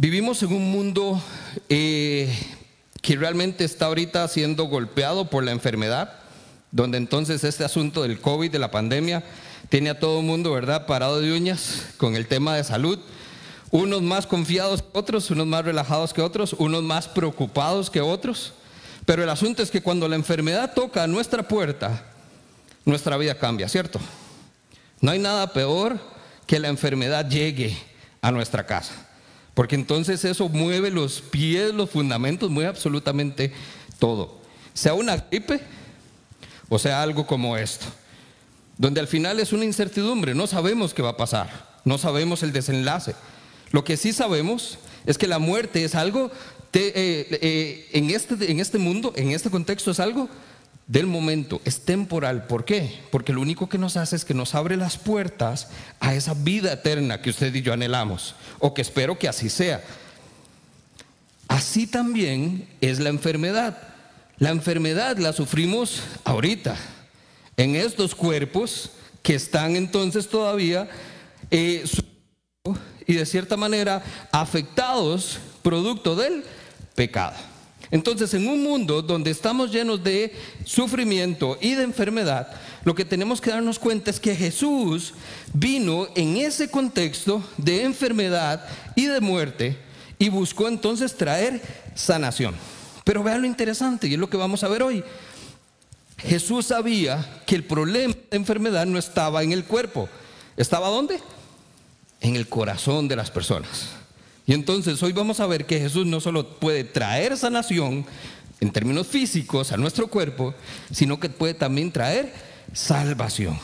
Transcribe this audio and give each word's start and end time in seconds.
Vivimos 0.00 0.44
en 0.44 0.52
un 0.52 0.70
mundo 0.70 1.20
eh, 1.68 2.32
que 3.02 3.16
realmente 3.16 3.64
está 3.64 3.86
ahorita 3.86 4.28
siendo 4.28 4.66
golpeado 4.66 5.28
por 5.28 5.42
la 5.42 5.50
enfermedad, 5.50 6.20
donde 6.70 6.98
entonces 6.98 7.42
este 7.42 7.64
asunto 7.64 8.04
del 8.04 8.20
COVID, 8.20 8.48
de 8.48 8.60
la 8.60 8.70
pandemia, 8.70 9.24
tiene 9.70 9.90
a 9.90 9.98
todo 9.98 10.20
el 10.20 10.24
mundo, 10.24 10.52
¿verdad?, 10.52 10.86
parado 10.86 11.20
de 11.20 11.32
uñas 11.32 11.82
con 11.96 12.14
el 12.14 12.28
tema 12.28 12.54
de 12.54 12.62
salud. 12.62 13.00
Unos 13.72 14.02
más 14.02 14.28
confiados 14.28 14.82
que 14.82 14.96
otros, 14.96 15.32
unos 15.32 15.48
más 15.48 15.64
relajados 15.64 16.14
que 16.14 16.22
otros, 16.22 16.52
unos 16.52 16.84
más 16.84 17.08
preocupados 17.08 17.90
que 17.90 18.00
otros. 18.00 18.52
Pero 19.04 19.24
el 19.24 19.30
asunto 19.30 19.64
es 19.64 19.70
que 19.72 19.82
cuando 19.82 20.06
la 20.06 20.14
enfermedad 20.14 20.74
toca 20.74 21.02
a 21.02 21.08
nuestra 21.08 21.48
puerta, 21.48 22.04
nuestra 22.84 23.16
vida 23.16 23.34
cambia, 23.34 23.68
¿cierto? 23.68 23.98
No 25.00 25.10
hay 25.10 25.18
nada 25.18 25.52
peor 25.52 25.98
que 26.46 26.60
la 26.60 26.68
enfermedad 26.68 27.28
llegue 27.28 27.76
a 28.22 28.30
nuestra 28.30 28.64
casa. 28.64 29.07
Porque 29.58 29.74
entonces 29.74 30.24
eso 30.24 30.48
mueve 30.48 30.88
los 30.88 31.20
pies, 31.20 31.74
los 31.74 31.90
fundamentos, 31.90 32.48
mueve 32.48 32.68
absolutamente 32.68 33.52
todo. 33.98 34.38
Sea 34.72 34.94
una 34.94 35.16
gripe 35.16 35.60
o 36.68 36.78
sea 36.78 37.02
algo 37.02 37.26
como 37.26 37.56
esto. 37.56 37.86
Donde 38.76 39.00
al 39.00 39.08
final 39.08 39.40
es 39.40 39.52
una 39.52 39.64
incertidumbre, 39.64 40.32
no 40.32 40.46
sabemos 40.46 40.94
qué 40.94 41.02
va 41.02 41.08
a 41.08 41.16
pasar, 41.16 41.80
no 41.84 41.98
sabemos 41.98 42.44
el 42.44 42.52
desenlace. 42.52 43.16
Lo 43.72 43.82
que 43.82 43.96
sí 43.96 44.12
sabemos 44.12 44.78
es 45.06 45.18
que 45.18 45.26
la 45.26 45.40
muerte 45.40 45.82
es 45.82 45.96
algo, 45.96 46.30
eh, 46.72 47.26
eh, 47.42 47.88
en, 47.94 48.10
este, 48.10 48.52
en 48.52 48.60
este 48.60 48.78
mundo, 48.78 49.12
en 49.16 49.32
este 49.32 49.50
contexto 49.50 49.90
es 49.90 49.98
algo 49.98 50.28
del 50.88 51.06
momento, 51.06 51.60
es 51.64 51.84
temporal. 51.84 52.46
¿Por 52.46 52.64
qué? 52.64 52.98
Porque 53.12 53.34
lo 53.34 53.42
único 53.42 53.68
que 53.68 53.78
nos 53.78 53.96
hace 53.96 54.16
es 54.16 54.24
que 54.24 54.34
nos 54.34 54.54
abre 54.54 54.76
las 54.76 54.96
puertas 54.96 55.68
a 56.00 56.14
esa 56.14 56.34
vida 56.34 56.72
eterna 56.72 57.20
que 57.20 57.30
usted 57.30 57.54
y 57.54 57.62
yo 57.62 57.74
anhelamos, 57.74 58.34
o 58.58 58.74
que 58.74 58.82
espero 58.82 59.18
que 59.18 59.28
así 59.28 59.50
sea. 59.50 59.84
Así 61.46 61.86
también 61.86 62.66
es 62.80 62.98
la 62.98 63.10
enfermedad. 63.10 63.76
La 64.38 64.50
enfermedad 64.50 65.18
la 65.18 65.32
sufrimos 65.32 66.00
ahorita, 66.24 66.76
en 67.56 67.76
estos 67.76 68.14
cuerpos 68.14 68.90
que 69.22 69.34
están 69.34 69.76
entonces 69.76 70.28
todavía 70.28 70.88
eh, 71.50 71.84
y 73.06 73.14
de 73.14 73.26
cierta 73.26 73.56
manera 73.56 74.02
afectados 74.32 75.38
producto 75.62 76.16
del 76.16 76.44
pecado. 76.94 77.47
Entonces, 77.90 78.34
en 78.34 78.46
un 78.46 78.62
mundo 78.62 79.00
donde 79.00 79.30
estamos 79.30 79.72
llenos 79.72 80.02
de 80.04 80.32
sufrimiento 80.64 81.56
y 81.60 81.74
de 81.74 81.84
enfermedad, 81.84 82.48
lo 82.84 82.94
que 82.94 83.04
tenemos 83.04 83.40
que 83.40 83.50
darnos 83.50 83.78
cuenta 83.78 84.10
es 84.10 84.20
que 84.20 84.36
Jesús 84.36 85.14
vino 85.52 86.08
en 86.14 86.36
ese 86.36 86.70
contexto 86.70 87.42
de 87.56 87.84
enfermedad 87.84 88.66
y 88.94 89.06
de 89.06 89.20
muerte 89.20 89.78
y 90.18 90.28
buscó 90.28 90.68
entonces 90.68 91.16
traer 91.16 91.62
sanación. 91.94 92.54
Pero 93.04 93.22
vean 93.22 93.40
lo 93.40 93.46
interesante 93.46 94.06
y 94.06 94.14
es 94.14 94.18
lo 94.18 94.28
que 94.28 94.36
vamos 94.36 94.62
a 94.64 94.68
ver 94.68 94.82
hoy. 94.82 95.02
Jesús 96.18 96.66
sabía 96.66 97.42
que 97.46 97.54
el 97.54 97.64
problema 97.64 98.14
de 98.30 98.36
enfermedad 98.36 98.84
no 98.86 98.98
estaba 98.98 99.42
en 99.42 99.52
el 99.52 99.64
cuerpo. 99.64 100.08
¿Estaba 100.56 100.88
dónde? 100.88 101.20
En 102.20 102.36
el 102.36 102.48
corazón 102.48 103.08
de 103.08 103.16
las 103.16 103.30
personas. 103.30 103.90
Y 104.48 104.54
entonces 104.54 105.02
hoy 105.02 105.12
vamos 105.12 105.40
a 105.40 105.46
ver 105.46 105.66
que 105.66 105.78
Jesús 105.78 106.06
no 106.06 106.20
solo 106.22 106.58
puede 106.58 106.82
traer 106.82 107.36
sanación 107.36 108.06
en 108.60 108.70
términos 108.72 109.06
físicos 109.06 109.72
a 109.72 109.76
nuestro 109.76 110.06
cuerpo, 110.06 110.54
sino 110.90 111.20
que 111.20 111.28
puede 111.28 111.52
también 111.52 111.92
traer 111.92 112.32
salvación. 112.72 113.60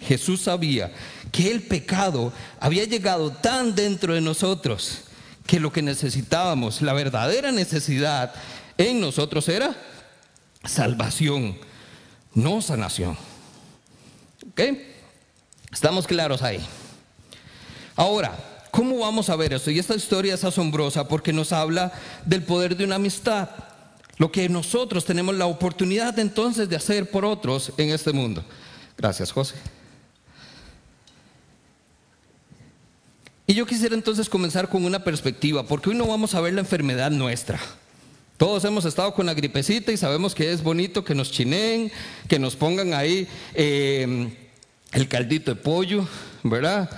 Jesús 0.00 0.40
sabía 0.40 0.90
que 1.30 1.50
el 1.50 1.60
pecado 1.64 2.32
había 2.58 2.84
llegado 2.84 3.30
tan 3.30 3.74
dentro 3.74 4.14
de 4.14 4.22
nosotros 4.22 5.02
que 5.46 5.60
lo 5.60 5.70
que 5.70 5.82
necesitábamos, 5.82 6.80
la 6.80 6.94
verdadera 6.94 7.52
necesidad 7.52 8.32
en 8.78 9.02
nosotros 9.02 9.46
era 9.50 9.76
salvación, 10.64 11.58
no 12.32 12.62
sanación. 12.62 13.18
¿Ok? 14.50 14.62
Estamos 15.70 16.06
claros 16.06 16.40
ahí. 16.40 16.64
Ahora, 17.96 18.51
¿Cómo 18.72 19.00
vamos 19.00 19.28
a 19.28 19.36
ver 19.36 19.52
esto? 19.52 19.70
Y 19.70 19.78
esta 19.78 19.94
historia 19.94 20.32
es 20.32 20.44
asombrosa 20.44 21.06
porque 21.06 21.30
nos 21.30 21.52
habla 21.52 21.92
del 22.24 22.42
poder 22.42 22.74
de 22.74 22.84
una 22.84 22.94
amistad. 22.94 23.50
Lo 24.16 24.32
que 24.32 24.48
nosotros 24.48 25.04
tenemos 25.04 25.34
la 25.34 25.44
oportunidad 25.44 26.18
entonces 26.18 26.70
de 26.70 26.76
hacer 26.76 27.10
por 27.10 27.26
otros 27.26 27.70
en 27.76 27.90
este 27.90 28.12
mundo. 28.12 28.42
Gracias, 28.96 29.30
José. 29.30 29.56
Y 33.46 33.52
yo 33.52 33.66
quisiera 33.66 33.94
entonces 33.94 34.26
comenzar 34.30 34.70
con 34.70 34.86
una 34.86 35.04
perspectiva, 35.04 35.64
porque 35.64 35.90
hoy 35.90 35.96
no 35.96 36.06
vamos 36.06 36.34
a 36.34 36.40
ver 36.40 36.54
la 36.54 36.60
enfermedad 36.60 37.10
nuestra. 37.10 37.60
Todos 38.38 38.64
hemos 38.64 38.86
estado 38.86 39.12
con 39.12 39.26
la 39.26 39.34
gripecita 39.34 39.92
y 39.92 39.98
sabemos 39.98 40.34
que 40.34 40.50
es 40.50 40.62
bonito 40.62 41.04
que 41.04 41.14
nos 41.14 41.30
chineen, 41.30 41.92
que 42.26 42.38
nos 42.38 42.56
pongan 42.56 42.94
ahí 42.94 43.28
eh, 43.52 44.34
el 44.92 45.08
caldito 45.08 45.54
de 45.54 45.60
pollo, 45.60 46.08
¿verdad? 46.42 46.88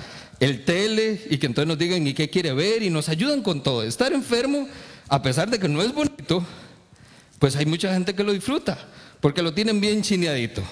El 0.40 0.64
tele 0.64 1.20
y 1.30 1.38
que 1.38 1.46
entonces 1.46 1.68
nos 1.68 1.78
digan 1.78 2.06
y 2.06 2.14
qué 2.14 2.28
quiere 2.28 2.52
ver 2.52 2.82
y 2.82 2.90
nos 2.90 3.08
ayudan 3.08 3.42
con 3.42 3.62
todo. 3.62 3.82
Estar 3.82 4.12
enfermo, 4.12 4.68
a 5.08 5.22
pesar 5.22 5.50
de 5.50 5.58
que 5.58 5.68
no 5.68 5.82
es 5.82 5.92
bonito, 5.92 6.44
pues 7.38 7.56
hay 7.56 7.66
mucha 7.66 7.92
gente 7.92 8.14
que 8.14 8.24
lo 8.24 8.32
disfruta, 8.32 8.78
porque 9.20 9.42
lo 9.42 9.52
tienen 9.52 9.80
bien 9.80 10.02
chineadito. 10.02 10.62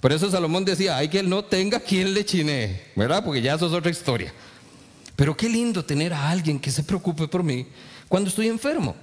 Por 0.00 0.12
eso 0.12 0.30
Salomón 0.30 0.64
decía, 0.64 0.96
hay 0.96 1.08
que 1.08 1.22
no 1.22 1.44
tenga 1.44 1.78
quien 1.78 2.14
le 2.14 2.24
chinee, 2.24 2.80
¿verdad? 2.96 3.22
Porque 3.24 3.42
ya 3.42 3.54
eso 3.54 3.66
es 3.66 3.72
otra 3.72 3.90
historia. 3.90 4.32
Pero 5.14 5.36
qué 5.36 5.48
lindo 5.48 5.84
tener 5.84 6.14
a 6.14 6.30
alguien 6.30 6.58
que 6.58 6.70
se 6.70 6.82
preocupe 6.82 7.28
por 7.28 7.42
mí 7.42 7.66
cuando 8.08 8.30
estoy 8.30 8.48
enfermo. 8.48 8.96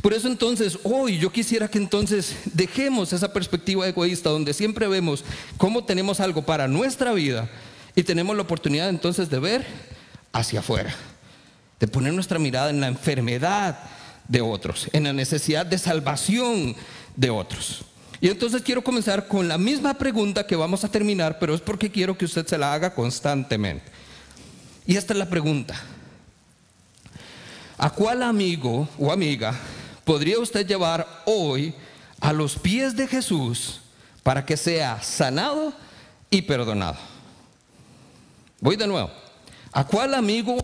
Por 0.00 0.12
eso 0.12 0.26
entonces 0.26 0.78
hoy 0.82 1.18
yo 1.18 1.30
quisiera 1.30 1.68
que 1.68 1.78
entonces 1.78 2.34
dejemos 2.52 3.12
esa 3.12 3.32
perspectiva 3.32 3.86
egoísta 3.86 4.30
donde 4.30 4.54
siempre 4.54 4.88
vemos 4.88 5.24
cómo 5.56 5.84
tenemos 5.84 6.18
algo 6.18 6.42
para 6.42 6.66
nuestra 6.66 7.12
vida 7.12 7.48
y 7.94 8.02
tenemos 8.02 8.36
la 8.36 8.42
oportunidad 8.42 8.88
entonces 8.88 9.28
de 9.28 9.38
ver 9.38 9.66
hacia 10.32 10.60
afuera, 10.60 10.94
de 11.78 11.88
poner 11.88 12.12
nuestra 12.12 12.38
mirada 12.38 12.70
en 12.70 12.80
la 12.80 12.88
enfermedad 12.88 13.78
de 14.28 14.40
otros, 14.40 14.88
en 14.92 15.04
la 15.04 15.12
necesidad 15.12 15.66
de 15.66 15.78
salvación 15.78 16.74
de 17.16 17.30
otros. 17.30 17.84
Y 18.20 18.28
entonces 18.28 18.62
quiero 18.62 18.82
comenzar 18.84 19.26
con 19.26 19.48
la 19.48 19.58
misma 19.58 19.94
pregunta 19.94 20.46
que 20.46 20.56
vamos 20.56 20.84
a 20.84 20.90
terminar, 20.90 21.38
pero 21.38 21.54
es 21.54 21.60
porque 21.60 21.90
quiero 21.90 22.16
que 22.16 22.24
usted 22.24 22.46
se 22.46 22.56
la 22.56 22.72
haga 22.72 22.94
constantemente. 22.94 23.84
Y 24.86 24.96
esta 24.96 25.12
es 25.12 25.18
la 25.18 25.28
pregunta. 25.28 25.74
¿A 27.76 27.90
cuál 27.90 28.22
amigo 28.22 28.88
o 28.96 29.10
amiga 29.10 29.54
podría 30.04 30.38
usted 30.38 30.66
llevar 30.66 31.06
hoy 31.26 31.74
a 32.20 32.32
los 32.32 32.56
pies 32.56 32.96
de 32.96 33.08
Jesús 33.08 33.80
para 34.22 34.46
que 34.46 34.56
sea 34.56 35.02
sanado 35.02 35.72
y 36.30 36.42
perdonado? 36.42 37.11
Voy 38.62 38.76
de 38.76 38.86
nuevo. 38.86 39.10
¿A 39.72 39.84
cuál 39.84 40.14
amigo 40.14 40.56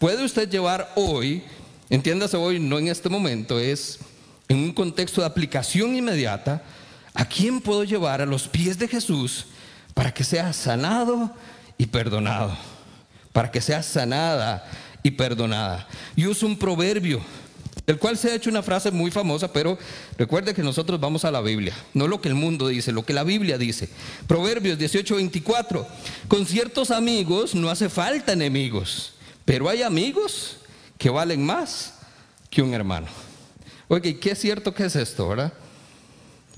puede 0.00 0.24
usted 0.24 0.50
llevar 0.50 0.90
hoy, 0.96 1.44
entiéndase 1.88 2.36
hoy, 2.36 2.58
no 2.58 2.76
en 2.76 2.88
este 2.88 3.08
momento, 3.08 3.60
es 3.60 4.00
en 4.48 4.56
un 4.56 4.72
contexto 4.72 5.20
de 5.20 5.28
aplicación 5.28 5.94
inmediata, 5.94 6.60
¿a 7.14 7.24
quién 7.24 7.60
puedo 7.60 7.84
llevar 7.84 8.20
a 8.20 8.26
los 8.26 8.48
pies 8.48 8.80
de 8.80 8.88
Jesús 8.88 9.46
para 9.94 10.12
que 10.12 10.24
sea 10.24 10.52
sanado 10.52 11.30
y 11.76 11.86
perdonado? 11.86 12.58
Para 13.32 13.52
que 13.52 13.60
sea 13.60 13.84
sanada 13.84 14.68
y 15.04 15.12
perdonada. 15.12 15.86
Y 16.16 16.26
uso 16.26 16.46
un 16.46 16.58
proverbio 16.58 17.20
el 17.88 17.98
cual 17.98 18.18
se 18.18 18.30
ha 18.30 18.34
hecho 18.34 18.50
una 18.50 18.62
frase 18.62 18.90
muy 18.90 19.10
famosa, 19.10 19.50
pero 19.50 19.78
recuerde 20.18 20.52
que 20.52 20.62
nosotros 20.62 21.00
vamos 21.00 21.24
a 21.24 21.30
la 21.30 21.40
Biblia, 21.40 21.74
no 21.94 22.06
lo 22.06 22.20
que 22.20 22.28
el 22.28 22.34
mundo 22.34 22.68
dice, 22.68 22.92
lo 22.92 23.02
que 23.02 23.14
la 23.14 23.24
Biblia 23.24 23.56
dice. 23.56 23.88
Proverbios 24.26 24.78
18:24, 24.78 25.86
con 26.28 26.44
ciertos 26.44 26.90
amigos 26.90 27.54
no 27.54 27.70
hace 27.70 27.88
falta 27.88 28.34
enemigos, 28.34 29.14
pero 29.46 29.70
hay 29.70 29.82
amigos 29.82 30.58
que 30.98 31.08
valen 31.08 31.46
más 31.46 31.94
que 32.50 32.60
un 32.60 32.74
hermano. 32.74 33.06
Oye, 33.88 34.18
¿qué 34.18 34.32
es 34.32 34.38
cierto 34.38 34.74
que 34.74 34.84
es 34.84 34.94
esto, 34.94 35.26
verdad? 35.26 35.54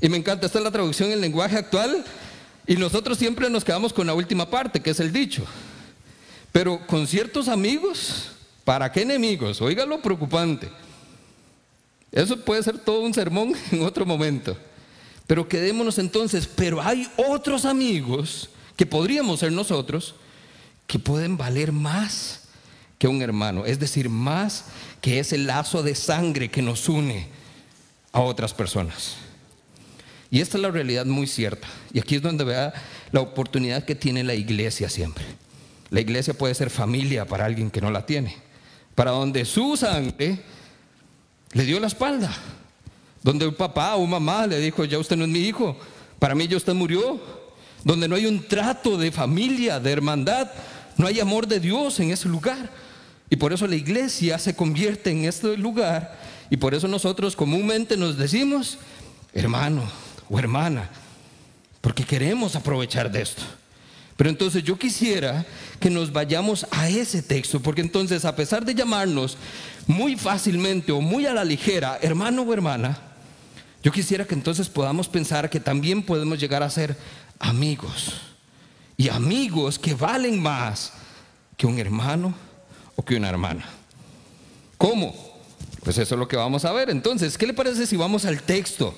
Y 0.01 0.09
me 0.09 0.17
encanta, 0.17 0.47
esta 0.47 0.59
es 0.59 0.65
la 0.65 0.73
traducción 0.73 1.13
en 1.13 1.21
lenguaje 1.21 1.57
actual, 1.57 2.05
y 2.67 2.75
nosotros 2.75 3.17
siempre 3.17 3.49
nos 3.49 3.65
quedamos 3.65 3.93
con 3.93 4.05
la 4.05 4.15
última 4.15 4.51
parte, 4.51 4.81
que 4.81 4.91
es 4.91 4.99
el 4.99 5.13
dicho. 5.13 5.45
Pero 6.51 6.85
con 6.89 7.07
ciertos 7.07 7.47
amigos, 7.47 8.33
¿para 8.65 8.91
qué 8.91 9.03
enemigos? 9.03 9.61
Oiga 9.61 9.87
lo 9.87 10.03
preocupante. 10.03 10.69
Eso 12.13 12.39
puede 12.41 12.63
ser 12.63 12.79
todo 12.79 13.01
un 13.01 13.15
sermón 13.15 13.55
en 13.71 13.83
otro 13.83 14.05
momento. 14.05 14.57
Pero 15.27 15.49
quedémonos 15.49 15.99
entonces, 15.99 16.47
pero 16.47 16.81
hay 16.81 17.09
otros 17.17 17.65
amigos 17.65 18.51
que 18.77 18.87
podríamos 18.87 19.41
ser 19.41 19.53
nosotros 19.53 20.15
que 20.87 20.99
pueden 20.99 21.37
valer 21.37 21.71
más 21.71 22.49
que 22.99 23.07
un 23.07 23.23
hermano, 23.23 23.65
es 23.65 23.79
decir, 23.79 24.09
más 24.09 24.65
que 25.01 25.21
ese 25.21 25.39
lazo 25.39 25.83
de 25.83 25.95
sangre 25.95 26.51
que 26.51 26.63
nos 26.63 26.89
une 26.89 27.29
a 28.13 28.21
otras 28.21 28.53
personas. 28.53 29.15
Y 30.31 30.41
esta 30.41 30.59
es 30.59 30.63
la 30.63 30.71
realidad 30.71 31.07
muy 31.07 31.27
cierta. 31.27 31.67
Y 31.93 31.99
aquí 31.99 32.17
es 32.17 32.23
donde 32.23 32.45
vea 32.45 32.73
la 33.11 33.21
oportunidad 33.21 33.85
que 33.85 33.95
tiene 33.95 34.23
la 34.23 34.35
iglesia 34.35 34.89
siempre. 34.89 35.25
La 35.91 36.01
iglesia 36.01 36.35
puede 36.35 36.55
ser 36.55 36.71
familia 36.71 37.27
para 37.27 37.45
alguien 37.45 37.71
que 37.71 37.81
no 37.81 37.91
la 37.91 38.07
tiene. 38.07 38.37
para 38.95 39.13
donde 39.13 39.47
su 39.47 39.79
sangre 39.79 40.43
le 41.53 41.65
dio 41.65 41.81
la 41.81 41.87
espalda. 41.87 42.35
Donde 43.23 43.47
un 43.47 43.55
papá 43.55 43.97
o 43.97 44.07
mamá 44.07 44.47
le 44.47 44.59
dijo, 44.59 44.85
ya 44.85 44.99
usted 44.99 45.17
no 45.17 45.25
es 45.25 45.31
mi 45.31 45.41
hijo, 45.41 45.77
para 46.19 46.35
mí 46.35 46.49
ya 46.49 46.57
usted 46.57 46.75
murió. 46.75 47.21
Donde 47.85 48.09
no 48.09 48.15
hay 48.15 48.27
un 48.27 48.47
trato 48.47 48.99
de 48.99 49.11
familia, 49.11 49.81
de 49.81 49.91
hermandad, 49.91 50.51
no 50.97 51.07
hay 51.07 51.19
amor 51.21 51.47
de 51.47 51.61
Dios 51.61 51.99
en 52.01 52.11
ese 52.11 52.29
lugar. 52.29 52.71
Y 53.31 53.37
por 53.37 53.53
eso 53.53 53.67
la 53.67 53.77
iglesia 53.77 54.39
se 54.39 54.55
convierte 54.55 55.11
en 55.11 55.25
este 55.25 55.57
lugar. 55.57 56.19
Y 56.51 56.57
por 56.57 56.75
eso 56.75 56.89
nosotros 56.89 57.37
comúnmente 57.37 57.97
nos 57.97 58.19
decimos, 58.19 58.79
hermano 59.33 59.83
o 60.29 60.39
hermana, 60.39 60.91
porque 61.81 62.05
queremos 62.05 62.57
aprovechar 62.57 63.11
de 63.11 63.23
esto. 63.23 63.43
Pero 64.21 64.29
entonces 64.29 64.63
yo 64.63 64.79
quisiera 64.79 65.47
que 65.81 65.89
nos 65.89 66.13
vayamos 66.13 66.67
a 66.71 66.91
ese 66.91 67.23
texto, 67.23 67.59
porque 67.59 67.81
entonces 67.81 68.27
a 68.27 68.37
pesar 68.37 68.67
de 68.67 68.75
llamarnos 68.75 69.39
muy 69.87 70.15
fácilmente 70.15 70.93
o 70.93 71.01
muy 71.01 71.25
a 71.25 71.33
la 71.33 71.43
ligera, 71.43 71.99
hermano 72.03 72.43
o 72.43 72.53
hermana, 72.53 72.99
yo 73.83 73.91
quisiera 73.91 74.27
que 74.27 74.35
entonces 74.35 74.69
podamos 74.69 75.09
pensar 75.09 75.49
que 75.49 75.59
también 75.59 76.03
podemos 76.03 76.39
llegar 76.39 76.63
a 76.63 76.69
ser 76.69 76.99
amigos. 77.39 78.13
Y 78.99 79.09
amigos 79.09 79.79
que 79.79 79.95
valen 79.95 80.39
más 80.39 80.93
que 81.57 81.67
un 81.67 81.79
hermano 81.79 82.35
o 82.97 83.03
que 83.03 83.17
una 83.17 83.31
hermana. 83.31 83.65
¿Cómo? 84.77 85.15
Pues 85.83 85.97
eso 85.97 86.15
es 86.15 86.19
lo 86.19 86.29
que 86.29 86.37
vamos 86.37 86.67
a 86.67 86.73
ver. 86.73 86.91
Entonces, 86.91 87.39
¿qué 87.39 87.47
le 87.47 87.55
parece 87.55 87.87
si 87.87 87.97
vamos 87.97 88.27
al 88.27 88.43
texto? 88.43 88.95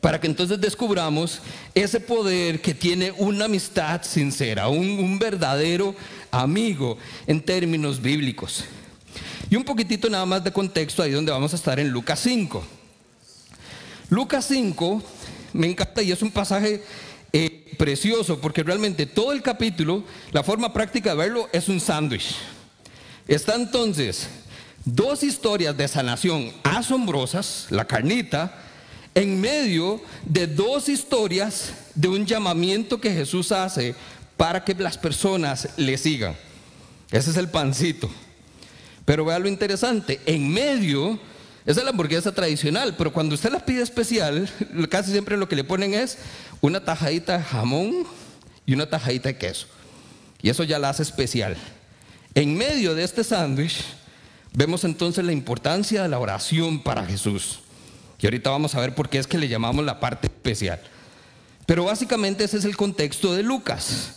Para 0.00 0.18
que 0.18 0.26
entonces 0.26 0.60
descubramos 0.60 1.40
ese 1.74 2.00
poder 2.00 2.60
que 2.62 2.74
tiene 2.74 3.12
una 3.18 3.44
amistad 3.44 4.02
sincera, 4.02 4.68
un, 4.68 5.18
verdadero 5.18 5.94
amigo 6.30 6.96
en 7.26 7.40
términos 7.40 8.00
bíblicos. 8.00 8.64
Y 9.50 9.56
un 9.56 9.64
poquitito 9.64 10.08
nada 10.08 10.24
más 10.24 10.42
de 10.42 10.52
contexto 10.52 11.02
ahí 11.02 11.10
donde 11.10 11.32
vamos 11.32 11.52
a 11.52 11.56
estar 11.56 11.78
en 11.78 11.90
Lucas 11.90 12.20
5. 12.20 12.64
Lucas 14.08 14.46
5 14.48 15.02
me 15.52 15.68
encanta 15.68 16.02
y 16.02 16.12
es 16.12 16.22
un 16.22 16.30
pasaje 16.30 16.82
eh, 17.32 17.74
precioso 17.76 18.40
porque 18.40 18.62
realmente 18.62 19.06
todo 19.06 19.32
el 19.32 19.42
capítulo, 19.42 20.04
la 20.32 20.42
forma 20.42 20.72
práctica 20.72 21.10
de 21.10 21.16
verlo 21.16 21.48
es 21.52 21.68
un 21.68 21.80
sándwich. 21.80 22.36
Está 23.28 23.54
entonces 23.54 24.28
dos 24.84 25.22
historias 25.22 25.76
de 25.76 25.88
sanación 25.88 26.52
asombrosas, 26.64 27.66
la 27.70 27.84
carnita, 27.84 28.69
en 29.14 29.40
medio 29.40 30.00
de 30.24 30.46
dos 30.46 30.88
historias 30.88 31.72
de 31.94 32.08
un 32.08 32.26
llamamiento 32.26 33.00
que 33.00 33.12
Jesús 33.12 33.52
hace 33.52 33.94
para 34.36 34.64
que 34.64 34.74
las 34.74 34.96
personas 34.96 35.68
le 35.76 35.98
sigan. 35.98 36.36
Ese 37.10 37.30
es 37.30 37.36
el 37.36 37.48
pancito. 37.48 38.08
Pero 39.04 39.24
vea 39.24 39.38
lo 39.38 39.48
interesante, 39.48 40.20
en 40.26 40.48
medio, 40.48 41.18
esa 41.66 41.80
es 41.80 41.84
la 41.84 41.90
hamburguesa 41.90 42.32
tradicional, 42.32 42.94
pero 42.96 43.12
cuando 43.12 43.34
usted 43.34 43.50
la 43.50 43.64
pide 43.64 43.82
especial, 43.82 44.48
casi 44.88 45.10
siempre 45.10 45.36
lo 45.36 45.48
que 45.48 45.56
le 45.56 45.64
ponen 45.64 45.94
es 45.94 46.18
una 46.60 46.84
tajadita 46.84 47.38
de 47.38 47.44
jamón 47.44 48.06
y 48.64 48.74
una 48.74 48.88
tajadita 48.88 49.30
de 49.30 49.36
queso. 49.36 49.66
Y 50.42 50.48
eso 50.48 50.62
ya 50.64 50.78
la 50.78 50.90
hace 50.90 51.02
especial. 51.02 51.56
En 52.34 52.56
medio 52.56 52.94
de 52.94 53.02
este 53.02 53.24
sándwich, 53.24 53.82
vemos 54.52 54.84
entonces 54.84 55.24
la 55.24 55.32
importancia 55.32 56.02
de 56.02 56.08
la 56.08 56.18
oración 56.18 56.82
para 56.82 57.04
Jesús. 57.04 57.60
Y 58.20 58.26
ahorita 58.26 58.50
vamos 58.50 58.74
a 58.74 58.80
ver 58.80 58.94
por 58.94 59.08
qué 59.08 59.18
es 59.18 59.26
que 59.26 59.38
le 59.38 59.48
llamamos 59.48 59.84
la 59.84 59.98
parte 59.98 60.26
especial. 60.26 60.80
Pero 61.66 61.84
básicamente 61.84 62.44
ese 62.44 62.58
es 62.58 62.64
el 62.64 62.76
contexto 62.76 63.34
de 63.34 63.42
Lucas. 63.42 64.12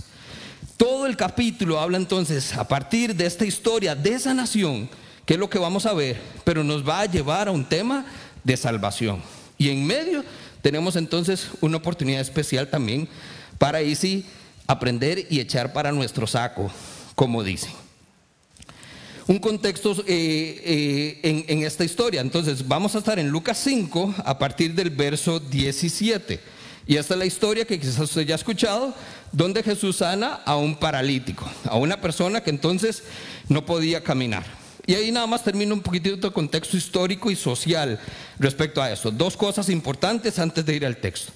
Todo 0.77 1.05
el 1.05 1.15
capítulo 1.15 1.79
habla 1.79 1.97
entonces 1.97 2.53
a 2.55 2.67
partir 2.67 3.15
de 3.15 3.25
esta 3.25 3.45
historia 3.45 3.95
de 3.95 4.19
sanación, 4.19 4.89
que 5.25 5.35
es 5.35 5.39
lo 5.39 5.49
que 5.49 5.59
vamos 5.59 5.85
a 5.85 5.93
ver, 5.93 6.19
pero 6.43 6.63
nos 6.63 6.87
va 6.87 7.01
a 7.01 7.05
llevar 7.05 7.47
a 7.47 7.51
un 7.51 7.63
tema 7.63 8.05
de 8.43 8.57
salvación. 8.57 9.21
Y 9.57 9.69
en 9.69 9.85
medio 9.85 10.25
tenemos 10.61 10.95
entonces 10.95 11.49
una 11.61 11.77
oportunidad 11.77 12.21
especial 12.21 12.67
también 12.67 13.07
para 13.57 13.77
ahí 13.77 13.95
sí 13.95 14.25
aprender 14.67 15.27
y 15.29 15.39
echar 15.39 15.71
para 15.71 15.91
nuestro 15.91 16.27
saco, 16.27 16.71
como 17.15 17.43
dice 17.43 17.69
un 19.27 19.39
contexto 19.39 19.95
eh, 20.05 21.19
eh, 21.23 21.45
en, 21.47 21.63
esta 21.63 21.83
historia. 21.83 22.21
Entonces, 22.21 22.67
vamos 22.67 22.95
a 22.95 22.99
estar 22.99 23.19
en 23.19 23.29
Lucas 23.29 23.57
5 23.63 24.15
a 24.25 24.37
partir 24.37 24.73
del 24.73 24.89
verso 24.89 25.39
17. 25.39 26.39
Y 26.85 26.97
esta 26.97 27.13
es 27.13 27.19
la 27.19 27.25
historia 27.25 27.65
que 27.65 27.79
quizás 27.79 27.99
usted 27.99 28.23
ya 28.23 28.35
ha 28.35 28.37
escuchado, 28.37 28.93
donde 29.31 29.63
Jesús 29.63 29.97
sana 29.97 30.41
a 30.45 30.57
un 30.57 30.75
paralítico, 30.75 31.49
a 31.65 31.77
una 31.77 32.01
persona 32.01 32.41
que 32.41 32.49
entonces 32.49 33.03
no 33.47 33.65
podía 33.65 34.03
caminar. 34.03 34.43
Y 34.85 34.95
ahí 34.95 35.11
nada 35.11 35.27
más 35.27 35.45
termino 35.45 35.73
un 35.73 35.81
poquitito 35.81 36.27
de 36.27 36.33
contexto 36.33 36.75
histórico 36.75 37.31
y 37.31 37.37
social 37.37 37.97
respecto 38.37 38.81
a 38.81 38.91
eso. 38.91 39.11
Dos 39.11 39.37
cosas 39.37 39.69
importantes 39.69 40.37
antes 40.39 40.65
de 40.65 40.75
ir 40.75 40.85
al 40.85 40.97
texto. 40.97 41.31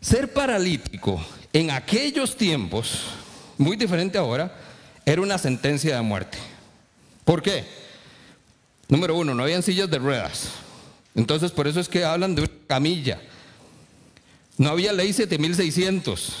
Ser 0.00 0.32
paralítico 0.32 1.22
en 1.52 1.70
aquellos 1.70 2.34
tiempos, 2.34 3.02
muy 3.58 3.76
diferente 3.76 4.16
ahora, 4.16 4.56
era 5.04 5.20
una 5.20 5.36
sentencia 5.36 5.94
de 5.94 6.02
muerte. 6.02 6.38
¿Por 7.24 7.42
qué? 7.42 7.64
Número 8.88 9.16
uno, 9.16 9.34
no 9.34 9.42
habían 9.42 9.62
sillas 9.62 9.90
de 9.90 9.98
ruedas. 9.98 10.50
Entonces, 11.14 11.50
por 11.50 11.66
eso 11.66 11.80
es 11.80 11.88
que 11.88 12.04
hablan 12.04 12.34
de 12.34 12.42
una 12.42 12.50
camilla. 12.66 13.20
No 14.58 14.70
había 14.70 14.92
ley 14.92 15.12
7600. 15.12 16.34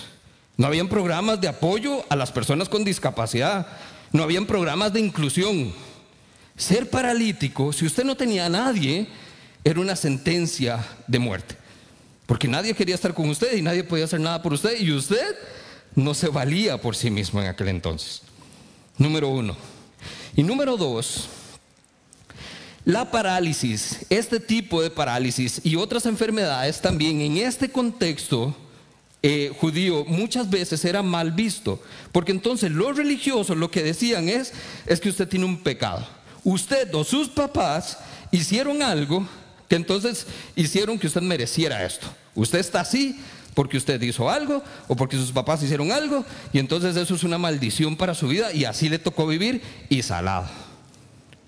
No 0.56 0.66
habían 0.66 0.88
programas 0.88 1.40
de 1.40 1.48
apoyo 1.48 2.04
a 2.08 2.16
las 2.16 2.30
personas 2.30 2.68
con 2.68 2.84
discapacidad. 2.84 3.66
No 4.12 4.22
habían 4.22 4.46
programas 4.46 4.92
de 4.92 5.00
inclusión. 5.00 5.72
Ser 6.56 6.90
paralítico, 6.90 7.72
si 7.72 7.86
usted 7.86 8.04
no 8.04 8.16
tenía 8.16 8.46
a 8.46 8.50
nadie, 8.50 9.06
era 9.64 9.80
una 9.80 9.96
sentencia 9.96 10.84
de 11.06 11.18
muerte. 11.18 11.56
Porque 12.26 12.48
nadie 12.48 12.74
quería 12.74 12.94
estar 12.94 13.14
con 13.14 13.28
usted 13.30 13.56
y 13.56 13.62
nadie 13.62 13.84
podía 13.84 14.04
hacer 14.04 14.20
nada 14.20 14.42
por 14.42 14.52
usted. 14.52 14.78
Y 14.78 14.92
usted 14.92 15.36
no 15.94 16.14
se 16.14 16.28
valía 16.28 16.80
por 16.80 16.96
sí 16.96 17.10
mismo 17.10 17.40
en 17.40 17.48
aquel 17.48 17.68
entonces. 17.68 18.22
Número 18.98 19.28
uno. 19.28 19.56
Y 20.34 20.42
número 20.42 20.76
dos, 20.76 21.28
la 22.84 23.10
parálisis, 23.10 23.98
este 24.10 24.40
tipo 24.40 24.82
de 24.82 24.90
parálisis 24.90 25.60
y 25.62 25.76
otras 25.76 26.06
enfermedades 26.06 26.80
también 26.80 27.20
en 27.20 27.36
este 27.36 27.70
contexto 27.70 28.56
eh, 29.22 29.52
judío 29.60 30.04
muchas 30.04 30.50
veces 30.50 30.84
era 30.84 31.02
mal 31.02 31.30
visto, 31.30 31.80
porque 32.10 32.32
entonces 32.32 32.72
los 32.72 32.96
religiosos 32.96 33.56
lo 33.56 33.70
que 33.70 33.82
decían 33.82 34.28
es, 34.28 34.52
es 34.86 35.00
que 35.00 35.10
usted 35.10 35.28
tiene 35.28 35.44
un 35.44 35.62
pecado. 35.62 36.04
Usted 36.42 36.92
o 36.94 37.04
sus 37.04 37.28
papás 37.28 37.98
hicieron 38.32 38.82
algo 38.82 39.28
que 39.68 39.76
entonces 39.76 40.26
hicieron 40.56 40.98
que 40.98 41.06
usted 41.06 41.22
mereciera 41.22 41.84
esto. 41.84 42.08
Usted 42.34 42.58
está 42.58 42.80
así 42.80 43.20
porque 43.54 43.76
usted 43.76 44.00
hizo 44.02 44.30
algo 44.30 44.62
o 44.88 44.96
porque 44.96 45.16
sus 45.16 45.32
papás 45.32 45.62
hicieron 45.62 45.92
algo 45.92 46.24
y 46.52 46.58
entonces 46.58 46.96
eso 46.96 47.14
es 47.14 47.24
una 47.24 47.38
maldición 47.38 47.96
para 47.96 48.14
su 48.14 48.28
vida 48.28 48.52
y 48.52 48.64
así 48.64 48.88
le 48.88 48.98
tocó 48.98 49.26
vivir 49.26 49.62
y 49.88 50.02
salado. 50.02 50.46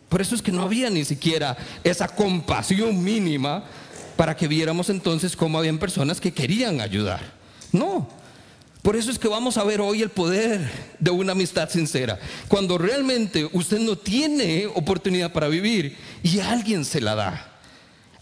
Por 0.09 0.21
eso 0.21 0.35
es 0.35 0.43
que 0.43 0.53
no 0.53 0.63
había 0.63 0.91
ni 0.91 1.05
siquiera 1.05 1.57
esa 1.83 2.09
compasión 2.09 3.03
mínima 3.03 3.65
para 4.17 4.37
que 4.37 4.47
viéramos 4.47 4.91
entonces 4.91 5.35
cómo 5.37 5.59
habían 5.59 5.79
personas 5.79 6.21
que 6.21 6.33
querían 6.33 6.81
ayudar. 6.81 7.21
No. 7.73 8.09
Por 8.83 8.97
eso 8.97 9.11
es 9.11 9.19
que 9.19 9.29
vamos 9.29 9.57
a 9.57 9.65
ver 9.65 9.81
hoy 9.81 10.03
el 10.03 10.11
poder 10.11 10.71
de 10.99 11.11
una 11.11 11.33
amistad 11.33 11.71
sincera. 11.71 12.19
Cuando 12.49 12.77
realmente 12.77 13.49
usted 13.53 13.81
no 13.81 13.97
tiene 13.97 14.67
oportunidad 14.67 15.33
para 15.33 15.49
vivir 15.49 15.97
y 16.23 16.39
alguien 16.41 16.85
se 16.85 17.01
la 17.01 17.15
da 17.15 17.54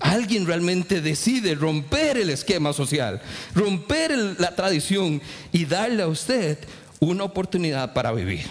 alguien 0.03 0.47
realmente 0.47 1.01
decide 1.01 1.55
romper 1.55 2.19
el 2.19 2.31
esquema 2.31 2.73
social, 2.73 3.23
romper 3.55 4.17
la 4.39 4.55
tradición 4.55 5.23
y 5.53 5.65
darle 5.65 6.03
a 6.03 6.09
usted 6.09 6.59
una 7.01 7.25
oportunidad 7.25 7.95
para 7.95 8.13
vivir. 8.13 8.45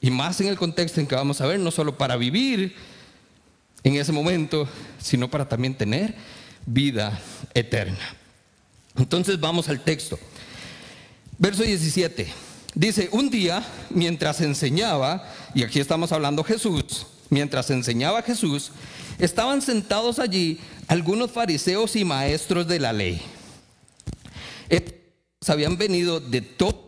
Y 0.00 0.10
más 0.10 0.40
en 0.40 0.48
el 0.48 0.56
contexto 0.56 1.00
en 1.00 1.06
que 1.06 1.14
vamos 1.14 1.40
a 1.40 1.46
ver, 1.46 1.58
no 1.58 1.70
solo 1.70 1.96
para 1.96 2.16
vivir 2.16 2.76
en 3.82 3.96
ese 3.96 4.12
momento, 4.12 4.68
sino 4.98 5.30
para 5.30 5.48
también 5.48 5.74
tener 5.74 6.14
vida 6.66 7.18
eterna. 7.54 8.14
Entonces 8.96 9.40
vamos 9.40 9.68
al 9.68 9.80
texto. 9.80 10.18
Verso 11.38 11.62
17. 11.62 12.26
Dice, 12.74 13.08
un 13.12 13.30
día, 13.30 13.64
mientras 13.90 14.40
enseñaba, 14.40 15.26
y 15.54 15.62
aquí 15.62 15.80
estamos 15.80 16.12
hablando 16.12 16.44
Jesús, 16.44 17.06
mientras 17.30 17.70
enseñaba 17.70 18.22
Jesús, 18.22 18.70
estaban 19.18 19.62
sentados 19.62 20.18
allí 20.18 20.60
algunos 20.88 21.30
fariseos 21.30 21.96
y 21.96 22.04
maestros 22.04 22.66
de 22.66 22.80
la 22.80 22.92
ley. 22.92 23.20
Estos 24.68 25.48
habían 25.48 25.76
venido 25.76 26.20
de 26.20 26.40
todo. 26.40 26.86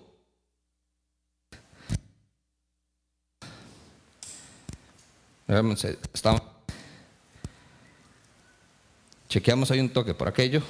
Chequeamos 9.28 9.70
ahí 9.70 9.80
un 9.80 9.90
toque 9.90 10.14
por 10.14 10.28
aquello. 10.28 10.62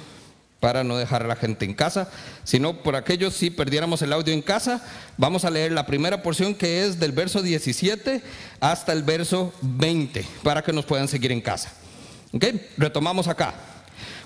Para 0.59 0.83
no 0.83 0.97
dejar 0.97 1.23
a 1.23 1.27
la 1.27 1.35
gente 1.35 1.65
en 1.65 1.73
casa, 1.73 2.09
sino 2.43 2.83
por 2.83 2.95
aquellos 2.95 3.33
si 3.33 3.49
perdiéramos 3.49 4.01
el 4.01 4.11
audio 4.11 4.33
en 4.33 4.41
casa, 4.41 4.83
vamos 5.17 5.45
a 5.45 5.49
leer 5.49 5.71
la 5.71 5.85
primera 5.85 6.21
porción 6.21 6.53
que 6.53 6.83
es 6.85 6.99
del 6.99 7.11
verso 7.11 7.41
17 7.41 8.21
hasta 8.59 8.91
el 8.91 9.03
verso 9.03 9.53
20 9.61 10.25
para 10.43 10.61
que 10.61 10.73
nos 10.73 10.85
puedan 10.85 11.07
seguir 11.07 11.31
en 11.31 11.41
casa. 11.41 11.71
¿Ok? 12.33 12.45
Retomamos 12.77 13.27
acá. 13.27 13.55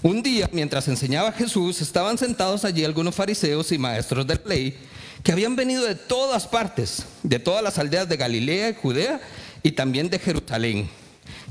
Un 0.01 0.21
día, 0.21 0.49
mientras 0.51 0.87
enseñaba 0.87 1.31
Jesús, 1.31 1.81
estaban 1.81 2.17
sentados 2.17 2.65
allí 2.65 2.83
algunos 2.83 3.15
fariseos 3.15 3.71
y 3.71 3.77
maestros 3.77 4.27
de 4.27 4.39
ley 4.45 4.77
que 5.23 5.31
habían 5.31 5.55
venido 5.55 5.85
de 5.85 5.95
todas 5.95 6.47
partes, 6.47 7.03
de 7.21 7.39
todas 7.39 7.63
las 7.63 7.77
aldeas 7.77 8.09
de 8.09 8.17
Galilea 8.17 8.71
y 8.71 8.75
Judea 8.75 9.21
y 9.61 9.71
también 9.71 10.09
de 10.09 10.19
Jerusalén. 10.19 10.89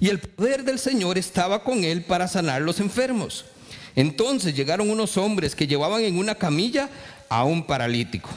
Y 0.00 0.10
el 0.10 0.18
poder 0.18 0.64
del 0.64 0.78
Señor 0.78 1.16
estaba 1.16 1.64
con 1.64 1.84
él 1.84 2.02
para 2.02 2.28
sanar 2.28 2.60
los 2.60 2.80
enfermos. 2.80 3.46
Entonces 3.96 4.54
llegaron 4.54 4.90
unos 4.90 5.16
hombres 5.16 5.54
que 5.54 5.66
llevaban 5.66 6.02
en 6.02 6.18
una 6.18 6.34
camilla 6.34 6.88
a 7.28 7.44
un 7.44 7.64
paralítico. 7.64 8.30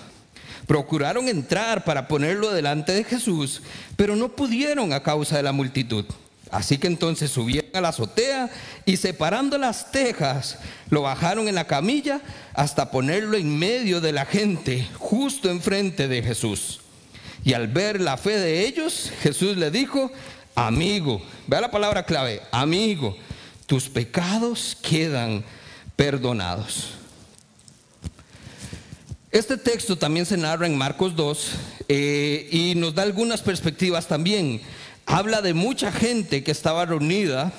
Procuraron 0.67 1.27
entrar 1.27 1.83
para 1.83 2.07
ponerlo 2.07 2.51
delante 2.51 2.93
de 2.93 3.03
Jesús, 3.03 3.62
pero 3.95 4.15
no 4.15 4.29
pudieron 4.29 4.93
a 4.93 5.03
causa 5.03 5.38
de 5.38 5.43
la 5.43 5.51
multitud. 5.51 6.05
Así 6.51 6.77
que 6.77 6.88
entonces 6.88 7.31
subieron 7.31 7.71
a 7.74 7.81
la 7.81 7.89
azotea 7.89 8.50
y 8.85 8.97
separando 8.97 9.57
las 9.57 9.91
tejas, 9.91 10.59
lo 10.89 11.01
bajaron 11.01 11.47
en 11.47 11.55
la 11.55 11.67
camilla 11.67 12.21
hasta 12.53 12.91
ponerlo 12.91 13.38
en 13.38 13.57
medio 13.57 14.00
de 14.00 14.12
la 14.12 14.25
gente, 14.25 14.88
justo 14.97 15.50
enfrente 15.50 16.07
de 16.07 16.24
Jesús. 16.24 16.81
Y 17.43 17.53
al 17.53 17.67
ver 17.67 18.00
la 18.00 18.17
fe 18.17 18.38
de 18.38 18.65
ellos, 18.65 19.12
Jesús 19.21 19.57
le 19.57 19.69
dijo, 19.69 20.12
amigo, 20.55 21.21
vea 21.47 21.62
la 21.62 21.71
palabra 21.71 22.03
clave, 22.03 22.41
amigo, 22.51 23.17
tus 23.67 23.89
pecados 23.89 24.77
quedan 24.81 25.43
perdonados. 25.95 26.91
Este 29.31 29.57
texto 29.57 29.98
también 29.98 30.25
se 30.25 30.38
narra 30.38 30.65
en 30.65 30.77
Marcos 30.77 31.15
2 31.15 31.50
eh, 31.89 32.48
y 32.51 32.75
nos 32.75 32.95
da 32.95 33.03
algunas 33.03 33.41
perspectivas 33.41 34.07
también. 34.07 34.62
Habla 35.05 35.41
de 35.41 35.53
mucha 35.53 35.91
gente 35.91 36.43
que 36.43 36.51
estaba 36.51 36.86
reunida 36.86 37.51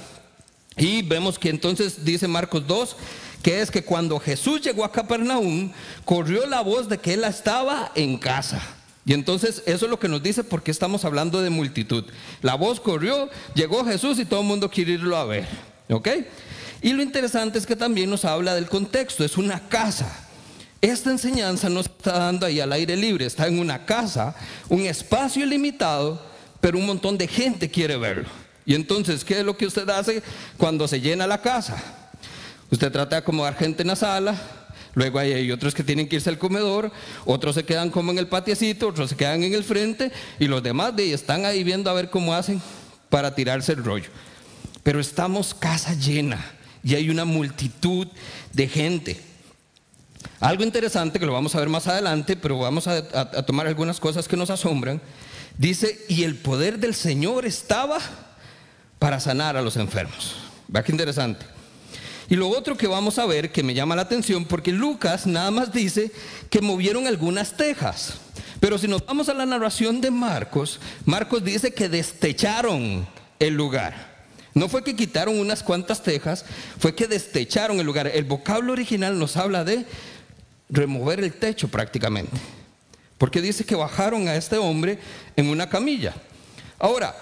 y 0.77 1.03
vemos 1.03 1.39
que 1.39 1.51
entonces 1.51 2.05
dice 2.05 2.29
Marcos 2.29 2.67
2 2.67 2.97
que 3.43 3.61
es 3.61 3.71
que 3.71 3.85
cuando 3.85 4.19
Jesús 4.19 4.61
llegó 4.63 4.85
a 4.85 4.91
Capernaum, 4.91 5.71
corrió 6.05 6.47
la 6.47 6.63
voz 6.63 6.89
de 6.89 6.99
que 6.99 7.15
él 7.15 7.23
estaba 7.25 7.93
en 7.95 8.19
casa. 8.19 8.61
Y 9.05 9.13
entonces 9.13 9.63
eso 9.67 9.85
es 9.85 9.91
lo 9.91 10.01
que 10.01 10.09
nos 10.09 10.23
dice 10.23 10.43
porque 10.43 10.73
estamos 10.73 11.05
hablando 11.05 11.41
de 11.41 11.51
multitud. 11.51 12.05
La 12.43 12.57
voz 12.57 12.81
corrió, 12.81 13.31
llegó 13.55 13.85
Jesús 13.85 14.19
y 14.19 14.25
todo 14.25 14.41
el 14.41 14.47
mundo 14.47 14.69
quiere 14.69 14.93
irlo 14.93 15.17
a 15.17 15.25
ver. 15.27 15.47
¿Ok? 15.89 16.09
Y 16.83 16.93
lo 16.93 17.03
interesante 17.03 17.59
es 17.59 17.67
que 17.67 17.77
también 17.77 18.11
nos 18.11 18.25
habla 18.25 18.55
del 18.55 18.69
contexto, 18.69 19.25
es 19.25 19.37
una 19.37 19.69
casa. 19.69 20.27
Esta 20.81 21.11
enseñanza 21.11 21.69
no 21.69 21.81
está 21.81 22.19
dando 22.19 22.47
ahí 22.47 22.61
al 22.61 22.73
aire 22.73 22.97
libre, 22.97 23.27
está 23.27 23.47
en 23.47 23.59
una 23.59 23.85
casa, 23.87 24.35
un 24.69 24.83
espacio 24.83 25.47
limitado, 25.47 26.21
pero 26.61 26.79
un 26.79 26.87
montón 26.87 27.17
de 27.17 27.27
gente 27.27 27.71
quiere 27.71 27.97
verlo. 27.97 28.29
Y 28.65 28.75
entonces, 28.75 29.25
¿qué 29.25 29.39
es 29.39 29.45
lo 29.45 29.57
que 29.57 29.67
usted 29.67 29.89
hace 29.89 30.23
cuando 30.57 30.87
se 30.87 31.01
llena 31.01 31.27
la 31.27 31.41
casa? 31.41 31.77
Usted 32.71 32.93
trata 32.93 33.17
de 33.17 33.21
acomodar 33.23 33.57
gente 33.57 33.83
en 33.83 33.89
la 33.89 33.97
sala, 33.97 34.37
luego 34.95 35.19
hay, 35.19 35.51
otros 35.53 35.73
que 35.73 35.85
tienen 35.85 36.09
que 36.09 36.17
irse 36.17 36.29
al 36.29 36.39
comedor, 36.39 36.91
otros 37.25 37.55
se 37.55 37.65
quedan 37.65 37.91
como 37.91 38.11
en 38.11 38.19
el 38.19 38.27
patiecito, 38.27 38.89
otros 38.89 39.11
se 39.11 39.17
quedan 39.17 39.45
en 39.45 39.55
el 39.55 39.65
frente 39.65 40.13
y 40.39 40.47
los 40.47 40.63
demás 40.63 40.95
de 40.95 41.05
ahí 41.05 41.13
están 41.13 41.47
ahí 41.47 41.65
viendo 41.65 41.91
a 41.91 41.95
ver 41.95 42.11
cómo 42.11 42.35
hacen 42.35 42.61
para 43.09 43.35
tirarse 43.35 43.73
el 43.73 43.85
rollo 43.85 44.11
pero 44.87 45.01
estamos 45.01 45.53
casa 45.53 45.95
llena 45.95 46.39
y 46.85 46.95
hay 46.95 47.11
una 47.11 47.25
multitud 47.25 48.07
de 48.53 48.69
gente. 48.69 49.21
Algo 50.39 50.63
interesante 50.63 51.19
que 51.19 51.27
lo 51.27 51.33
vamos 51.33 51.57
a 51.57 51.59
ver 51.59 51.69
más 51.69 51.89
adelante, 51.89 52.37
pero 52.37 52.61
vamos 52.61 52.87
a, 52.87 53.03
tomar 53.45 53.67
algunas 53.67 53.99
cosas 53.99 54.29
que 54.29 54.37
nos 54.37 54.49
asombran. 54.49 55.03
Dice, 55.59 56.05
y 56.09 56.23
el 56.23 56.37
poder 56.37 56.79
del 56.79 56.95
Señor 56.95 57.47
estaba 57.47 57.99
para 59.01 59.19
sanar 59.19 59.57
a 59.57 59.61
los 59.61 59.77
enfermos. 59.77 60.37
Vea 60.69 60.85
qué 60.85 60.93
interesante. 60.93 61.45
Y 62.29 62.37
lo 62.37 62.49
otro 62.49 62.77
que 62.77 62.87
vamos 62.87 63.19
a 63.19 63.27
ver 63.27 63.51
que 63.51 63.65
me 63.65 63.75
llama 63.75 63.97
la 63.97 64.03
atención, 64.03 64.45
porque 64.45 64.71
Lucas 64.71 65.27
nada 65.27 65.51
más 65.51 65.73
dice 65.73 66.13
que 66.49 66.61
movieron 66.61 67.09
algunas 67.09 67.57
tejas. 67.57 68.19
Pero 68.61 68.79
si 68.79 68.87
nos 68.87 69.05
vamos 69.05 69.29
a 69.29 69.35
la 69.35 69.47
narración 69.47 70.01
de 70.01 70.13
Marcos, 70.13 70.79
Marcos 71.05 71.43
dice 71.43 71.75
que 71.75 71.89
destecharon 71.89 73.05
el 73.41 73.55
lugar. 73.55 74.15
No 74.57 74.71
fue 74.71 74.83
que 74.83 74.97
quitaron 74.97 75.39
unas 75.39 75.63
cuantas 75.63 76.03
tejas, 76.03 76.43
fue 76.79 76.95
que 76.95 77.07
destecharon 77.07 77.79
el 77.79 77.85
lugar. 77.85 78.07
El 78.07 78.25
vocablo 78.25 78.73
original 78.73 79.19
nos 79.19 79.37
habla 79.37 79.65
de 79.65 79.85
remover 80.71 81.21
el 81.21 81.35
techo 81.35 81.69
prácticamente. 81.69 82.35
Porque 83.19 83.43
dice 83.43 83.67
que 83.67 83.75
bajaron 83.75 84.29
a 84.29 84.35
este 84.35 84.57
hombre 84.57 84.99
en 85.37 85.51
una 85.51 85.69
camilla. 85.69 86.15
Ahora, 86.79 87.15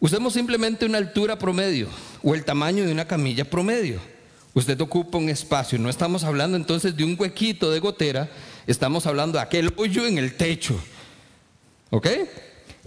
usemos 0.00 0.32
simplemente 0.32 0.86
una 0.86 0.96
altura 0.96 1.38
promedio 1.38 1.88
o 2.22 2.34
el 2.34 2.42
tamaño 2.42 2.86
de 2.86 2.92
una 2.92 3.06
camilla 3.06 3.44
promedio. 3.44 4.00
Usted 4.54 4.80
ocupa 4.80 5.18
un 5.18 5.28
espacio, 5.28 5.78
no 5.78 5.90
estamos 5.90 6.24
hablando 6.24 6.56
entonces 6.56 6.96
de 6.96 7.04
un 7.04 7.16
huequito 7.18 7.70
de 7.70 7.80
gotera, 7.80 8.30
estamos 8.66 9.06
hablando 9.06 9.36
de 9.36 9.44
aquel 9.44 9.74
hoyo 9.76 10.06
en 10.06 10.16
el 10.16 10.38
techo. 10.38 10.74
¿Ok? 11.90 12.08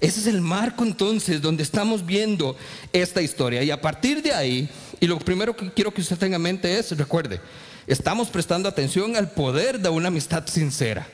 Ese 0.02 0.22
es 0.22 0.28
el 0.28 0.42
marco 0.42 0.84
entonces 0.84 1.42
donde 1.42 1.64
estamos 1.64 2.06
viendo 2.06 2.56
esta 2.94 3.22
historia. 3.22 3.64
Y 3.64 3.72
a 3.72 3.82
partir 3.82 4.22
de 4.22 4.34
ahí, 4.34 4.70
y 5.00 5.08
lo 5.08 5.20
primero 5.20 5.56
que 5.56 5.72
quiero 5.72 5.94
que 5.94 6.02
usted 6.02 6.18
tenga 6.18 6.38
en 6.38 6.42
mente 6.42 6.78
es, 6.80 6.98
recuerde, 6.98 7.42
estamos 7.86 8.30
prestando 8.30 8.70
atención 8.70 9.16
al 9.18 9.32
poder 9.32 9.80
de 9.80 9.90
una 9.90 10.08
amistad 10.08 10.48
sincera, 10.48 11.06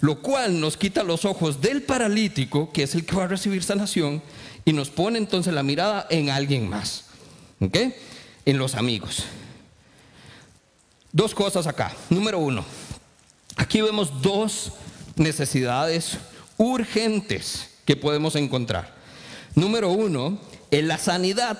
lo 0.00 0.20
cual 0.20 0.60
nos 0.60 0.76
quita 0.76 1.02
los 1.02 1.24
ojos 1.24 1.62
del 1.62 1.82
paralítico, 1.82 2.70
que 2.72 2.82
es 2.82 2.94
el 2.94 3.06
que 3.06 3.16
va 3.16 3.24
a 3.24 3.28
recibir 3.28 3.62
sanación, 3.62 4.22
y 4.66 4.72
nos 4.72 4.90
pone 4.90 5.18
entonces 5.18 5.54
la 5.54 5.62
mirada 5.62 6.06
en 6.10 6.28
alguien 6.28 6.68
más, 6.68 7.04
¿ok? 7.60 7.78
En 8.44 8.58
los 8.58 8.74
amigos. 8.74 9.24
Dos 11.10 11.34
cosas 11.34 11.66
acá. 11.66 11.94
Número 12.10 12.38
uno, 12.38 12.66
aquí 13.56 13.80
vemos 13.80 14.20
dos 14.20 14.72
necesidades 15.16 16.18
urgentes 16.58 17.75
que 17.86 17.96
podemos 17.96 18.36
encontrar. 18.36 18.94
Número 19.54 19.90
uno, 19.90 20.38
en 20.70 20.88
la 20.88 20.98
sanidad. 20.98 21.58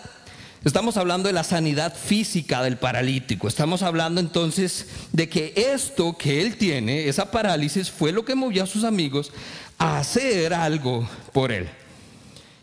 Estamos 0.64 0.96
hablando 0.96 1.28
de 1.28 1.32
la 1.32 1.44
sanidad 1.44 1.94
física 1.94 2.62
del 2.62 2.76
paralítico. 2.76 3.46
Estamos 3.46 3.82
hablando 3.82 4.20
entonces 4.20 4.88
de 5.12 5.28
que 5.28 5.54
esto 5.56 6.18
que 6.18 6.42
él 6.42 6.56
tiene, 6.56 7.08
esa 7.08 7.30
parálisis, 7.30 7.90
fue 7.90 8.10
lo 8.10 8.24
que 8.24 8.34
movió 8.34 8.64
a 8.64 8.66
sus 8.66 8.82
amigos 8.82 9.32
a 9.78 9.98
hacer 9.98 10.52
algo 10.52 11.08
por 11.32 11.52
él. 11.52 11.68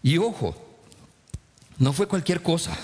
Y 0.03 0.17
ojo, 0.17 0.53
no 1.79 1.93
fue 1.93 2.08
cualquier 2.08 2.41
cosa. 2.41 2.77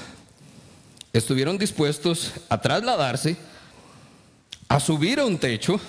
Estuvieron 1.12 1.58
dispuestos 1.58 2.32
a 2.48 2.62
trasladarse, 2.62 3.36
a 4.70 4.80
subir 4.80 5.20
a 5.20 5.26
un 5.26 5.38
techo, 5.38 5.82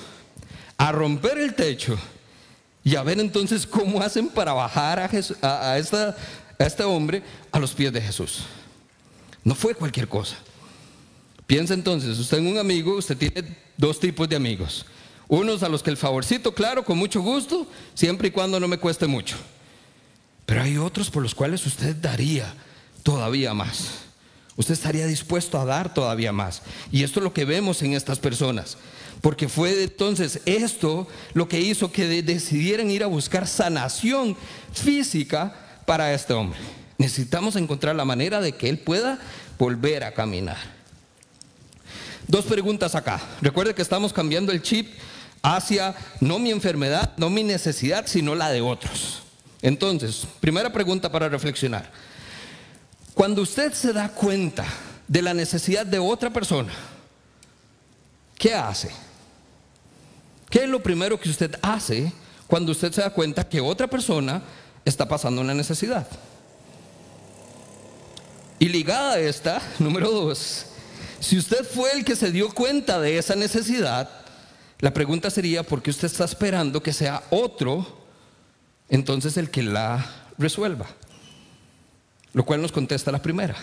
a 0.77 0.91
romper 0.91 1.39
el 1.39 1.55
techo 1.55 1.97
y 2.83 2.97
a 2.97 3.03
ver 3.03 3.21
entonces 3.21 3.67
cómo 3.67 4.01
hacen 4.01 4.29
para 4.29 4.53
bajar 4.53 4.99
a, 5.43 5.79
este 5.79 6.85
hombre 6.85 7.23
a 7.53 7.59
los 7.59 7.73
pies 7.73 7.93
de 7.93 8.01
Jesús. 8.01 8.45
No 9.45 9.55
fue 9.55 9.75
cualquier 9.75 10.09
cosa. 10.09 10.37
Piensa 11.47 11.75
entonces, 11.75 12.19
usted 12.19 12.39
en 12.39 12.47
un 12.47 12.59
amigo, 12.59 12.97
usted 12.97 13.17
tiene 13.17 13.57
dos 13.77 13.99
tipos 13.99 14.29
de 14.29 14.37
amigos. 14.37 14.87
Unos 15.29 15.63
a 15.63 15.69
los 15.69 15.83
que 15.83 15.91
el 15.91 15.97
favorcito, 15.97 16.55
claro, 16.55 16.85
con 16.85 16.99
mucho 16.99 17.21
gusto, 17.21 17.67
siempre 17.95 18.29
y 18.29 18.31
cuando 18.31 18.59
no 18.59 18.69
me 18.69 18.79
cueste 18.79 19.07
mucho. 19.07 19.37
Pero 20.47 20.63
hay 20.63 20.77
otros 20.77 21.11
por 21.11 21.23
los 21.23 21.35
cuales 21.35 21.65
usted 21.67 21.95
daría 21.97 22.53
todavía 23.03 23.55
más. 23.55 24.11
Usted 24.57 24.75
estaría 24.75 25.07
dispuesto 25.07 25.59
a 25.61 25.65
dar 25.65 25.95
todavía 25.95 26.33
más. 26.33 26.63
Y 26.91 27.03
esto 27.03 27.21
es 27.21 27.25
lo 27.25 27.33
que 27.33 27.45
vemos 27.45 27.83
en 27.83 27.95
estas 27.95 28.19
personas. 28.19 28.77
Porque 29.21 29.49
fue 29.49 29.83
entonces 29.83 30.41
esto 30.47 31.07
lo 31.35 31.49
que 31.49 31.61
hizo 31.61 31.93
que 31.93 32.23
decidieran 32.23 32.91
ir 32.91 33.03
a 33.05 33.07
buscar 33.07 33.47
sanación 33.47 34.37
física 34.73 35.55
para 35.85 36.12
este 36.15 36.33
hombre. 36.33 36.59
Necesitamos 36.97 37.57
encontrar 37.57 37.97
la 37.97 38.05
manera 38.05 38.41
de 38.41 38.53
que 38.53 38.69
él 38.69 38.79
pueda 38.79 39.19
volver 39.59 40.05
a 40.05 40.12
caminar. 40.12 40.59
Dos 42.27 42.45
preguntas 42.45 42.95
acá. 42.95 43.21
Recuerde 43.43 43.75
que 43.75 43.83
estamos 43.83 44.12
cambiando 44.12 44.53
el 44.53 44.62
chip 44.62 44.89
hacia 45.43 45.95
no 46.21 46.39
mi 46.39 46.50
enfermedad, 46.50 47.12
no 47.17 47.29
mi 47.29 47.43
necesidad, 47.43 48.07
sino 48.07 48.35
la 48.35 48.50
de 48.50 48.61
otros. 48.61 49.23
Entonces, 49.62 50.27
primera 50.41 50.73
pregunta 50.73 51.11
para 51.11 51.29
reflexionar. 51.29 51.91
Cuando 53.15 53.43
usted 53.43 53.73
se 53.73 53.93
da 53.93 54.09
cuenta 54.09 54.65
de 55.07 55.21
la 55.21 55.35
necesidad 55.35 55.85
de 55.85 55.99
otra 55.99 56.31
persona, 56.31 56.73
¿qué 58.39 58.55
hace? 58.55 58.91
¿Qué 60.50 60.64
es 60.64 60.69
lo 60.69 60.83
primero 60.83 61.19
que 61.19 61.30
usted 61.30 61.57
hace 61.62 62.12
cuando 62.49 62.73
usted 62.73 62.92
se 62.92 63.00
da 63.00 63.11
cuenta 63.11 63.49
que 63.49 63.61
otra 63.61 63.87
persona 63.87 64.42
está 64.85 65.07
pasando 65.07 65.40
una 65.40 65.54
necesidad? 65.54 66.09
Y 68.59 68.69
ligada 68.69 69.12
a 69.12 69.21
esta, 69.21 69.62
número 69.78 70.11
dos, 70.11 70.66
si 71.21 71.38
usted 71.38 71.64
fue 71.64 71.92
el 71.92 72.04
que 72.04 72.16
se 72.16 72.33
dio 72.33 72.52
cuenta 72.52 73.00
de 73.00 73.16
esa 73.16 73.37
necesidad, 73.37 74.11
la 74.80 74.92
pregunta 74.92 75.30
sería, 75.30 75.62
¿por 75.62 75.83
qué 75.83 75.90
usted 75.90 76.07
está 76.07 76.25
esperando 76.25 76.83
que 76.83 76.92
sea 76.92 77.23
otro 77.30 78.00
entonces 78.88 79.37
el 79.37 79.50
que 79.50 79.62
la 79.62 80.04
resuelva? 80.37 80.87
Lo 82.33 82.45
cual 82.45 82.61
nos 82.61 82.73
contesta 82.73 83.12
la 83.12 83.23
primera. 83.23 83.54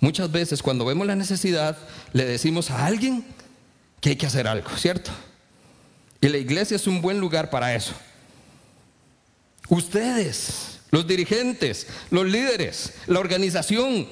Muchas 0.00 0.30
veces 0.30 0.62
cuando 0.62 0.84
vemos 0.84 1.06
la 1.06 1.16
necesidad 1.16 1.78
le 2.12 2.24
decimos 2.24 2.70
a 2.70 2.84
alguien 2.84 3.24
que 4.00 4.10
hay 4.10 4.16
que 4.16 4.26
hacer 4.26 4.46
algo, 4.46 4.70
¿cierto? 4.76 5.10
Y 6.20 6.28
la 6.28 6.38
iglesia 6.38 6.76
es 6.76 6.86
un 6.86 7.00
buen 7.00 7.18
lugar 7.18 7.48
para 7.50 7.74
eso. 7.74 7.94
Ustedes, 9.68 10.80
los 10.90 11.06
dirigentes, 11.06 11.86
los 12.10 12.26
líderes, 12.26 12.94
la 13.06 13.20
organización, 13.20 14.08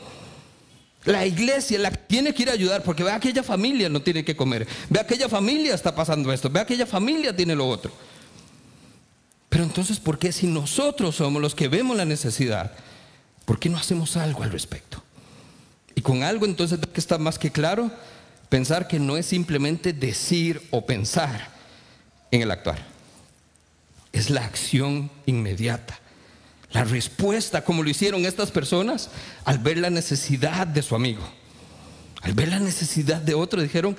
la 1.05 1.27
iglesia 1.27 1.79
la 1.79 1.91
tiene 1.91 2.33
que 2.33 2.43
ir 2.43 2.51
a 2.51 2.55
ayudar 2.55 2.83
porque 2.83 3.03
ve 3.03 3.11
aquella 3.11 3.43
familia 3.43 3.89
no 3.89 4.01
tiene 4.01 4.25
que 4.25 4.37
comer, 4.37 4.67
ve 4.89 5.01
aquella 5.01 5.29
familia 5.29 5.75
está 5.75 5.95
pasando 5.95 6.33
esto, 6.33 6.49
ve 6.49 6.61
aquella 6.61 6.87
familia 6.87 7.35
tiene 7.35 7.55
lo 7.55 7.69
otro. 7.69 7.93
Pero 9.49 9.65
entonces, 9.65 9.99
¿por 9.99 10.19
qué 10.19 10.31
si 10.33 10.47
nosotros 10.47 11.17
somos 11.17 11.43
los 11.43 11.55
que 11.55 11.69
vemos 11.69 11.97
la 11.97 12.05
necesidad, 12.05 12.73
por 13.45 13.59
qué 13.59 13.69
no 13.69 13.79
hacemos 13.79 14.17
algo 14.17 14.43
al 14.43 14.53
respecto? 14.53 15.03
Y 15.95 16.01
con 16.01 16.23
algo 16.23 16.47
entonces 16.47 16.79
que 16.93 17.01
está 17.01 17.19
más 17.19 17.39
que 17.39 17.51
claro, 17.51 17.91
pensar 18.49 18.87
que 18.87 19.01
no 19.01 19.17
es 19.17 19.27
simplemente 19.27 19.93
decir 19.93 20.63
o 20.71 20.87
pensar 20.87 21.58
en 22.31 22.43
el 22.43 22.51
actuar, 22.51 22.79
es 24.13 24.31
la 24.31 24.45
acción 24.45 25.11
inmediata 25.27 25.99
la 26.73 26.85
respuesta, 26.85 27.65
como 27.65 27.83
lo 27.83 27.89
hicieron 27.89 28.27
estas 28.27 28.51
personas, 28.51 29.11
al 29.45 29.59
ver 29.59 29.79
la 29.79 29.91
necesidad 29.91 30.67
de 30.67 30.83
su 30.83 30.95
amigo, 30.95 31.23
al 32.21 32.35
ver 32.35 32.49
la 32.49 32.59
necesidad 32.59 33.23
de 33.23 33.35
otro, 33.35 33.63
dijeron, 33.63 33.97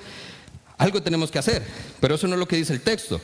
algo 0.78 1.02
tenemos 1.02 1.30
que 1.30 1.38
hacer, 1.38 1.66
pero 2.00 2.14
eso 2.14 2.28
no 2.28 2.34
es 2.34 2.40
lo 2.40 2.48
que 2.48 2.56
dice 2.56 2.72
el 2.72 2.80
texto. 2.80 3.20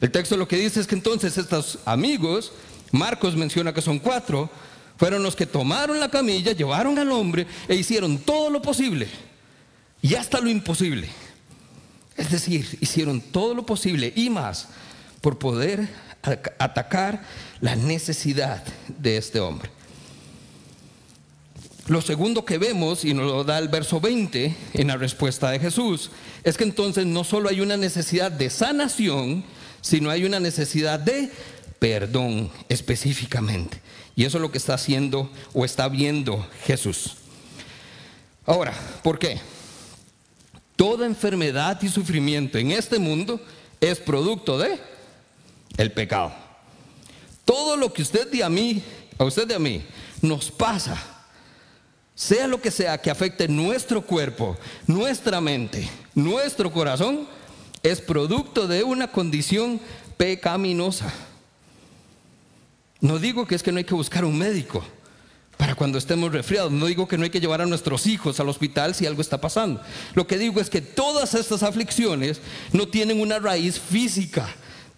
El 0.00 0.10
texto 0.10 0.36
lo 0.36 0.48
que 0.48 0.56
dice 0.56 0.80
es 0.80 0.86
que 0.86 0.94
entonces 0.94 1.38
estos 1.38 1.78
amigos, 1.84 2.52
Marcos 2.90 3.36
menciona 3.36 3.72
que 3.72 3.82
son 3.82 3.98
cuatro, 3.98 4.50
fueron 4.96 5.22
los 5.22 5.36
que 5.36 5.46
tomaron 5.46 6.00
la 6.00 6.10
camilla, 6.10 6.52
llevaron 6.52 6.98
al 6.98 7.10
hombre 7.12 7.46
e 7.68 7.76
hicieron 7.76 8.18
todo 8.18 8.50
lo 8.50 8.60
posible 8.60 9.08
y 10.02 10.14
hasta 10.16 10.40
lo 10.40 10.48
imposible. 10.50 11.08
Es 12.18 12.30
decir, 12.30 12.76
hicieron 12.80 13.20
todo 13.20 13.54
lo 13.54 13.64
posible 13.64 14.12
y 14.14 14.28
más 14.28 14.68
por 15.20 15.38
poder 15.38 15.88
atacar 16.58 17.22
la 17.60 17.76
necesidad 17.76 18.62
de 18.88 19.16
este 19.16 19.40
hombre. 19.40 19.70
Lo 21.86 22.02
segundo 22.02 22.44
que 22.44 22.58
vemos, 22.58 23.04
y 23.04 23.14
nos 23.14 23.24
lo 23.24 23.44
da 23.44 23.58
el 23.58 23.68
verso 23.68 24.00
20 24.00 24.54
en 24.74 24.88
la 24.88 24.96
respuesta 24.96 25.50
de 25.50 25.60
Jesús, 25.60 26.10
es 26.44 26.58
que 26.58 26.64
entonces 26.64 27.06
no 27.06 27.24
solo 27.24 27.48
hay 27.48 27.62
una 27.62 27.78
necesidad 27.78 28.30
de 28.30 28.50
sanación, 28.50 29.44
sino 29.80 30.10
hay 30.10 30.24
una 30.24 30.40
necesidad 30.40 30.98
de 30.98 31.30
perdón 31.78 32.50
específicamente. 32.68 33.80
Y 34.16 34.24
eso 34.24 34.38
es 34.38 34.42
lo 34.42 34.50
que 34.50 34.58
está 34.58 34.74
haciendo 34.74 35.30
o 35.54 35.64
está 35.64 35.88
viendo 35.88 36.46
Jesús. 36.66 37.16
Ahora, 38.44 38.74
¿por 39.02 39.18
qué? 39.18 39.40
Toda 40.78 41.06
enfermedad 41.06 41.82
y 41.82 41.88
sufrimiento 41.88 42.56
en 42.56 42.70
este 42.70 43.00
mundo 43.00 43.40
es 43.80 43.98
producto 43.98 44.56
de 44.56 44.78
el 45.76 45.90
pecado. 45.90 46.32
Todo 47.44 47.76
lo 47.76 47.92
que 47.92 48.02
usted 48.02 48.32
y 48.32 48.42
a 48.42 48.48
mí, 48.48 48.80
a 49.18 49.24
usted 49.24 49.50
y 49.50 49.54
a 49.54 49.58
mí, 49.58 49.84
nos 50.22 50.52
pasa, 50.52 50.96
sea 52.14 52.46
lo 52.46 52.60
que 52.60 52.70
sea 52.70 52.96
que 53.02 53.10
afecte 53.10 53.48
nuestro 53.48 54.02
cuerpo, 54.02 54.56
nuestra 54.86 55.40
mente, 55.40 55.90
nuestro 56.14 56.70
corazón, 56.70 57.26
es 57.82 58.00
producto 58.00 58.68
de 58.68 58.84
una 58.84 59.10
condición 59.10 59.80
pecaminosa. 60.16 61.12
No 63.00 63.18
digo 63.18 63.48
que 63.48 63.56
es 63.56 63.64
que 63.64 63.72
no 63.72 63.78
hay 63.78 63.84
que 63.84 63.94
buscar 63.94 64.24
un 64.24 64.38
médico 64.38 64.84
para 65.58 65.74
cuando 65.74 65.98
estemos 65.98 66.32
resfriados. 66.32 66.72
No 66.72 66.86
digo 66.86 67.06
que 67.06 67.18
no 67.18 67.24
hay 67.24 67.30
que 67.30 67.40
llevar 67.40 67.60
a 67.60 67.66
nuestros 67.66 68.06
hijos 68.06 68.40
al 68.40 68.48
hospital 68.48 68.94
si 68.94 69.04
algo 69.04 69.20
está 69.20 69.38
pasando. 69.38 69.82
Lo 70.14 70.26
que 70.26 70.38
digo 70.38 70.60
es 70.60 70.70
que 70.70 70.80
todas 70.80 71.34
estas 71.34 71.62
aflicciones 71.62 72.40
no 72.72 72.88
tienen 72.88 73.20
una 73.20 73.38
raíz 73.40 73.78
física, 73.78 74.48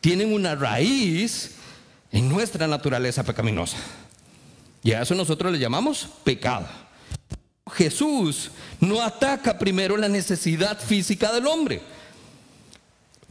tienen 0.01 0.33
una 0.33 0.55
raíz 0.55 1.57
en 2.13 2.29
nuestra 2.29 2.69
naturaleza 2.69 3.25
pecaminosa. 3.25 3.79
Y 4.85 4.93
a 4.93 5.03
eso 5.03 5.15
nosotros 5.15 5.51
le 5.51 5.59
llamamos 5.59 6.09
pecado. 6.23 6.69
Jesús 7.73 8.51
no 8.81 9.03
ataca 9.03 9.59
primero 9.59 9.97
la 9.97 10.09
necesidad 10.09 10.79
física 10.79 11.33
del 11.33 11.47
hombre. 11.47 11.81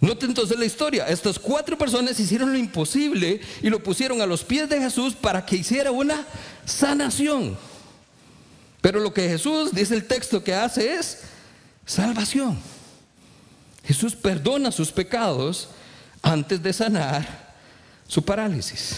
Note 0.01 0.25
entonces 0.25 0.57
la 0.57 0.65
historia. 0.65 1.07
Estas 1.07 1.37
cuatro 1.37 1.77
personas 1.77 2.19
hicieron 2.19 2.51
lo 2.51 2.57
imposible 2.57 3.41
y 3.61 3.69
lo 3.69 3.83
pusieron 3.83 4.21
a 4.21 4.25
los 4.25 4.43
pies 4.43 4.69
de 4.69 4.79
Jesús 4.79 5.13
para 5.13 5.45
que 5.45 5.57
hiciera 5.57 5.91
una 5.91 6.25
sanación. 6.65 7.57
Pero 8.81 8.99
lo 9.01 9.13
que 9.13 9.27
Jesús, 9.27 9.73
dice 9.73 9.95
el 9.95 10.07
texto, 10.07 10.43
que 10.43 10.53
hace 10.53 10.95
es 10.95 11.23
salvación. 11.85 12.57
Jesús 13.83 14.15
perdona 14.15 14.71
sus 14.71 14.91
pecados 14.91 15.69
antes 16.21 16.61
de 16.63 16.71
sanar 16.71 17.53
su 18.07 18.23
parálisis. 18.23 18.97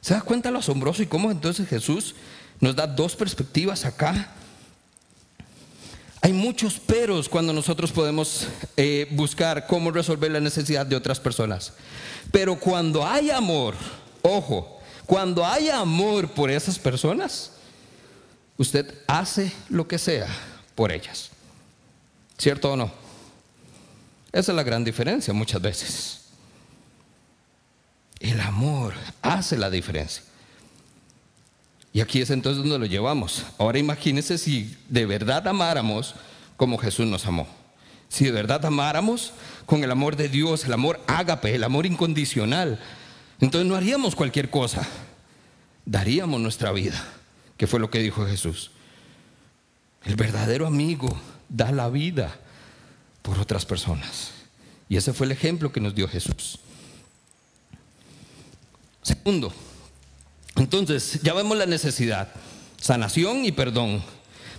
¿Se 0.00 0.14
da 0.14 0.20
cuenta 0.20 0.50
lo 0.50 0.58
asombroso 0.58 1.02
y 1.02 1.06
cómo 1.06 1.30
entonces 1.30 1.68
Jesús 1.68 2.14
nos 2.60 2.74
da 2.74 2.86
dos 2.86 3.14
perspectivas 3.14 3.84
acá? 3.84 4.32
Hay 6.24 6.32
muchos 6.32 6.80
peros 6.80 7.28
cuando 7.28 7.52
nosotros 7.52 7.92
podemos 7.92 8.48
eh, 8.78 9.06
buscar 9.10 9.66
cómo 9.66 9.90
resolver 9.90 10.30
la 10.30 10.40
necesidad 10.40 10.86
de 10.86 10.96
otras 10.96 11.20
personas. 11.20 11.74
Pero 12.32 12.58
cuando 12.58 13.06
hay 13.06 13.28
amor, 13.28 13.74
ojo, 14.22 14.80
cuando 15.04 15.44
hay 15.44 15.68
amor 15.68 16.30
por 16.30 16.50
esas 16.50 16.78
personas, 16.78 17.50
usted 18.56 19.02
hace 19.06 19.52
lo 19.68 19.86
que 19.86 19.98
sea 19.98 20.26
por 20.74 20.92
ellas. 20.92 21.28
¿Cierto 22.38 22.72
o 22.72 22.76
no? 22.76 22.90
Esa 24.32 24.52
es 24.52 24.56
la 24.56 24.62
gran 24.62 24.82
diferencia 24.82 25.34
muchas 25.34 25.60
veces. 25.60 26.20
El 28.18 28.40
amor 28.40 28.94
hace 29.20 29.58
la 29.58 29.68
diferencia. 29.68 30.22
Y 31.94 32.00
aquí 32.00 32.20
es 32.20 32.30
entonces 32.30 32.60
donde 32.64 32.80
lo 32.80 32.86
llevamos. 32.86 33.44
Ahora 33.56 33.78
imagínense 33.78 34.36
si 34.36 34.76
de 34.88 35.06
verdad 35.06 35.46
amáramos 35.46 36.16
como 36.56 36.76
Jesús 36.76 37.06
nos 37.06 37.24
amó. 37.24 37.46
Si 38.08 38.24
de 38.24 38.32
verdad 38.32 38.66
amáramos 38.66 39.32
con 39.64 39.84
el 39.84 39.90
amor 39.92 40.16
de 40.16 40.28
Dios, 40.28 40.64
el 40.64 40.72
amor 40.72 41.00
ágape, 41.06 41.54
el 41.54 41.62
amor 41.62 41.86
incondicional, 41.86 42.80
entonces 43.40 43.68
no 43.68 43.76
haríamos 43.76 44.16
cualquier 44.16 44.50
cosa. 44.50 44.86
Daríamos 45.86 46.40
nuestra 46.40 46.72
vida, 46.72 47.00
que 47.56 47.68
fue 47.68 47.78
lo 47.78 47.90
que 47.90 48.00
dijo 48.00 48.26
Jesús. 48.26 48.72
El 50.02 50.16
verdadero 50.16 50.66
amigo 50.66 51.16
da 51.48 51.70
la 51.70 51.88
vida 51.90 52.34
por 53.22 53.38
otras 53.38 53.64
personas. 53.64 54.32
Y 54.88 54.96
ese 54.96 55.12
fue 55.12 55.26
el 55.26 55.32
ejemplo 55.32 55.70
que 55.70 55.80
nos 55.80 55.94
dio 55.94 56.08
Jesús. 56.08 56.58
Segundo, 59.00 59.52
entonces 60.56 61.20
ya 61.22 61.34
vemos 61.34 61.56
la 61.56 61.66
necesidad, 61.66 62.28
sanación 62.80 63.44
y 63.44 63.52
perdón. 63.52 64.02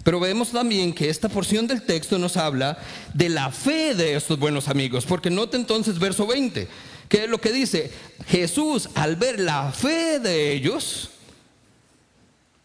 Pero 0.04 0.20
vemos 0.20 0.52
también 0.52 0.94
que 0.94 1.10
esta 1.10 1.30
porción 1.30 1.66
del 1.66 1.82
texto 1.82 2.20
nos 2.20 2.38
habla 2.38 2.78
de 3.14 3.30
la 3.30 3.52
fe 3.52 3.96
de 3.96 4.16
estos 4.16 4.38
buenos 4.38 4.68
amigos, 4.68 5.06
porque 5.06 5.32
note 5.32 5.58
entonces 5.58 5.98
verso 5.98 6.28
20, 6.28 6.68
que 7.10 7.24
es 7.24 7.30
lo 7.30 7.42
que 7.42 7.52
dice, 7.52 7.92
Jesús 8.28 8.90
al 8.94 9.16
ver 9.16 9.40
la 9.40 9.72
fe 9.72 10.20
de 10.20 10.54
ellos, 10.54 11.10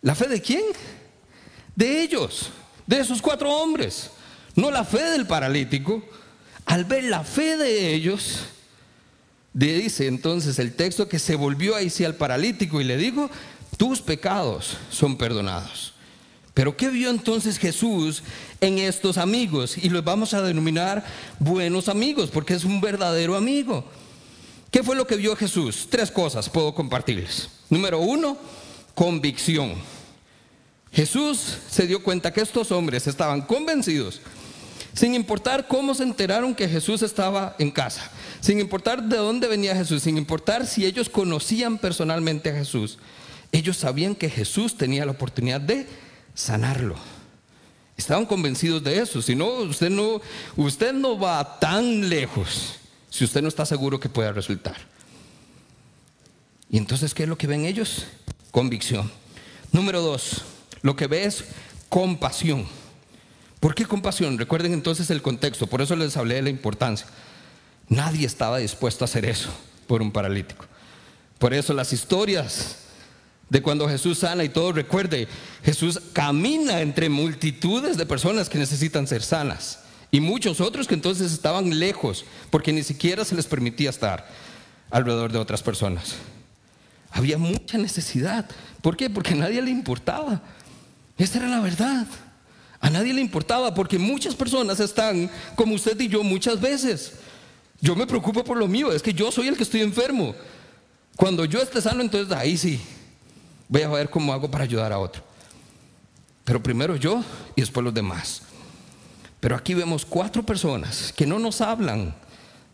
¿la 0.02 0.14
fe 0.14 0.28
de 0.28 0.42
quién? 0.42 0.64
De 1.74 2.02
ellos, 2.02 2.50
de 2.86 3.00
esos 3.00 3.22
cuatro 3.22 3.50
hombres. 3.50 4.10
No 4.54 4.70
la 4.70 4.84
fe 4.84 5.02
del 5.10 5.26
paralítico. 5.26 6.02
Al 6.66 6.84
ver 6.84 7.04
la 7.04 7.24
fe 7.24 7.56
de 7.56 7.94
ellos, 7.94 8.40
dice 9.52 10.06
entonces 10.06 10.58
el 10.58 10.74
texto 10.74 11.08
que 11.08 11.18
se 11.18 11.34
volvió 11.34 11.76
ahí 11.76 11.90
sí 11.90 12.04
al 12.04 12.14
paralítico 12.14 12.80
y 12.80 12.84
le 12.84 12.96
dijo, 12.96 13.30
tus 13.76 14.00
pecados 14.00 14.76
son 14.90 15.16
perdonados. 15.16 15.94
Pero 16.54 16.76
¿qué 16.76 16.88
vio 16.88 17.10
entonces 17.10 17.58
Jesús 17.58 18.22
en 18.60 18.78
estos 18.78 19.18
amigos? 19.18 19.78
Y 19.78 19.88
los 19.88 20.04
vamos 20.04 20.34
a 20.34 20.42
denominar 20.42 21.04
buenos 21.38 21.88
amigos, 21.88 22.30
porque 22.30 22.54
es 22.54 22.64
un 22.64 22.80
verdadero 22.80 23.36
amigo. 23.36 23.84
¿Qué 24.70 24.82
fue 24.82 24.96
lo 24.96 25.06
que 25.06 25.16
vio 25.16 25.34
Jesús? 25.36 25.88
Tres 25.88 26.10
cosas 26.10 26.48
puedo 26.48 26.74
compartirles. 26.74 27.48
Número 27.70 28.00
uno, 28.00 28.36
convicción. 28.94 29.74
Jesús 30.92 31.56
se 31.70 31.86
dio 31.86 32.02
cuenta 32.02 32.32
que 32.32 32.40
estos 32.40 32.72
hombres 32.72 33.06
estaban 33.06 33.42
convencidos 33.42 34.20
sin 34.92 35.14
importar 35.14 35.68
cómo 35.68 35.94
se 35.94 36.02
enteraron 36.02 36.54
que 36.54 36.68
Jesús 36.68 37.02
estaba 37.02 37.54
en 37.58 37.70
casa, 37.70 38.10
sin 38.40 38.61
importar 38.61 39.03
de 39.03 39.16
dónde 39.16 39.48
venía 39.48 39.74
Jesús, 39.74 40.03
sin 40.03 40.16
importar 40.16 40.66
si 40.66 40.85
ellos 40.85 41.09
conocían 41.09 41.79
personalmente 41.79 42.50
a 42.50 42.55
Jesús, 42.55 42.98
ellos 43.53 43.76
sabían 43.76 44.14
que 44.14 44.31
Jesús 44.31 44.76
tenía 44.76 45.05
la 45.05 45.12
oportunidad 45.12 45.61
de 45.61 45.87
sanarlo. 46.35 46.96
Estaban 47.96 48.24
convencidos 48.24 48.83
de 48.83 48.98
eso. 48.98 49.20
Si 49.20 49.35
no, 49.35 49.46
usted 49.46 49.90
no, 49.90 50.22
usted 50.57 50.92
no 50.94 51.18
va 51.18 51.59
tan 51.59 52.09
lejos 52.09 52.76
si 53.11 53.24
usted 53.24 53.42
no 53.42 53.48
está 53.48 53.66
seguro 53.66 54.00
que 54.00 54.09
pueda 54.09 54.33
resultar. 54.33 54.76
Y 56.70 56.79
entonces, 56.79 57.12
¿qué 57.12 57.24
es 57.24 57.29
lo 57.29 57.37
que 57.37 57.46
ven 57.46 57.66
ellos? 57.66 58.07
Convicción. 58.53 59.11
Número 59.72 60.00
dos, 60.00 60.44
lo 60.83 60.96
que 60.96 61.09
ve 61.09 61.24
es 61.24 61.44
compasión. 61.88 62.66
¿Por 63.59 63.74
qué 63.74 63.85
compasión? 63.85 64.38
Recuerden 64.38 64.72
entonces 64.72 65.11
el 65.11 65.20
contexto, 65.20 65.66
por 65.66 65.83
eso 65.83 65.94
les 65.94 66.16
hablé 66.16 66.37
de 66.37 66.42
la 66.42 66.50
importancia. 66.50 67.07
Nadie 67.90 68.26
estaba 68.26 68.59
dispuesto 68.59 69.05
a 69.05 69.07
hacer 69.07 69.26
eso 69.26 69.50
por 69.87 70.00
un 70.00 70.12
paralítico. 70.12 70.64
Por 71.38 71.53
eso 71.53 71.74
las 71.74 71.92
historias 71.92 72.76
de 73.48 73.61
cuando 73.61 73.88
Jesús 73.88 74.20
sana 74.20 74.44
y 74.44 74.48
todo, 74.48 74.72
recuerde, 74.72 75.26
Jesús 75.64 76.00
camina 76.12 76.81
entre 76.81 77.09
multitudes 77.09 77.96
de 77.96 78.07
personas 78.07 78.48
que 78.48 78.59
necesitan 78.59 79.09
ser 79.09 79.22
sanas 79.22 79.81
y 80.12 80.20
muchos 80.20 80.61
otros 80.61 80.87
que 80.87 80.94
entonces 80.94 81.33
estaban 81.33 81.79
lejos 81.79 82.24
porque 82.50 82.72
ni 82.72 82.85
siquiera 82.85 83.24
se 83.24 83.35
les 83.35 83.46
permitía 83.46 83.90
estar 83.90 84.29
alrededor 84.90 85.33
de 85.33 85.38
otras 85.38 85.62
personas. 85.62 86.14
Había 87.11 87.38
mucha 87.38 87.76
necesidad. 87.76 88.48
¿Por 88.83 88.96
qué? 88.96 89.11
Porque 89.11 89.33
a 89.35 89.37
nadie 89.37 89.61
le 89.61 89.70
importaba. 89.72 90.42
Esta 91.18 91.38
era 91.38 91.48
la 91.48 91.61
verdad. 91.61 92.07
A 92.81 92.88
nadie 92.88 93.12
le 93.12 93.20
importaba 93.20 93.74
porque 93.74 93.98
muchas 93.98 94.37
personas 94.37 94.79
están 94.79 95.29
como 95.57 95.74
usted 95.74 95.98
y 96.00 96.09
yo 96.09 96.22
muchas 96.22 96.61
veces. 96.61 97.14
Yo 97.80 97.96
me 97.96 98.06
preocupo 98.06 98.44
por 98.44 98.58
lo 98.58 98.68
mío, 98.68 98.92
es 98.92 99.02
que 99.02 99.14
yo 99.14 99.32
soy 99.32 99.48
el 99.48 99.56
que 99.56 99.62
estoy 99.62 99.80
enfermo. 99.80 100.34
Cuando 101.16 101.44
yo 101.44 101.60
esté 101.60 101.80
sano, 101.80 102.02
entonces 102.02 102.36
ahí 102.36 102.56
sí, 102.56 102.80
voy 103.68 103.82
a 103.82 103.88
ver 103.88 104.10
cómo 104.10 104.32
hago 104.32 104.50
para 104.50 104.64
ayudar 104.64 104.92
a 104.92 104.98
otro. 104.98 105.22
Pero 106.44 106.62
primero 106.62 106.96
yo 106.96 107.22
y 107.56 107.60
después 107.60 107.84
los 107.84 107.94
demás. 107.94 108.42
Pero 109.40 109.56
aquí 109.56 109.72
vemos 109.74 110.04
cuatro 110.04 110.42
personas 110.42 111.12
que 111.16 111.26
no 111.26 111.38
nos 111.38 111.60
hablan 111.60 112.14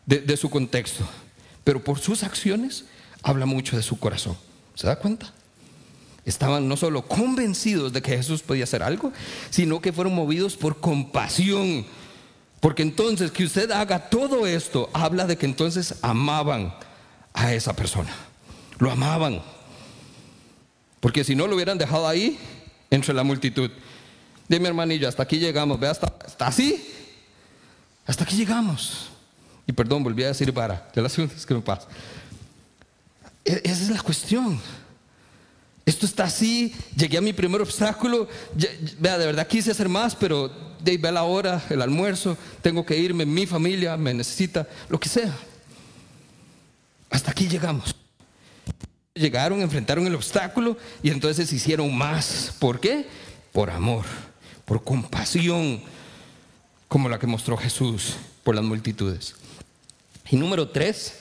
de, 0.04 0.36
su 0.36 0.50
contexto, 0.50 1.06
pero 1.64 1.82
por 1.82 1.98
sus 1.98 2.22
acciones 2.22 2.84
habla 3.22 3.46
mucho 3.46 3.76
de 3.76 3.82
su 3.82 3.98
corazón. 3.98 4.36
¿Se 4.74 4.86
da 4.86 4.96
cuenta? 4.96 5.32
Estaban 6.24 6.68
no 6.68 6.76
solo 6.76 7.02
convencidos 7.02 7.92
de 7.92 8.02
que 8.02 8.16
Jesús 8.16 8.42
podía 8.42 8.64
hacer 8.64 8.82
algo, 8.82 9.12
sino 9.50 9.80
que 9.80 9.92
fueron 9.92 10.14
movidos 10.14 10.56
por 10.56 10.80
compasión. 10.80 11.86
Porque 12.60 12.82
entonces 12.82 13.30
que 13.30 13.44
usted 13.44 13.70
haga 13.70 14.10
todo 14.10 14.46
esto, 14.46 14.90
habla 14.92 15.26
de 15.26 15.36
que 15.36 15.46
entonces 15.46 15.96
amaban 16.02 16.74
a 17.32 17.52
esa 17.52 17.74
persona. 17.74 18.12
Lo 18.78 18.90
amaban. 18.90 19.42
Porque 21.00 21.22
si 21.22 21.34
no 21.34 21.46
lo 21.46 21.54
hubieran 21.54 21.78
dejado 21.78 22.08
ahí, 22.08 22.38
entre 22.90 23.14
la 23.14 23.22
multitud. 23.22 23.70
Dime 24.48 24.68
hermanillo, 24.68 25.08
hasta 25.08 25.22
aquí 25.22 25.38
llegamos. 25.38 25.78
Ve, 25.78 25.88
hasta, 25.88 26.12
así. 26.38 26.84
Hasta 28.06 28.24
aquí 28.24 28.36
llegamos. 28.36 29.10
Y 29.66 29.72
perdón, 29.72 30.04
volví 30.04 30.22
a 30.24 30.28
decir 30.28 30.52
para. 30.52 30.88
De 30.94 31.02
las 31.02 31.14
que 31.14 31.54
me 31.54 31.60
pasa. 31.60 31.88
E, 33.44 33.60
esa 33.64 33.82
es 33.82 33.90
la 33.90 34.02
cuestión. 34.02 34.60
Esto 35.86 36.04
está 36.04 36.24
así, 36.24 36.74
llegué 36.96 37.16
a 37.16 37.20
mi 37.20 37.32
primer 37.32 37.62
obstáculo, 37.62 38.28
vea, 38.98 39.18
de 39.18 39.26
verdad 39.26 39.46
quise 39.46 39.70
hacer 39.70 39.88
más, 39.88 40.16
pero 40.16 40.48
de 40.80 40.98
ve 40.98 41.12
la 41.12 41.22
hora, 41.22 41.64
el 41.70 41.80
almuerzo, 41.80 42.36
tengo 42.60 42.84
que 42.84 42.98
irme, 42.98 43.24
mi 43.24 43.46
familia 43.46 43.96
me 43.96 44.12
necesita, 44.12 44.68
lo 44.88 44.98
que 44.98 45.08
sea. 45.08 45.32
Hasta 47.08 47.30
aquí 47.30 47.46
llegamos. 47.46 47.94
Llegaron, 49.14 49.60
enfrentaron 49.60 50.06
el 50.08 50.16
obstáculo 50.16 50.76
y 51.04 51.10
entonces 51.10 51.52
hicieron 51.52 51.96
más. 51.96 52.52
¿Por 52.58 52.80
qué? 52.80 53.06
Por 53.52 53.70
amor, 53.70 54.04
por 54.64 54.82
compasión, 54.82 55.80
como 56.88 57.08
la 57.08 57.20
que 57.20 57.28
mostró 57.28 57.56
Jesús 57.56 58.16
por 58.42 58.56
las 58.56 58.64
multitudes. 58.64 59.36
Y 60.30 60.36
número 60.36 60.68
tres, 60.68 61.20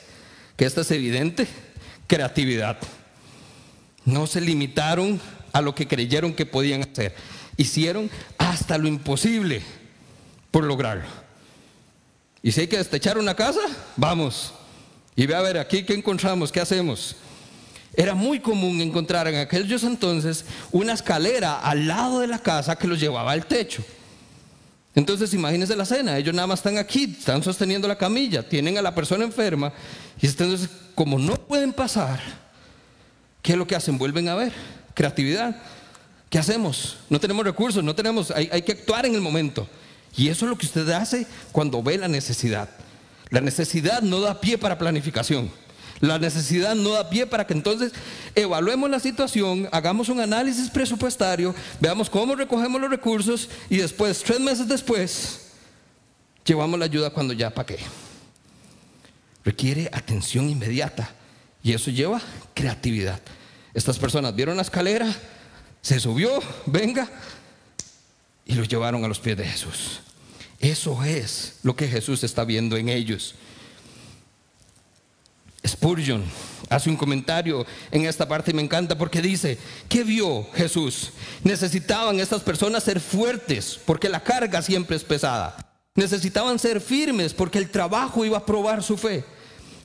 que 0.57 0.65
esta 0.65 0.81
es 0.81 0.89
evidente, 0.89 1.47
creatividad. 2.07 2.77
No 4.05 4.27
se 4.27 4.39
limitaron 4.39 5.19
a 5.51 5.61
lo 5.61 5.75
que 5.75 5.87
creyeron 5.87 6.33
que 6.33 6.45
podían 6.45 6.83
hacer. 6.83 7.15
Hicieron 7.57 8.09
hasta 8.37 8.77
lo 8.77 8.87
imposible 8.87 9.61
por 10.51 10.63
lograrlo. 10.63 11.05
Y 12.41 12.51
si 12.51 12.61
hay 12.61 12.67
que 12.67 12.77
destechar 12.77 13.17
una 13.17 13.35
casa, 13.35 13.61
vamos. 13.97 14.53
Y 15.15 15.25
ve 15.25 15.35
a 15.35 15.41
ver 15.41 15.57
aquí 15.57 15.83
qué 15.83 15.93
encontramos, 15.93 16.51
qué 16.51 16.61
hacemos. 16.61 17.15
Era 17.95 18.13
muy 18.13 18.39
común 18.39 18.81
encontrar 18.81 19.27
en 19.27 19.35
aquellos 19.35 19.83
entonces 19.83 20.45
una 20.71 20.93
escalera 20.93 21.59
al 21.59 21.87
lado 21.87 22.19
de 22.19 22.27
la 22.27 22.39
casa 22.39 22.75
que 22.75 22.87
los 22.87 22.99
llevaba 22.99 23.31
al 23.31 23.45
techo. 23.45 23.83
Entonces 24.93 25.33
imagínense 25.33 25.75
la 25.75 25.85
cena, 25.85 26.17
ellos 26.17 26.33
nada 26.33 26.47
más 26.47 26.59
están 26.59 26.77
aquí, 26.77 27.15
están 27.17 27.43
sosteniendo 27.43 27.87
la 27.87 27.97
camilla, 27.97 28.47
tienen 28.47 28.77
a 28.77 28.81
la 28.81 28.95
persona 28.95 29.25
enferma 29.25 29.73
y 30.21 30.27
entonces 30.27 30.69
como 30.93 31.19
no 31.19 31.35
pueden 31.35 31.73
pasar, 31.73 32.21
¿Qué 33.45 33.51
es 33.51 33.59
lo 33.59 33.67
que 33.67 33.75
hacen? 33.75 33.99
Vuelven 33.99 34.27
a 34.27 34.33
ver. 34.33 34.51
Creatividad. 34.95 35.55
¿Qué 36.31 36.39
hacemos? 36.39 36.97
No 37.11 37.19
tenemos 37.19 37.45
recursos, 37.45 37.83
no 37.83 37.93
tenemos, 37.93 38.31
hay, 38.31 38.63
que 38.63 38.71
actuar 38.71 39.05
en 39.05 39.13
el 39.13 39.21
momento. 39.21 39.69
Y 40.17 40.29
eso 40.29 40.45
es 40.45 40.49
lo 40.49 40.57
que 40.57 40.65
usted 40.65 40.89
hace 40.89 41.27
cuando 41.51 41.83
ve 41.83 41.95
la 41.99 42.07
necesidad. 42.07 42.67
La 43.29 43.41
necesidad 43.41 44.01
no 44.01 44.19
da 44.19 44.41
pie 44.41 44.57
para 44.57 44.79
planificación. 44.79 45.51
La 45.99 46.17
necesidad 46.17 46.73
no 46.73 46.89
da 46.89 47.07
pie 47.07 47.27
para 47.27 47.45
que 47.45 47.53
entonces 47.53 47.91
evaluemos 48.33 48.89
la 48.89 48.99
situación, 48.99 49.69
hagamos 49.71 50.09
un 50.09 50.21
análisis 50.21 50.67
presupuestario, 50.71 51.53
veamos 51.79 52.09
cómo 52.09 52.33
recogemos 52.33 52.81
los 52.81 52.89
recursos 52.89 53.47
y 53.69 53.77
después, 53.77 54.23
tres 54.23 54.39
meses 54.39 54.67
después, 54.67 55.51
llevamos 56.43 56.79
la 56.79 56.85
ayuda 56.85 57.11
cuando 57.11 57.31
ya 57.31 57.51
para 57.51 57.67
qué. 57.67 57.77
Requiere 59.43 59.87
atención 59.93 60.49
inmediata. 60.49 61.13
Y 61.65 61.73
eso 61.73 61.89
lleva 61.89 62.21
creatividad. 62.53 63.19
Estas 63.73 63.97
personas 63.97 64.35
vieron 64.35 64.55
la 64.55 64.61
escalera, 64.61 65.11
se 65.81 65.99
subió, 65.99 66.39
venga, 66.67 67.09
y 68.45 68.53
los 68.53 68.67
llevaron 68.67 69.03
a 69.03 69.07
los 69.07 69.17
pies 69.17 69.35
de 69.35 69.45
Jesús. 69.45 70.01
Eso 70.59 71.03
es 71.03 71.55
lo 71.63 71.75
que 71.75 71.87
Jesús 71.87 72.23
está 72.23 72.45
viendo 72.45 72.77
en 72.77 72.87
ellos. 72.87 73.33
Spurgeon 75.65 76.23
hace 76.69 76.91
un 76.91 76.97
comentario 76.97 77.65
en 77.89 78.05
esta 78.05 78.27
parte 78.27 78.51
y 78.51 78.53
me 78.53 78.61
encanta 78.61 78.95
porque 78.95 79.19
dice, 79.19 79.57
¿qué 79.89 80.03
vio 80.03 80.47
Jesús? 80.53 81.13
Necesitaban 81.43 82.19
estas 82.19 82.43
personas 82.43 82.83
ser 82.83 82.99
fuertes 82.99 83.79
porque 83.83 84.07
la 84.07 84.23
carga 84.23 84.61
siempre 84.61 84.97
es 84.97 85.03
pesada. 85.03 85.57
Necesitaban 85.95 86.59
ser 86.59 86.79
firmes 86.79 87.33
porque 87.33 87.57
el 87.57 87.71
trabajo 87.71 88.23
iba 88.23 88.37
a 88.37 88.45
probar 88.45 88.83
su 88.83 88.97
fe. 88.97 89.25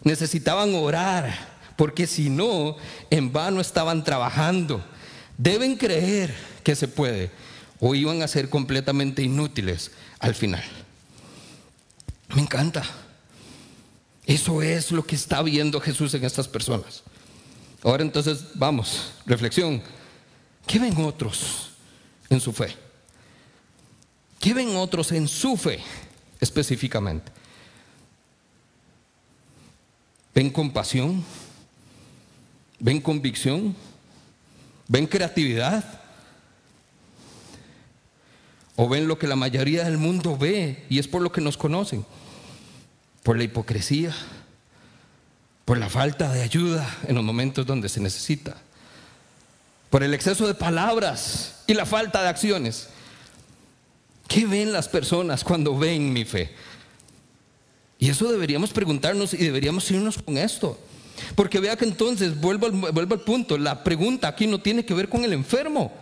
Necesitaban 0.05 0.75
orar 0.75 1.49
porque 1.81 2.07
si 2.07 2.29
no, 2.29 2.77
en 3.09 3.33
vano 3.33 3.59
estaban 3.59 4.05
trabajando. 4.05 4.85
Deben 5.38 5.77
creer 5.77 6.35
que 6.62 6.77
se 6.77 6.88
puede 6.88 7.31
o 7.79 7.95
iban 7.95 8.21
a 8.21 8.29
ser 8.29 8.51
completamente 8.51 9.23
inútiles 9.23 9.90
al 10.19 10.35
final. 10.35 10.62
Me 12.35 12.43
encanta. 12.43 12.85
Eso 14.27 14.61
es 14.61 14.93
lo 14.93 15.07
que 15.07 15.16
está 15.16 15.40
viendo 15.40 15.81
Jesús 15.81 16.12
en 16.12 16.23
estas 16.23 16.49
personas. 16.49 17.03
Ahora 17.83 18.03
entonces, 18.03 18.45
vamos, 18.57 19.12
reflexión. 19.25 19.83
¿Qué 20.66 20.79
ven 20.79 21.03
otros 21.03 21.71
en 22.29 22.43
su 22.43 22.53
fe? 22.53 22.77
¿Qué 24.38 24.53
ven 24.53 24.77
otros 24.77 25.12
en 25.12 25.27
su 25.27 25.57
fe 25.57 25.81
específicamente? 26.40 27.33
¿Ven 30.35 30.51
compasión? 30.51 31.25
¿Ven 32.81 33.01
convicción? 33.01 33.77
¿Ven 34.88 35.07
creatividad? 35.07 35.85
¿O 38.75 38.88
ven 38.88 39.07
lo 39.07 39.19
que 39.19 39.29
la 39.29 39.37
mayoría 39.37 39.85
del 39.85 39.99
mundo 39.99 40.37
ve 40.38 40.87
y 40.88 40.99
es 40.99 41.07
por 41.07 41.21
lo 41.21 41.31
que 41.31 41.43
nos 41.43 41.59
conocen? 41.59 42.07
Por 43.23 43.37
la 43.37 43.45
hipocresía, 43.45 44.14
por 45.66 45.77
la 45.77 45.90
falta 45.90 46.33
de 46.33 46.43
ayuda 46.43 46.88
en 47.07 47.14
los 47.14 47.23
momentos 47.23 47.66
donde 47.66 47.90
se 47.90 48.01
necesita, 48.01 48.57
por 49.90 50.03
el 50.03 50.14
exceso 50.14 50.47
de 50.47 50.55
palabras 50.55 51.62
y 51.66 51.75
la 51.75 51.85
falta 51.85 52.23
de 52.23 52.29
acciones. 52.29 52.88
¿Qué 54.27 54.47
ven 54.47 54.73
las 54.73 54.88
personas 54.88 55.45
cuando 55.45 55.77
ven 55.77 56.12
mi 56.12 56.25
fe? 56.25 56.55
Y 57.99 58.09
eso 58.09 58.33
deberíamos 58.33 58.73
preguntarnos 58.73 59.35
y 59.35 59.38
deberíamos 59.38 59.90
irnos 59.90 60.16
con 60.16 60.38
esto. 60.38 60.81
Porque 61.35 61.61
vea 61.61 61.76
que 61.76 61.85
entonces, 61.85 62.38
vuelvo 62.40 62.66
al, 62.66 62.72
vuelvo 62.72 63.14
al 63.14 63.20
punto, 63.20 63.59
la 63.59 63.83
pregunta 63.83 64.28
aquí 64.28 64.46
no 64.46 64.61
tiene 64.61 64.85
que 64.85 64.94
ver 64.94 65.09
con 65.09 65.24
el 65.24 65.33
enfermo, 65.33 65.92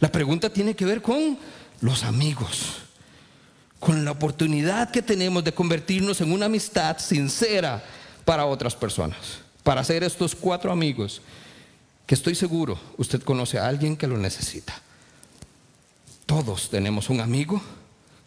la 0.00 0.10
pregunta 0.10 0.50
tiene 0.50 0.74
que 0.74 0.84
ver 0.84 1.02
con 1.02 1.38
los 1.80 2.04
amigos, 2.04 2.76
con 3.80 4.04
la 4.04 4.12
oportunidad 4.12 4.90
que 4.90 5.02
tenemos 5.02 5.44
de 5.44 5.52
convertirnos 5.52 6.20
en 6.20 6.32
una 6.32 6.46
amistad 6.46 6.98
sincera 6.98 7.82
para 8.24 8.46
otras 8.46 8.74
personas, 8.74 9.40
para 9.62 9.84
ser 9.84 10.04
estos 10.04 10.34
cuatro 10.34 10.72
amigos, 10.72 11.22
que 12.06 12.14
estoy 12.14 12.34
seguro 12.34 12.78
usted 12.96 13.22
conoce 13.22 13.58
a 13.58 13.66
alguien 13.66 13.96
que 13.96 14.06
lo 14.06 14.16
necesita. 14.16 14.74
todos 16.26 16.70
tenemos 16.70 17.10
un 17.10 17.20
amigo 17.20 17.60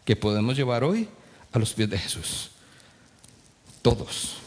que 0.04 0.16
podemos 0.16 0.56
llevar 0.56 0.84
hoy 0.84 1.08
a 1.52 1.58
los 1.58 1.74
pies 1.74 1.90
de 1.90 1.98
Jesús. 1.98 2.50
Todos. 3.82 4.45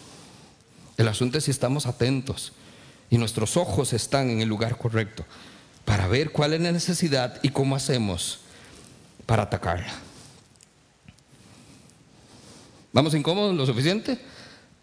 El 0.99 1.07
asunto 1.07 1.37
es 1.37 1.45
si 1.45 1.51
estamos 1.51 1.85
atentos 1.85 2.51
y 3.09 3.17
nuestros 3.17 3.55
ojos 3.55 3.93
están 3.93 4.29
en 4.29 4.41
el 4.41 4.49
lugar 4.49 4.77
correcto 4.77 5.25
para 5.85 6.09
ver 6.09 6.33
cuál 6.33 6.51
es 6.51 6.59
la 6.59 6.73
necesidad 6.73 7.39
y 7.41 7.51
cómo 7.51 7.77
hacemos 7.77 8.39
para 9.25 9.43
atacarla. 9.43 9.93
¿Vamos 12.91 13.13
incómodos 13.13 13.55
lo 13.55 13.65
suficiente? 13.65 14.19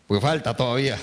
Pues 0.06 0.22
falta 0.22 0.56
todavía. 0.56 0.96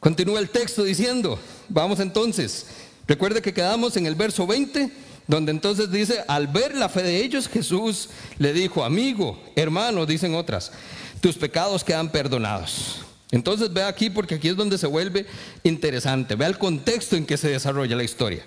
Continúa 0.00 0.40
el 0.40 0.50
texto 0.50 0.82
diciendo, 0.82 1.38
vamos 1.68 2.00
entonces, 2.00 2.66
recuerde 3.06 3.40
que 3.40 3.54
quedamos 3.54 3.96
en 3.96 4.04
el 4.04 4.16
verso 4.16 4.48
20, 4.48 4.90
donde 5.28 5.52
entonces 5.52 5.92
dice, 5.92 6.24
al 6.26 6.48
ver 6.48 6.74
la 6.74 6.88
fe 6.88 7.04
de 7.04 7.22
ellos, 7.22 7.46
Jesús 7.46 8.08
le 8.36 8.52
dijo, 8.52 8.82
amigo, 8.82 9.40
hermano, 9.54 10.06
dicen 10.06 10.34
otras, 10.34 10.72
tus 11.20 11.36
pecados 11.36 11.84
quedan 11.84 12.10
perdonados. 12.10 13.04
Entonces 13.32 13.72
ve 13.72 13.82
aquí 13.82 14.10
porque 14.10 14.36
aquí 14.36 14.48
es 14.48 14.56
donde 14.56 14.78
se 14.78 14.86
vuelve 14.86 15.26
interesante. 15.62 16.34
Ve 16.34 16.46
el 16.46 16.58
contexto 16.58 17.16
en 17.16 17.26
que 17.26 17.36
se 17.36 17.48
desarrolla 17.48 17.96
la 17.96 18.04
historia. 18.04 18.42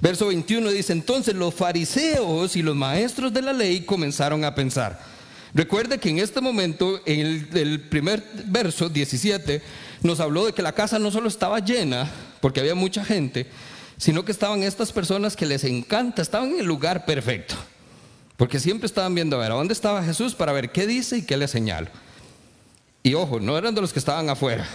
Verso 0.00 0.26
21 0.26 0.70
dice, 0.70 0.92
entonces 0.92 1.34
los 1.34 1.54
fariseos 1.54 2.56
y 2.56 2.62
los 2.62 2.76
maestros 2.76 3.32
de 3.32 3.42
la 3.42 3.52
ley 3.52 3.80
comenzaron 3.80 4.44
a 4.44 4.54
pensar. 4.54 5.00
Recuerde 5.54 5.98
que 5.98 6.10
en 6.10 6.18
este 6.18 6.40
momento, 6.40 7.00
en 7.06 7.20
el, 7.20 7.48
el, 7.56 7.80
primer 7.80 8.22
verso 8.46 8.90
17, 8.90 9.62
nos 10.02 10.20
habló 10.20 10.44
de 10.44 10.52
que 10.52 10.60
la 10.60 10.72
casa 10.72 10.98
no 10.98 11.10
solo 11.10 11.28
estaba 11.28 11.60
llena, 11.60 12.10
porque 12.42 12.60
había 12.60 12.74
mucha 12.74 13.02
gente, 13.04 13.46
sino 13.96 14.22
que 14.24 14.32
estaban 14.32 14.62
estas 14.62 14.92
personas 14.92 15.34
que 15.34 15.46
les 15.46 15.64
encanta, 15.64 16.20
estaban 16.20 16.50
en 16.50 16.60
el 16.60 16.66
lugar 16.66 17.06
perfecto. 17.06 17.54
Porque 18.36 18.60
siempre 18.60 18.86
estaban 18.86 19.14
viendo 19.14 19.36
a 19.36 19.40
ver 19.40 19.52
a 19.52 19.54
dónde 19.54 19.72
estaba 19.72 20.04
Jesús 20.04 20.34
para 20.34 20.52
ver 20.52 20.70
qué 20.70 20.86
dice 20.86 21.18
y 21.18 21.22
qué 21.22 21.38
le 21.38 21.48
señala. 21.48 21.90
Y 23.06 23.14
ojo, 23.14 23.38
no 23.38 23.56
eran 23.56 23.72
de 23.72 23.80
los 23.80 23.92
que 23.92 24.00
estaban 24.00 24.28
afuera, 24.28 24.66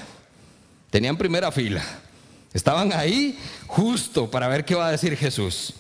tenían 0.90 1.18
primera 1.18 1.52
fila. 1.52 1.84
Estaban 2.54 2.94
ahí 2.94 3.38
justo 3.68 4.32
para 4.32 4.48
ver 4.48 4.64
qué 4.64 4.74
va 4.74 4.88
a 4.88 4.92
decir 4.92 5.18
Jesús. 5.18 5.74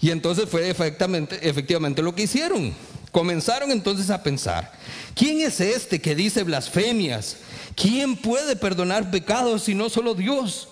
Y 0.00 0.10
entonces 0.10 0.48
fue 0.48 0.70
efectivamente, 0.70 2.00
lo 2.00 2.14
que 2.14 2.22
hicieron. 2.22 2.72
Comenzaron 3.12 3.70
entonces 3.70 4.08
a 4.08 4.22
pensar, 4.22 4.72
¿quién 5.14 5.42
es 5.42 5.60
este 5.60 6.00
que 6.00 6.14
dice 6.14 6.42
blasfemias? 6.42 7.36
¿Quién 7.76 8.16
puede 8.16 8.56
perdonar 8.56 9.10
pecados 9.10 9.64
si 9.64 9.74
no 9.74 9.90
solo 9.90 10.14
Dios? 10.14 10.68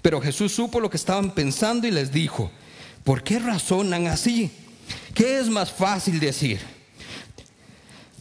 Pero 0.00 0.22
Jesús 0.22 0.52
supo 0.52 0.80
lo 0.80 0.88
que 0.88 0.96
estaban 0.96 1.32
pensando 1.32 1.86
y 1.86 1.90
les 1.90 2.12
dijo, 2.12 2.50
¿por 3.04 3.22
qué 3.22 3.40
razonan 3.40 4.06
así? 4.06 4.50
¿Qué 5.12 5.38
es 5.38 5.50
más 5.50 5.70
fácil 5.70 6.18
decir? 6.18 6.60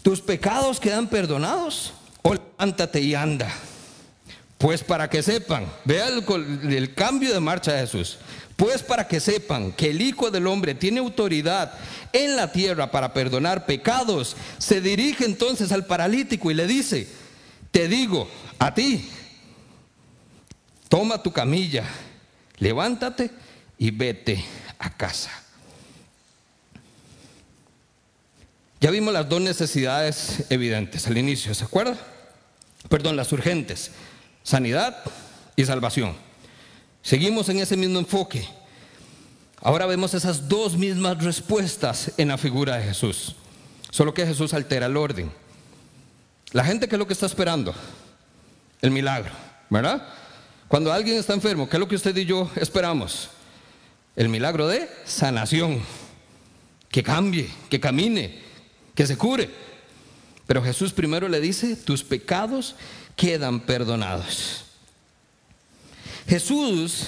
¿Tus 0.03 0.19
pecados 0.19 0.81
quedan 0.81 1.07
perdonados? 1.07 1.93
O 2.27 2.33
levántate 2.33 2.99
y 3.01 3.13
anda. 3.13 3.53
Pues 4.57 4.83
para 4.83 5.07
que 5.09 5.21
sepan, 5.21 5.71
vea 5.83 6.07
el, 6.07 6.93
cambio 6.95 7.31
de 7.31 7.39
marcha 7.39 7.73
de 7.73 7.81
Jesús. 7.81 8.17
Pues 8.55 8.81
para 8.81 9.07
que 9.07 9.19
sepan 9.19 9.71
que 9.73 9.91
el 9.91 10.01
Hijo 10.01 10.31
del 10.31 10.47
Hombre 10.47 10.73
tiene 10.73 11.01
autoridad 11.01 11.73
en 12.13 12.35
la 12.35 12.51
tierra 12.51 12.89
para 12.89 13.13
perdonar 13.13 13.67
pecados, 13.67 14.35
se 14.57 14.81
dirige 14.81 15.23
entonces 15.25 15.71
al 15.71 15.85
paralítico 15.85 16.49
y 16.49 16.55
le 16.55 16.65
dice, 16.65 17.07
te 17.69 17.87
digo, 17.87 18.27
a 18.57 18.73
ti, 18.73 19.07
toma 20.89 21.21
tu 21.21 21.31
camilla, 21.31 21.83
levántate 22.57 23.29
y 23.77 23.91
vete 23.91 24.43
a 24.79 24.89
casa. 24.89 25.29
Ya 28.79 28.89
vimos 28.89 29.13
las 29.13 29.29
dos 29.29 29.41
necesidades 29.41 30.45
evidentes 30.49 31.05
al 31.05 31.17
inicio, 31.19 31.53
¿se 31.53 31.65
acuerda? 31.65 32.14
Perdón, 32.89 33.15
las 33.15 33.31
urgentes, 33.31 33.91
sanidad 34.43 34.97
y 35.55 35.65
salvación. 35.65 36.15
Seguimos 37.01 37.49
en 37.49 37.59
ese 37.59 37.77
mismo 37.77 37.99
enfoque. 37.99 38.47
Ahora 39.61 39.85
vemos 39.85 40.13
esas 40.13 40.47
dos 40.47 40.77
mismas 40.77 41.23
respuestas 41.23 42.11
en 42.17 42.27
la 42.27 42.37
figura 42.37 42.77
de 42.77 42.83
Jesús, 42.83 43.35
solo 43.89 44.13
que 44.13 44.25
Jesús 44.25 44.53
altera 44.53 44.85
el 44.85 44.97
orden. 44.97 45.31
La 46.51 46.63
gente, 46.63 46.87
¿qué 46.87 46.95
es 46.95 46.99
lo 46.99 47.07
que 47.07 47.13
está 47.13 47.25
esperando? 47.25 47.73
El 48.81 48.91
milagro, 48.91 49.31
¿verdad? 49.69 50.07
Cuando 50.67 50.91
alguien 50.91 51.17
está 51.17 51.33
enfermo, 51.33 51.67
¿qué 51.69 51.77
es 51.77 51.79
lo 51.79 51.87
que 51.87 51.95
usted 51.95 52.15
y 52.15 52.25
yo 52.25 52.49
esperamos? 52.55 53.29
El 54.15 54.29
milagro 54.29 54.67
de 54.67 54.89
sanación, 55.05 55.81
que 56.89 57.03
cambie, 57.03 57.49
que 57.69 57.79
camine, 57.79 58.41
que 58.93 59.05
se 59.05 59.17
cure. 59.17 59.49
Pero 60.47 60.63
Jesús 60.63 60.93
primero 60.93 61.27
le 61.27 61.39
dice, 61.39 61.75
tus 61.75 62.03
pecados 62.03 62.75
quedan 63.15 63.59
perdonados. 63.59 64.63
Jesús 66.27 67.07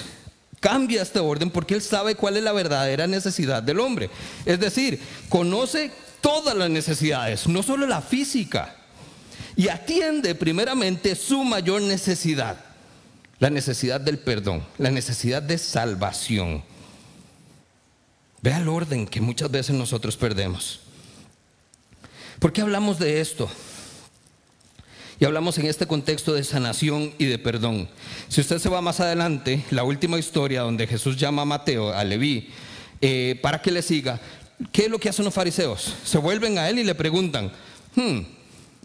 cambia 0.60 1.02
este 1.02 1.20
orden 1.20 1.50
porque 1.50 1.74
él 1.74 1.82
sabe 1.82 2.14
cuál 2.14 2.36
es 2.36 2.42
la 2.42 2.52
verdadera 2.52 3.06
necesidad 3.06 3.62
del 3.62 3.80
hombre. 3.80 4.10
Es 4.44 4.58
decir, 4.58 5.00
conoce 5.28 5.92
todas 6.20 6.56
las 6.56 6.70
necesidades, 6.70 7.46
no 7.46 7.62
solo 7.62 7.86
la 7.86 8.02
física, 8.02 8.74
y 9.56 9.68
atiende 9.68 10.34
primeramente 10.34 11.14
su 11.14 11.44
mayor 11.44 11.82
necesidad, 11.82 12.56
la 13.38 13.50
necesidad 13.50 14.00
del 14.00 14.18
perdón, 14.18 14.64
la 14.78 14.90
necesidad 14.90 15.42
de 15.42 15.58
salvación. 15.58 16.62
Vea 18.40 18.58
el 18.58 18.68
orden 18.68 19.06
que 19.06 19.20
muchas 19.20 19.50
veces 19.50 19.74
nosotros 19.74 20.16
perdemos. 20.16 20.80
¿Por 22.38 22.52
qué 22.52 22.60
hablamos 22.60 23.00
de 23.00 23.20
esto? 23.20 23.50
Y 25.18 25.24
hablamos 25.24 25.58
en 25.58 25.66
este 25.66 25.88
contexto 25.88 26.34
de 26.34 26.44
sanación 26.44 27.12
y 27.18 27.24
de 27.24 27.36
perdón. 27.36 27.88
Si 28.28 28.40
usted 28.40 28.60
se 28.60 28.68
va 28.68 28.80
más 28.80 29.00
adelante, 29.00 29.64
la 29.72 29.82
última 29.82 30.20
historia 30.20 30.60
donde 30.60 30.86
Jesús 30.86 31.16
llama 31.16 31.42
a 31.42 31.46
Mateo, 31.46 31.92
a 31.92 32.04
Leví, 32.04 32.50
eh, 33.00 33.40
para 33.42 33.60
que 33.60 33.72
le 33.72 33.82
siga, 33.82 34.20
¿qué 34.70 34.82
es 34.82 34.88
lo 34.88 35.00
que 35.00 35.08
hacen 35.08 35.24
los 35.24 35.34
fariseos? 35.34 35.96
Se 36.04 36.18
vuelven 36.18 36.58
a 36.58 36.68
él 36.68 36.78
y 36.78 36.84
le 36.84 36.94
preguntan, 36.94 37.50
hmm, 37.96 38.20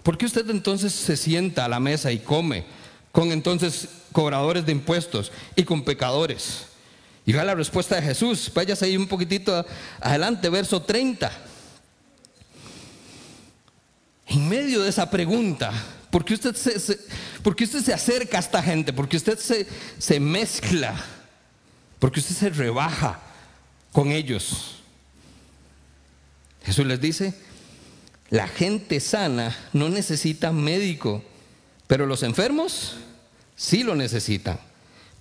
¿por 0.01 0.17
qué 0.17 0.25
usted 0.25 0.49
entonces 0.49 0.91
se 0.91 1.15
sienta 1.15 1.65
a 1.65 1.69
la 1.69 1.79
mesa 1.79 2.11
y 2.11 2.17
come 2.17 2.63
con 3.11 3.31
entonces 3.31 3.87
cobradores 4.11 4.65
de 4.65 4.71
impuestos 4.71 5.31
y 5.55 5.61
con 5.61 5.83
pecadores? 5.83 6.65
Y 7.23 7.33
vea 7.33 7.43
la 7.43 7.53
respuesta 7.53 7.97
de 7.97 8.01
Jesús, 8.01 8.51
váyase 8.51 8.85
ahí 8.85 8.97
un 8.97 9.07
poquitito 9.07 9.63
adelante, 10.01 10.49
verso 10.49 10.81
30 10.81 11.52
en 14.33 14.49
medio 14.49 14.81
de 14.81 14.89
esa 14.89 15.09
pregunta, 15.09 15.71
¿por 16.09 16.25
qué 16.25 16.33
usted 16.33 16.55
se, 16.55 16.75
usted 17.43 17.83
se 17.83 17.93
acerca 17.93 18.37
a 18.37 18.39
esta 18.39 18.61
gente? 18.61 18.91
¿Por 18.91 19.07
qué 19.07 19.17
usted 19.17 19.37
se, 19.37 19.67
se 19.97 20.19
mezcla? 20.19 20.95
¿Por 21.99 22.11
qué 22.11 22.19
usted 22.19 22.35
se 22.35 22.49
rebaja 22.49 23.19
con 23.91 24.11
ellos? 24.11 24.75
Jesús 26.65 26.85
les 26.85 26.99
dice, 26.99 27.33
la 28.29 28.47
gente 28.47 28.99
sana 28.99 29.55
no 29.73 29.89
necesita 29.89 30.51
médico, 30.51 31.23
pero 31.87 32.05
los 32.05 32.23
enfermos 32.23 32.95
sí 33.55 33.83
lo 33.83 33.95
necesitan. 33.95 34.59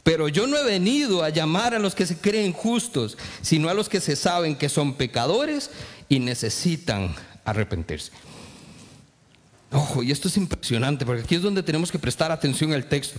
Pero 0.03 0.29
yo 0.29 0.47
no 0.47 0.57
he 0.57 0.65
venido 0.65 1.23
a 1.23 1.29
llamar 1.29 1.75
a 1.75 1.79
los 1.79 1.95
que 1.95 2.07
se 2.07 2.17
creen 2.17 2.53
justos, 2.53 3.17
sino 3.41 3.69
a 3.69 3.75
los 3.75 3.89
que 3.89 4.01
se 4.01 4.17
saben 4.17 4.57
que 4.57 4.69
son 4.69 4.95
pecadores 4.95 5.71
y 6.09 6.19
necesitan 6.19 7.15
arrepentirse. 7.45 8.11
Ojo, 9.73 10.03
y 10.03 10.13
esto 10.13 10.29
es 10.29 10.37
impresionante, 10.37 11.07
porque 11.07 11.23
aquí 11.23 11.35
es 11.35 11.43
donde 11.43 11.63
tenemos 11.63 11.91
que 11.91 11.99
prestar 11.99 12.31
atención 12.31 12.73
al 12.73 12.85
texto. 12.85 13.19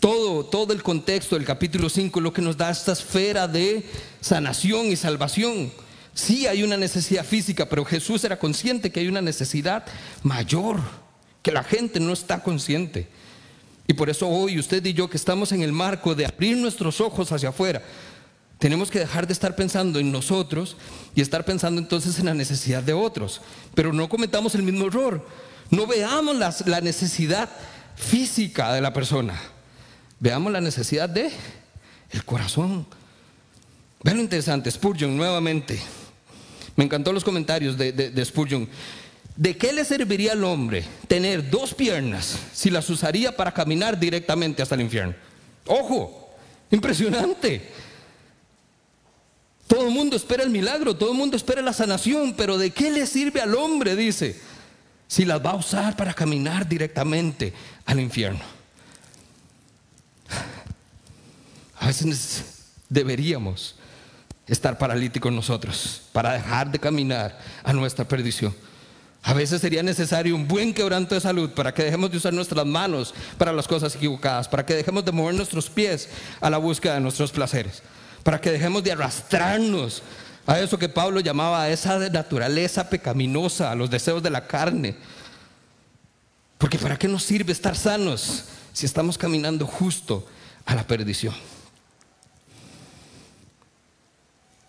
Todo, 0.00 0.44
todo 0.44 0.72
el 0.72 0.82
contexto 0.82 1.36
del 1.36 1.44
capítulo 1.44 1.88
5 1.88 2.18
es 2.18 2.22
lo 2.22 2.32
que 2.32 2.42
nos 2.42 2.56
da 2.56 2.70
esta 2.70 2.92
esfera 2.92 3.46
de 3.46 3.84
sanación 4.20 4.86
y 4.86 4.96
salvación. 4.96 5.70
Sí 6.14 6.46
hay 6.46 6.62
una 6.62 6.76
necesidad 6.76 7.24
física, 7.24 7.68
pero 7.68 7.84
Jesús 7.84 8.24
era 8.24 8.38
consciente 8.38 8.90
que 8.90 9.00
hay 9.00 9.08
una 9.08 9.20
necesidad 9.20 9.84
mayor, 10.22 10.80
que 11.42 11.52
la 11.52 11.64
gente 11.64 12.00
no 12.00 12.12
está 12.12 12.42
consciente. 12.42 13.08
Y 13.86 13.92
por 13.92 14.08
eso 14.08 14.26
hoy 14.26 14.58
usted 14.58 14.84
y 14.86 14.94
yo 14.94 15.10
que 15.10 15.18
estamos 15.18 15.52
en 15.52 15.62
el 15.62 15.72
marco 15.72 16.14
de 16.14 16.24
abrir 16.24 16.56
nuestros 16.56 17.00
ojos 17.00 17.30
hacia 17.30 17.50
afuera, 17.50 17.82
tenemos 18.58 18.90
que 18.90 19.00
dejar 19.00 19.26
de 19.26 19.34
estar 19.34 19.54
pensando 19.54 19.98
en 19.98 20.10
nosotros 20.10 20.76
y 21.14 21.20
estar 21.20 21.44
pensando 21.44 21.80
entonces 21.80 22.18
en 22.18 22.26
la 22.26 22.34
necesidad 22.34 22.82
de 22.82 22.94
otros. 22.94 23.42
Pero 23.74 23.92
no 23.92 24.08
cometamos 24.08 24.54
el 24.54 24.62
mismo 24.62 24.86
error. 24.86 25.26
No 25.70 25.86
veamos 25.86 26.36
la 26.66 26.80
necesidad 26.80 27.48
física 27.96 28.72
de 28.72 28.80
la 28.80 28.92
persona. 28.92 29.40
Veamos 30.20 30.52
la 30.52 30.60
necesidad 30.60 31.08
de 31.08 31.30
el 32.10 32.24
corazón. 32.24 32.86
Vean 34.02 34.18
lo 34.18 34.22
interesante, 34.22 34.70
Spurgeon 34.70 35.16
nuevamente. 35.16 35.80
Me 36.76 36.84
encantó 36.84 37.12
los 37.12 37.24
comentarios 37.24 37.76
de, 37.76 37.92
de 37.92 38.24
Spurgeon. 38.24 38.68
¿De 39.36 39.56
qué 39.56 39.72
le 39.72 39.84
serviría 39.84 40.32
al 40.32 40.44
hombre 40.44 40.84
tener 41.08 41.50
dos 41.50 41.74
piernas 41.74 42.38
si 42.52 42.70
las 42.70 42.88
usaría 42.88 43.36
para 43.36 43.52
caminar 43.52 43.98
directamente 43.98 44.62
hasta 44.62 44.76
el 44.76 44.82
infierno? 44.82 45.14
Ojo, 45.66 46.30
impresionante. 46.70 47.70
Todo 49.66 49.88
el 49.88 49.90
mundo 49.92 50.16
espera 50.16 50.42
el 50.44 50.50
milagro, 50.50 50.94
todo 50.94 51.10
el 51.10 51.18
mundo 51.18 51.36
espera 51.36 51.62
la 51.62 51.72
sanación, 51.72 52.34
pero 52.36 52.58
¿de 52.58 52.70
qué 52.70 52.90
le 52.90 53.06
sirve 53.06 53.40
al 53.40 53.54
hombre? 53.54 53.96
Dice, 53.96 54.38
si 55.06 55.24
las 55.24 55.44
va 55.44 55.50
a 55.50 55.56
usar 55.56 55.96
para 55.96 56.14
caminar 56.14 56.68
directamente 56.68 57.52
al 57.86 58.00
infierno. 58.00 58.40
A 61.78 61.86
veces 61.86 62.44
deberíamos 62.88 63.76
estar 64.46 64.78
paralíticos 64.78 65.32
nosotros 65.32 66.02
para 66.12 66.32
dejar 66.32 66.70
de 66.70 66.78
caminar 66.78 67.38
a 67.62 67.72
nuestra 67.72 68.06
perdición. 68.06 68.54
A 69.22 69.32
veces 69.32 69.62
sería 69.62 69.82
necesario 69.82 70.34
un 70.34 70.46
buen 70.46 70.74
quebranto 70.74 71.14
de 71.14 71.20
salud 71.20 71.50
para 71.50 71.72
que 71.72 71.84
dejemos 71.84 72.10
de 72.10 72.18
usar 72.18 72.34
nuestras 72.34 72.66
manos 72.66 73.14
para 73.38 73.54
las 73.54 73.66
cosas 73.66 73.94
equivocadas, 73.96 74.48
para 74.48 74.66
que 74.66 74.74
dejemos 74.74 75.04
de 75.04 75.12
mover 75.12 75.34
nuestros 75.34 75.70
pies 75.70 76.10
a 76.42 76.50
la 76.50 76.58
búsqueda 76.58 76.94
de 76.94 77.00
nuestros 77.00 77.32
placeres, 77.32 77.82
para 78.22 78.38
que 78.38 78.50
dejemos 78.50 78.84
de 78.84 78.92
arrastrarnos 78.92 80.02
a 80.46 80.60
eso 80.60 80.78
que 80.78 80.88
Pablo 80.88 81.20
llamaba 81.20 81.62
a 81.62 81.70
esa 81.70 81.98
naturaleza 82.10 82.88
pecaminosa, 82.88 83.70
a 83.70 83.74
los 83.74 83.90
deseos 83.90 84.22
de 84.22 84.30
la 84.30 84.46
carne. 84.46 84.96
Porque 86.58 86.78
¿para 86.78 86.98
qué 86.98 87.08
nos 87.08 87.22
sirve 87.22 87.52
estar 87.52 87.76
sanos 87.76 88.44
si 88.72 88.86
estamos 88.86 89.16
caminando 89.16 89.66
justo 89.66 90.26
a 90.66 90.74
la 90.74 90.86
perdición? 90.86 91.34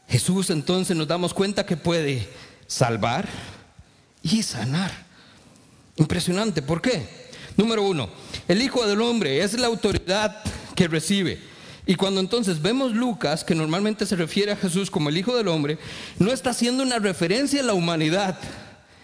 Jesús 0.08 0.50
entonces 0.50 0.96
nos 0.96 1.08
damos 1.08 1.34
cuenta 1.34 1.66
que 1.66 1.76
puede 1.76 2.30
salvar 2.68 3.28
y 4.22 4.44
sanar. 4.44 4.92
Impresionante, 5.98 6.62
¿por 6.62 6.82
qué? 6.82 7.26
Número 7.58 7.84
uno, 7.84 8.10
el 8.48 8.62
Hijo 8.62 8.86
del 8.86 9.02
Hombre 9.02 9.44
es 9.44 9.58
la 9.60 9.68
autoridad 9.68 10.42
que 10.76 10.88
recibe. 10.88 11.55
Y 11.86 11.96
cuando 11.96 12.20
entonces 12.20 12.62
vemos 12.62 12.94
Lucas, 12.94 13.44
que 13.44 13.54
normalmente 13.54 14.06
se 14.06 14.16
refiere 14.16 14.52
a 14.52 14.56
Jesús 14.56 14.90
como 14.90 15.10
el 15.10 15.18
Hijo 15.18 15.36
del 15.36 15.48
Hombre, 15.48 15.78
no 16.18 16.32
está 16.32 16.50
haciendo 16.50 16.82
una 16.82 16.98
referencia 16.98 17.62
a 17.62 17.66
la 17.66 17.74
humanidad, 17.74 18.40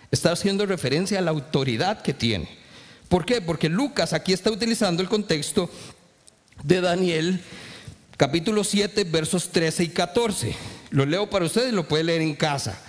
está 0.10 0.32
haciendo 0.32 0.66
referencia 0.66 1.20
a 1.20 1.22
la 1.22 1.32
autoridad 1.32 2.02
que 2.02 2.14
tiene. 2.14 2.50
¿Por 3.08 3.26
qué? 3.26 3.42
Porque 3.42 3.70
Lucas 3.70 4.14
aquí 4.14 4.34
está 4.34 4.50
utilizando 4.50 5.04
el 5.04 5.10
contexto 5.10 5.70
de 6.64 6.82
Daniel, 6.82 7.42
capítulo 8.18 8.64
7, 8.64 9.04
versos 9.04 9.50
13 9.50 9.84
y 9.84 9.90
14. 9.90 10.56
Lo 10.90 11.06
leo 11.06 11.30
para 11.30 11.46
ustedes, 11.46 11.74
lo 11.74 11.88
puede 11.88 12.06
leer 12.06 12.22
en 12.22 12.36
casa. 12.36 12.82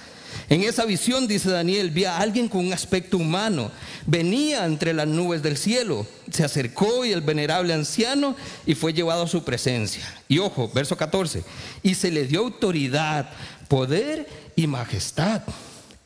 En 0.48 0.62
esa 0.62 0.84
visión, 0.84 1.26
dice 1.26 1.50
Daniel, 1.50 1.90
vi 1.90 2.04
a 2.04 2.18
alguien 2.18 2.48
con 2.48 2.66
un 2.66 2.72
aspecto 2.72 3.16
humano. 3.16 3.70
Venía 4.06 4.64
entre 4.64 4.92
las 4.92 5.06
nubes 5.06 5.42
del 5.42 5.56
cielo, 5.56 6.06
se 6.30 6.44
acercó 6.44 7.04
y 7.04 7.12
el 7.12 7.20
venerable 7.20 7.72
anciano 7.72 8.36
y 8.66 8.74
fue 8.74 8.92
llevado 8.92 9.22
a 9.22 9.28
su 9.28 9.44
presencia. 9.44 10.02
Y 10.28 10.38
ojo, 10.38 10.70
verso 10.74 10.96
14, 10.96 11.44
y 11.82 11.94
se 11.94 12.10
le 12.10 12.26
dio 12.26 12.40
autoridad, 12.40 13.30
poder 13.68 14.28
y 14.56 14.66
majestad. 14.66 15.42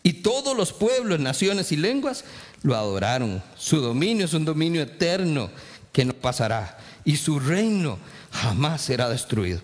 Y 0.03 0.13
todos 0.13 0.57
los 0.57 0.73
pueblos, 0.73 1.19
naciones 1.19 1.73
y 1.73 1.77
lenguas 1.77 2.25
lo 2.63 2.77
adoraron. 2.77 3.43
Su 3.57 3.81
dominio 3.81 4.27
es 4.27 4.35
un 4.35 4.45
dominio 4.45 4.83
eterno 4.83 5.51
que 5.93 6.05
no 6.05 6.13
pasará. 6.13 6.79
Y 7.05 7.17
su 7.17 7.41
reino 7.41 7.99
jamás 8.31 8.83
será 8.83 9.09
destruido. 9.09 9.61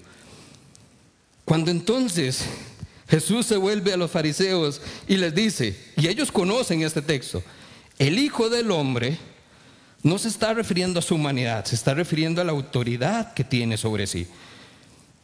Cuando 1.45 1.71
entonces 1.71 2.45
Jesús 3.13 3.45
se 3.45 3.59
vuelve 3.59 3.93
a 3.93 3.99
los 3.99 4.11
fariseos 4.11 4.81
y 5.07 5.19
les 5.19 5.35
dice, 5.35 5.79
y 5.99 6.09
ellos 6.09 6.33
conocen 6.33 6.81
este 6.81 7.03
texto, 7.03 7.43
el 7.99 8.19
Hijo 8.19 8.49
del 8.49 8.71
Hombre 8.71 9.19
no 10.03 10.17
se 10.17 10.29
está 10.29 10.55
refiriendo 10.55 10.99
a 10.99 11.03
su 11.03 11.17
humanidad, 11.17 11.67
se 11.67 11.75
está 11.75 11.93
refiriendo 11.93 12.41
a 12.41 12.45
la 12.45 12.53
autoridad 12.53 13.35
que 13.35 13.45
tiene 13.45 13.77
sobre 13.77 14.07
sí. 14.07 14.27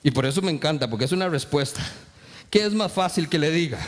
Y 0.02 0.10
por 0.10 0.26
eso 0.26 0.42
me 0.42 0.50
encanta, 0.50 0.90
porque 0.90 1.06
es 1.06 1.12
una 1.12 1.30
respuesta. 1.30 1.80
¿Qué 2.50 2.66
es 2.66 2.74
más 2.74 2.92
fácil 2.92 3.26
que 3.26 3.38
le 3.38 3.50
diga? 3.50 3.78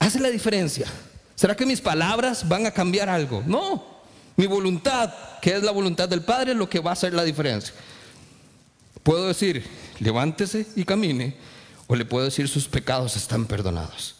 Hace 0.00 0.18
la 0.18 0.30
diferencia. 0.30 0.88
¿Será 1.36 1.54
que 1.54 1.66
mis 1.66 1.80
palabras 1.80 2.48
van 2.48 2.66
a 2.66 2.72
cambiar 2.72 3.08
algo? 3.08 3.44
No. 3.46 3.84
Mi 4.34 4.46
voluntad, 4.46 5.14
que 5.40 5.54
es 5.54 5.62
la 5.62 5.70
voluntad 5.70 6.08
del 6.08 6.22
Padre, 6.22 6.50
es 6.50 6.58
lo 6.58 6.68
que 6.68 6.80
va 6.80 6.90
a 6.90 6.94
hacer 6.94 7.14
la 7.14 7.22
diferencia. 7.22 7.72
Puedo 9.04 9.28
decir, 9.28 9.64
levántese 10.00 10.66
y 10.74 10.82
camine, 10.84 11.36
o 11.86 11.96
le 11.96 12.04
puedo 12.04 12.24
decir 12.24 12.48
sus 12.48 12.66
pecados 12.66 13.16
están 13.16 13.46
perdonados. 13.46 14.16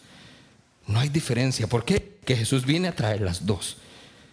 No 0.86 1.00
hay 1.00 1.08
diferencia. 1.08 1.66
¿Por 1.66 1.84
qué? 1.84 2.18
Que 2.24 2.36
Jesús 2.36 2.64
viene 2.64 2.88
a 2.88 2.94
traer 2.94 3.22
las 3.22 3.46
dos. 3.46 3.78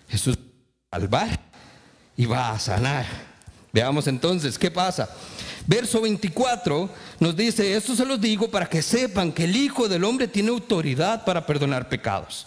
Jesús 0.09 0.37
va 0.37 0.97
a 0.97 0.99
salvar 0.99 1.39
y 2.17 2.25
va 2.25 2.51
a 2.51 2.59
sanar. 2.59 3.05
Veamos 3.71 4.07
entonces 4.07 4.59
qué 4.59 4.69
pasa. 4.69 5.09
Verso 5.65 6.01
24 6.01 6.89
nos 7.19 7.35
dice, 7.35 7.75
esto 7.75 7.95
se 7.95 8.05
los 8.05 8.19
digo 8.19 8.49
para 8.49 8.67
que 8.67 8.81
sepan 8.81 9.31
que 9.31 9.45
el 9.45 9.55
Hijo 9.55 9.87
del 9.87 10.03
Hombre 10.03 10.27
tiene 10.27 10.49
autoridad 10.49 11.23
para 11.23 11.45
perdonar 11.45 11.87
pecados. 11.87 12.45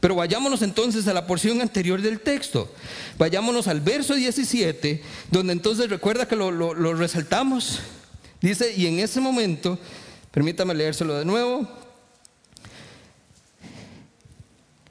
Pero 0.00 0.14
vayámonos 0.14 0.62
entonces 0.62 1.08
a 1.08 1.14
la 1.14 1.26
porción 1.26 1.60
anterior 1.60 2.00
del 2.00 2.20
texto. 2.20 2.72
Vayámonos 3.18 3.66
al 3.66 3.80
verso 3.80 4.14
17, 4.14 5.02
donde 5.30 5.52
entonces 5.52 5.88
recuerda 5.88 6.28
que 6.28 6.36
lo, 6.36 6.50
lo 6.50 6.94
resaltamos. 6.94 7.80
Dice, 8.40 8.74
y 8.76 8.86
en 8.86 9.00
ese 9.00 9.20
momento 9.20 9.78
Permítame 10.34 10.74
leérselo 10.74 11.14
de 11.14 11.24
nuevo. 11.24 11.64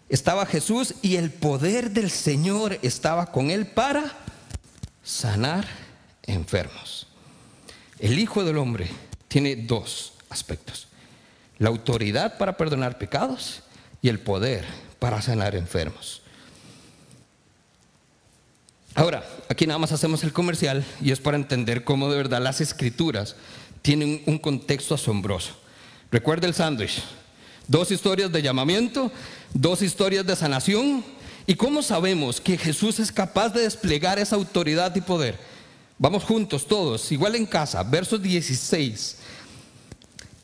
Estaba 0.07 0.45
Jesús 0.45 0.93
y 1.01 1.17
el 1.17 1.31
poder 1.31 1.91
del 1.91 2.09
Señor 2.09 2.79
estaba 2.81 3.25
con 3.25 3.51
él 3.51 3.67
para 3.67 4.05
sanar 5.03 5.67
enfermos. 6.21 7.07
El 7.99 8.19
Hijo 8.19 8.45
del 8.45 8.57
Hombre 8.57 8.87
tiene 9.27 9.57
dos 9.57 10.13
aspectos. 10.29 10.87
La 11.57 11.67
autoridad 11.67 12.37
para 12.37 12.55
perdonar 12.55 12.97
pecados 12.97 13.63
y 14.01 14.07
el 14.07 14.21
poder 14.21 14.63
para 14.97 15.21
sanar 15.21 15.55
enfermos. 15.55 16.21
Ahora, 18.95 19.27
aquí 19.49 19.67
nada 19.67 19.79
más 19.79 19.91
hacemos 19.91 20.23
el 20.23 20.31
comercial 20.31 20.85
y 21.01 21.11
es 21.11 21.19
para 21.19 21.35
entender 21.35 21.83
cómo 21.83 22.09
de 22.09 22.15
verdad 22.15 22.41
las 22.41 22.61
escrituras 22.61 23.35
tienen 23.83 24.23
un 24.25 24.39
contexto 24.39 24.95
asombroso. 24.95 25.51
Recuerda 26.09 26.47
el 26.47 26.55
sándwich. 26.55 27.03
Dos 27.67 27.91
historias 27.91 28.31
de 28.31 28.41
llamamiento, 28.41 29.11
dos 29.53 29.83
historias 29.83 30.25
de 30.25 30.35
sanación. 30.35 31.03
¿Y 31.45 31.53
cómo 31.55 31.83
sabemos 31.83 32.41
que 32.41 32.57
Jesús 32.57 32.99
es 32.99 33.11
capaz 33.11 33.49
de 33.49 33.61
desplegar 33.61 34.17
esa 34.17 34.37
autoridad 34.37 34.95
y 34.95 35.01
poder? 35.01 35.37
Vamos 35.99 36.23
juntos 36.23 36.65
todos, 36.65 37.11
igual 37.11 37.35
en 37.35 37.45
casa, 37.45 37.83
versos 37.83 38.21
16. 38.21 39.17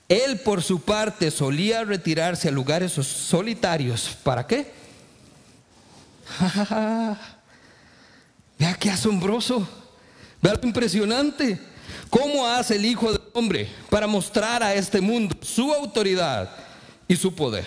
Él 0.10 0.39
por 0.41 0.62
su 0.62 0.82
parte 0.82 1.32
solía 1.32 1.86
retirarse 1.86 2.49
a 2.49 2.52
lugares 2.52 2.91
solitarios. 2.91 4.17
¿Para 4.23 4.45
qué? 4.45 4.71
Vea 8.60 8.73
qué 8.73 8.89
asombroso. 8.89 9.67
Vea 10.41 10.56
lo 10.56 10.67
impresionante. 10.67 11.60
¿Cómo 12.10 12.47
hace 12.47 12.75
el 12.75 12.86
Hijo 12.86 13.12
del 13.12 13.21
Hombre 13.34 13.69
para 13.89 14.08
mostrar 14.08 14.63
a 14.63 14.73
este 14.73 15.02
mundo 15.02 15.36
su 15.41 15.73
autoridad 15.73 16.49
y 17.08 17.15
su 17.15 17.34
poder? 17.34 17.65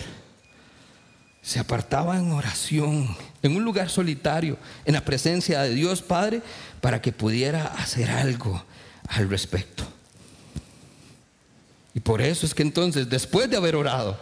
Se 1.41 1.59
apartaba 1.59 2.17
en 2.17 2.31
oración, 2.31 3.15
en 3.41 3.55
un 3.55 3.63
lugar 3.63 3.89
solitario, 3.89 4.57
en 4.85 4.93
la 4.93 5.03
presencia 5.03 5.61
de 5.61 5.73
Dios 5.73 6.01
Padre, 6.01 6.41
para 6.81 7.01
que 7.01 7.11
pudiera 7.11 7.65
hacer 7.77 8.09
algo 8.09 8.63
al 9.07 9.29
respecto. 9.29 9.83
Y 11.93 11.99
por 11.99 12.21
eso 12.21 12.45
es 12.45 12.53
que 12.53 12.63
entonces, 12.63 13.09
después 13.09 13.49
de 13.49 13.57
haber 13.57 13.75
orado, 13.75 14.17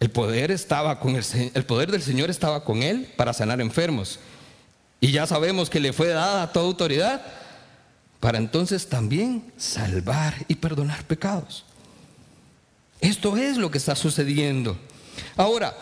el 0.00 0.10
poder 0.10 0.50
estaba 0.50 1.00
con 1.00 1.16
el, 1.16 1.24
el 1.54 1.64
poder 1.64 1.90
del 1.90 2.02
Señor 2.02 2.30
estaba 2.30 2.64
con 2.64 2.82
él 2.82 3.12
para 3.16 3.32
sanar 3.32 3.60
enfermos. 3.60 4.20
Y 5.00 5.10
ya 5.12 5.26
sabemos 5.26 5.68
que 5.68 5.80
le 5.80 5.92
fue 5.92 6.08
dada 6.08 6.52
toda 6.52 6.66
autoridad 6.66 7.22
para 8.20 8.38
entonces 8.38 8.88
también 8.88 9.52
salvar 9.56 10.34
y 10.48 10.56
perdonar 10.56 11.04
pecados. 11.04 11.64
Esto 13.00 13.36
es 13.36 13.56
lo 13.56 13.70
que 13.70 13.78
está 13.78 13.94
sucediendo. 13.94 14.76
Ahora, 15.36 15.76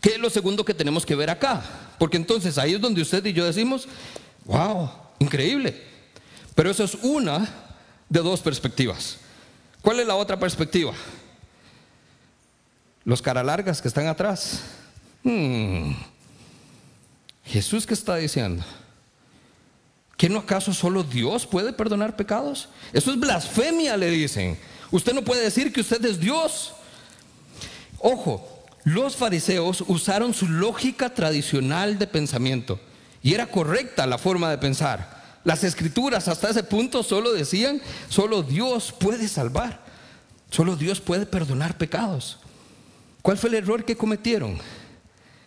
¿qué 0.00 0.10
es 0.10 0.18
lo 0.18 0.30
segundo 0.30 0.64
que 0.64 0.74
tenemos 0.74 1.04
que 1.04 1.16
ver 1.16 1.30
acá? 1.30 1.62
Porque 1.98 2.16
entonces 2.16 2.56
ahí 2.56 2.74
es 2.74 2.80
donde 2.80 3.02
usted 3.02 3.24
y 3.26 3.32
yo 3.32 3.44
decimos, 3.44 3.88
wow, 4.44 4.90
increíble. 5.18 5.82
Pero 6.54 6.70
eso 6.70 6.84
es 6.84 6.94
una 7.02 7.48
de 8.08 8.20
dos 8.20 8.40
perspectivas. 8.40 9.18
¿Cuál 9.82 10.00
es 10.00 10.06
la 10.06 10.14
otra 10.14 10.38
perspectiva? 10.38 10.92
Los 13.04 13.22
cara 13.22 13.42
largas 13.42 13.80
que 13.82 13.88
están 13.88 14.06
atrás. 14.06 14.60
Hmm. 15.24 15.92
Jesús, 17.44 17.86
¿qué 17.86 17.94
está 17.94 18.16
diciendo? 18.16 18.62
¿Que 20.20 20.28
no 20.28 20.40
acaso 20.40 20.74
solo 20.74 21.02
Dios 21.02 21.46
puede 21.46 21.72
perdonar 21.72 22.14
pecados? 22.14 22.68
Eso 22.92 23.10
es 23.10 23.18
blasfemia, 23.18 23.96
le 23.96 24.10
dicen. 24.10 24.58
Usted 24.90 25.14
no 25.14 25.24
puede 25.24 25.42
decir 25.42 25.72
que 25.72 25.80
usted 25.80 26.04
es 26.04 26.20
Dios. 26.20 26.74
Ojo, 27.96 28.66
los 28.84 29.16
fariseos 29.16 29.82
usaron 29.86 30.34
su 30.34 30.46
lógica 30.46 31.14
tradicional 31.14 31.98
de 31.98 32.06
pensamiento 32.06 32.78
y 33.22 33.32
era 33.32 33.46
correcta 33.46 34.06
la 34.06 34.18
forma 34.18 34.50
de 34.50 34.58
pensar. 34.58 35.40
Las 35.42 35.64
escrituras 35.64 36.28
hasta 36.28 36.50
ese 36.50 36.64
punto 36.64 37.02
solo 37.02 37.32
decían, 37.32 37.80
solo 38.10 38.42
Dios 38.42 38.92
puede 38.92 39.26
salvar. 39.26 39.80
Solo 40.50 40.76
Dios 40.76 41.00
puede 41.00 41.24
perdonar 41.24 41.78
pecados. 41.78 42.40
¿Cuál 43.22 43.38
fue 43.38 43.48
el 43.48 43.56
error 43.56 43.86
que 43.86 43.96
cometieron? 43.96 44.58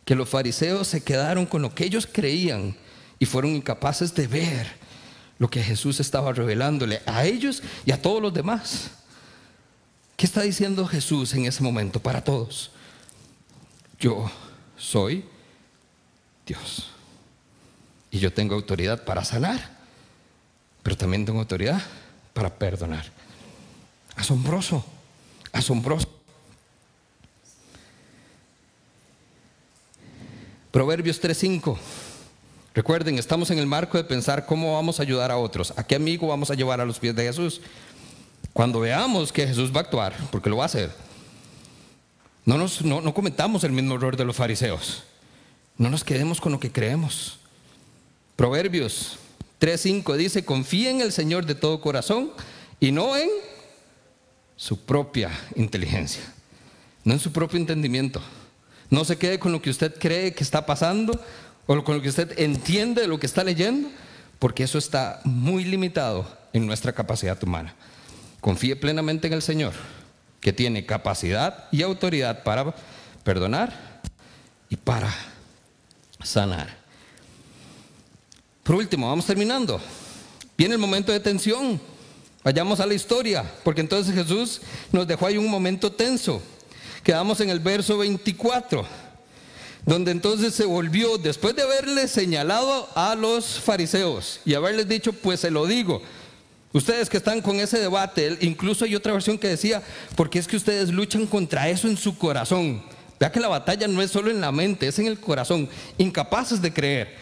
Que 0.04 0.16
los 0.16 0.30
fariseos 0.30 0.88
se 0.88 1.04
quedaron 1.04 1.46
con 1.46 1.62
lo 1.62 1.76
que 1.76 1.86
ellos 1.86 2.10
creían 2.12 2.76
y 3.24 3.26
fueron 3.26 3.52
incapaces 3.52 4.14
de 4.14 4.28
ver 4.28 4.68
lo 5.40 5.50
que 5.50 5.64
Jesús 5.64 6.02
estaba 6.02 6.34
revelándole 6.34 7.02
a 7.06 7.24
ellos 7.24 7.64
y 7.86 7.94
a 7.94 8.02
todos 8.02 8.22
los 8.22 8.34
demás. 8.34 8.92
¿Qué 10.18 10.26
está 10.26 10.42
diciendo 10.42 10.86
Jesús 10.86 11.34
en 11.34 11.46
ese 11.46 11.64
momento 11.64 12.02
para 12.02 12.22
todos? 12.22 12.72
Yo 13.98 14.30
soy 14.76 15.24
Dios. 16.46 16.88
Y 18.12 18.20
yo 18.20 18.34
tengo 18.34 18.56
autoridad 18.56 19.06
para 19.06 19.24
sanar, 19.24 19.70
pero 20.84 20.98
también 20.98 21.24
tengo 21.24 21.40
autoridad 21.40 21.82
para 22.34 22.54
perdonar. 22.54 23.10
Asombroso, 24.18 24.86
asombroso. 25.54 26.10
Proverbios 30.72 31.22
3:5. 31.22 31.78
Recuerden, 32.74 33.20
estamos 33.20 33.52
en 33.52 33.60
el 33.60 33.68
marco 33.68 33.98
de 33.98 34.04
pensar 34.04 34.48
cómo 34.48 34.74
vamos 34.74 35.00
a 35.00 35.04
ayudar 35.04 35.30
a 35.30 35.38
otros. 35.38 35.74
¿A 35.78 35.84
qué 35.84 35.96
amigo 35.96 36.28
vamos 36.28 36.50
a 36.50 36.56
llevar 36.56 36.82
a 36.82 36.86
los 36.86 36.98
pies 36.98 37.16
de 37.16 37.24
Jesús? 37.24 37.62
Cuando 38.52 38.80
veamos 38.80 39.32
que 39.32 39.48
Jesús 39.48 39.72
va 39.72 39.82
a 39.82 39.84
actuar, 39.84 40.16
porque 40.32 40.50
lo 40.50 40.58
va 40.58 40.64
a 40.64 40.66
hacer, 40.66 40.92
no, 42.46 42.58
nos, 42.58 42.82
no, 42.82 43.00
no 43.00 43.14
cometamos 43.14 43.64
el 43.64 43.72
mismo 43.72 43.96
error 43.96 44.18
de 44.18 44.26
los 44.26 44.36
fariseos. 44.36 45.04
No 45.78 45.90
nos 45.90 46.04
quedemos 46.04 46.42
con 46.42 46.52
lo 46.52 46.60
que 46.60 46.72
creemos. 46.72 47.38
Proverbios 48.36 49.18
3.5 49.62 50.16
dice, 50.16 50.44
confía 50.44 50.90
en 50.90 51.02
el 51.02 51.12
Señor 51.12 51.46
de 51.46 51.56
todo 51.56 51.80
corazón 51.80 52.32
y 52.80 52.92
no 52.92 53.16
en 53.16 53.30
su 54.56 54.80
propia 54.80 55.30
inteligencia, 55.56 56.24
no 57.04 57.14
en 57.14 57.20
su 57.20 57.32
propio 57.32 57.60
entendimiento. 57.60 58.20
No 58.90 59.06
se 59.06 59.18
quede 59.18 59.40
con 59.40 59.52
lo 59.52 59.62
que 59.62 59.70
usted 59.70 59.98
cree 59.98 60.34
que 60.34 60.44
está 60.44 60.66
pasando 60.66 61.20
o 61.66 61.84
con 61.84 61.95
lo 61.95 62.01
que 62.01 62.09
usted 62.09 62.38
entiende 62.39 63.01
de 63.01 63.07
lo 63.07 63.20
que 63.20 63.26
está 63.26 63.43
leyendo, 63.43 63.89
porque 64.39 64.64
eso 64.64 64.78
está 64.78 65.22
muy 65.24 65.64
limitado 65.64 66.28
en 66.51 66.66
nuestra 66.66 66.93
capacidad 66.93 67.41
humana. 67.43 67.74
Confíe 68.41 68.76
plenamente 68.76 69.28
en 69.28 69.34
el 69.34 69.41
Señor, 69.41 69.74
que 70.41 70.51
tiene 70.51 70.86
capacidad 70.86 71.66
y 71.72 71.82
autoridad 71.82 72.43
para 72.43 72.76
perdonar 73.24 74.01
y 74.70 74.76
para 74.76 75.14
sanar. 76.22 76.78
Por 78.64 78.76
último, 78.76 79.07
vamos 79.07 79.26
terminando. 79.26 79.80
Viene 80.57 80.76
el 80.76 80.80
momento 80.80 81.11
de 81.11 81.20
tensión. 81.20 81.80
Vayamos 82.43 82.80
a 82.82 82.86
la 82.86 82.93
historia, 82.93 83.49
porque 83.64 83.82
entonces 83.82 84.14
Jesús 84.14 84.61
nos 84.91 85.07
dejó 85.07 85.28
ahí 85.28 85.38
un 85.38 85.49
momento 85.49 85.91
tenso. 85.91 86.41
Quedamos 87.03 87.39
en 87.39 87.49
el 87.49 87.59
verso 87.59 87.97
24, 87.97 88.86
donde 89.86 90.12
entonces 90.12 90.54
se 90.54 90.66
volvió, 90.66 91.18
después 91.18 91.56
de 91.56 91.64
haberle 91.64 92.08
señalado 92.08 92.88
a 92.96 93.16
los 93.16 93.60
fariseos 93.60 94.40
y 94.46 94.54
haberles 94.54 94.88
dicho, 94.88 95.12
pues 95.12 95.42
se 95.42 95.52
lo 95.52 95.66
digo, 95.66 96.02
ustedes 96.72 97.10
que 97.10 97.18
están 97.18 97.42
con 97.42 97.60
ese 97.60 97.80
debate, 97.80 98.38
incluso 98.42 98.86
hay 98.86 98.96
otra 98.96 99.14
versión 99.14 99.38
que 99.38 99.50
decía, 99.50 99.84
porque 100.16 100.40
es 100.40 100.48
que 100.48 100.56
ustedes 100.56 100.90
luchan 100.90 101.28
contra 101.28 101.68
eso 101.70 101.88
en 101.88 101.98
su 101.98 102.18
corazón. 102.18 102.82
Vea 103.20 103.32
que 103.32 103.40
la 103.40 103.50
batalla 103.50 103.88
no 103.88 104.02
es 104.02 104.12
solo 104.12 104.32
en 104.32 104.42
la 104.42 104.52
mente, 104.52 104.88
es 104.88 105.00
en 105.00 105.08
el 105.08 105.20
corazón, 105.20 105.70
incapaces 105.98 106.62
de 106.62 106.74
creer. 106.74 107.16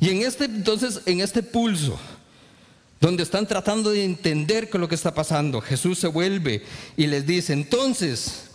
Y 0.00 0.10
en 0.10 0.22
este 0.22 0.46
entonces, 0.46 1.00
en 1.06 1.20
este 1.20 1.42
pulso, 1.42 1.98
donde 3.00 3.22
están 3.22 3.46
tratando 3.46 3.90
de 3.90 4.04
entender 4.04 4.68
qué 4.68 4.78
es 4.78 4.80
lo 4.80 4.88
que 4.88 4.94
está 4.94 5.14
pasando, 5.14 5.60
Jesús 5.60 5.98
se 5.98 6.08
vuelve 6.08 6.64
y 6.96 7.06
les 7.06 7.26
dice, 7.26 7.52
entonces, 7.52 8.45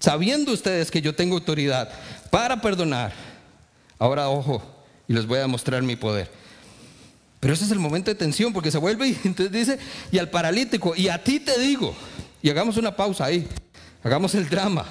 sabiendo 0.00 0.52
ustedes 0.52 0.90
que 0.90 1.02
yo 1.02 1.14
tengo 1.14 1.36
autoridad 1.36 1.90
para 2.30 2.60
perdonar, 2.60 3.12
ahora 3.98 4.28
ojo, 4.28 4.62
y 5.06 5.12
les 5.12 5.26
voy 5.26 5.38
a 5.38 5.42
demostrar 5.42 5.82
mi 5.82 5.94
poder. 5.94 6.30
Pero 7.38 7.54
ese 7.54 7.64
es 7.64 7.70
el 7.70 7.78
momento 7.78 8.10
de 8.10 8.14
tensión, 8.14 8.52
porque 8.52 8.70
se 8.70 8.78
vuelve 8.78 9.08
y 9.08 9.18
entonces 9.24 9.52
dice, 9.52 9.78
y 10.10 10.18
al 10.18 10.30
paralítico, 10.30 10.94
y 10.96 11.08
a 11.08 11.22
ti 11.22 11.38
te 11.38 11.58
digo, 11.60 11.94
y 12.42 12.50
hagamos 12.50 12.76
una 12.76 12.96
pausa 12.96 13.26
ahí, 13.26 13.46
hagamos 14.02 14.34
el 14.34 14.48
drama. 14.48 14.86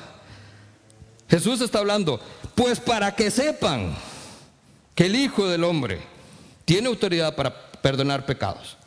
Jesús 1.27 1.61
está 1.61 1.79
hablando, 1.79 2.19
pues 2.55 2.79
para 2.79 3.15
que 3.15 3.29
sepan 3.29 3.95
que 4.95 5.05
el 5.05 5.15
Hijo 5.15 5.47
del 5.47 5.63
Hombre 5.63 6.01
tiene 6.65 6.87
autoridad 6.87 7.35
para 7.35 7.71
perdonar 7.81 8.25
pecados. 8.25 8.77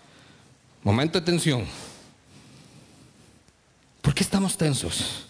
Momento 0.82 1.20
de 1.20 1.24
tensión. 1.24 1.64
¿Por 4.00 4.12
qué 4.12 4.24
estamos 4.24 4.56
tensos? 4.56 5.26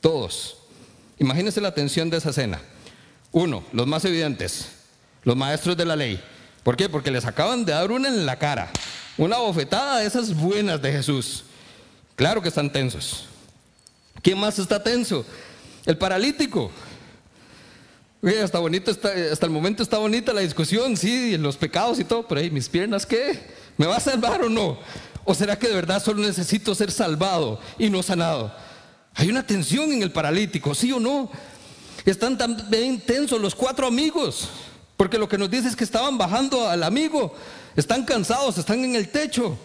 Todos. 0.00 0.56
Imagínense 1.18 1.60
la 1.60 1.74
tensión 1.74 2.10
de 2.10 2.18
esa 2.18 2.30
escena. 2.30 2.60
Uno, 3.32 3.64
los 3.72 3.86
más 3.86 4.04
evidentes, 4.04 4.68
los 5.24 5.36
maestros 5.36 5.76
de 5.76 5.84
la 5.84 5.96
ley. 5.96 6.22
¿Por 6.62 6.76
qué? 6.76 6.88
Porque 6.88 7.10
les 7.10 7.24
acaban 7.24 7.64
de 7.64 7.72
dar 7.72 7.90
una 7.90 8.08
en 8.08 8.24
la 8.26 8.38
cara. 8.38 8.70
Una 9.16 9.38
bofetada 9.38 9.98
de 9.98 10.06
esas 10.06 10.34
buenas 10.34 10.80
de 10.80 10.92
Jesús. 10.92 11.44
Claro 12.14 12.40
que 12.40 12.48
están 12.48 12.70
tensos. 12.70 13.26
¿Quién 14.22 14.38
más 14.38 14.58
está 14.58 14.82
tenso? 14.82 15.24
El 15.84 15.96
paralítico. 15.96 16.70
hasta, 18.42 18.58
bonito 18.58 18.90
hasta 18.90 19.46
el 19.46 19.50
momento 19.50 19.82
está 19.82 19.98
bonita 19.98 20.32
la 20.32 20.40
discusión, 20.40 20.96
sí, 20.96 21.36
los 21.36 21.56
pecados 21.56 21.98
y 21.98 22.04
todo, 22.04 22.26
pero 22.26 22.40
hey, 22.40 22.50
mis 22.50 22.68
piernas, 22.68 23.06
¿qué? 23.06 23.40
¿Me 23.76 23.86
va 23.86 23.96
a 23.96 24.00
salvar 24.00 24.42
o 24.42 24.48
no? 24.48 24.78
¿O 25.24 25.34
será 25.34 25.58
que 25.58 25.68
de 25.68 25.74
verdad 25.74 26.02
solo 26.02 26.22
necesito 26.22 26.74
ser 26.74 26.90
salvado 26.90 27.60
y 27.78 27.90
no 27.90 28.02
sanado? 28.02 28.52
Hay 29.18 29.28
una 29.28 29.44
tensión 29.44 29.90
en 29.90 30.00
el 30.00 30.12
paralítico, 30.12 30.76
¿sí 30.76 30.92
o 30.92 31.00
no? 31.00 31.28
Están 32.04 32.38
también 32.38 33.00
tensos 33.00 33.40
los 33.40 33.52
cuatro 33.52 33.84
amigos, 33.84 34.48
porque 34.96 35.18
lo 35.18 35.28
que 35.28 35.36
nos 35.36 35.50
dice 35.50 35.66
es 35.66 35.74
que 35.74 35.82
estaban 35.82 36.16
bajando 36.16 36.68
al 36.68 36.84
amigo, 36.84 37.34
están 37.74 38.04
cansados, 38.04 38.58
están 38.58 38.84
en 38.84 38.94
el 38.94 39.08
techo. 39.08 39.58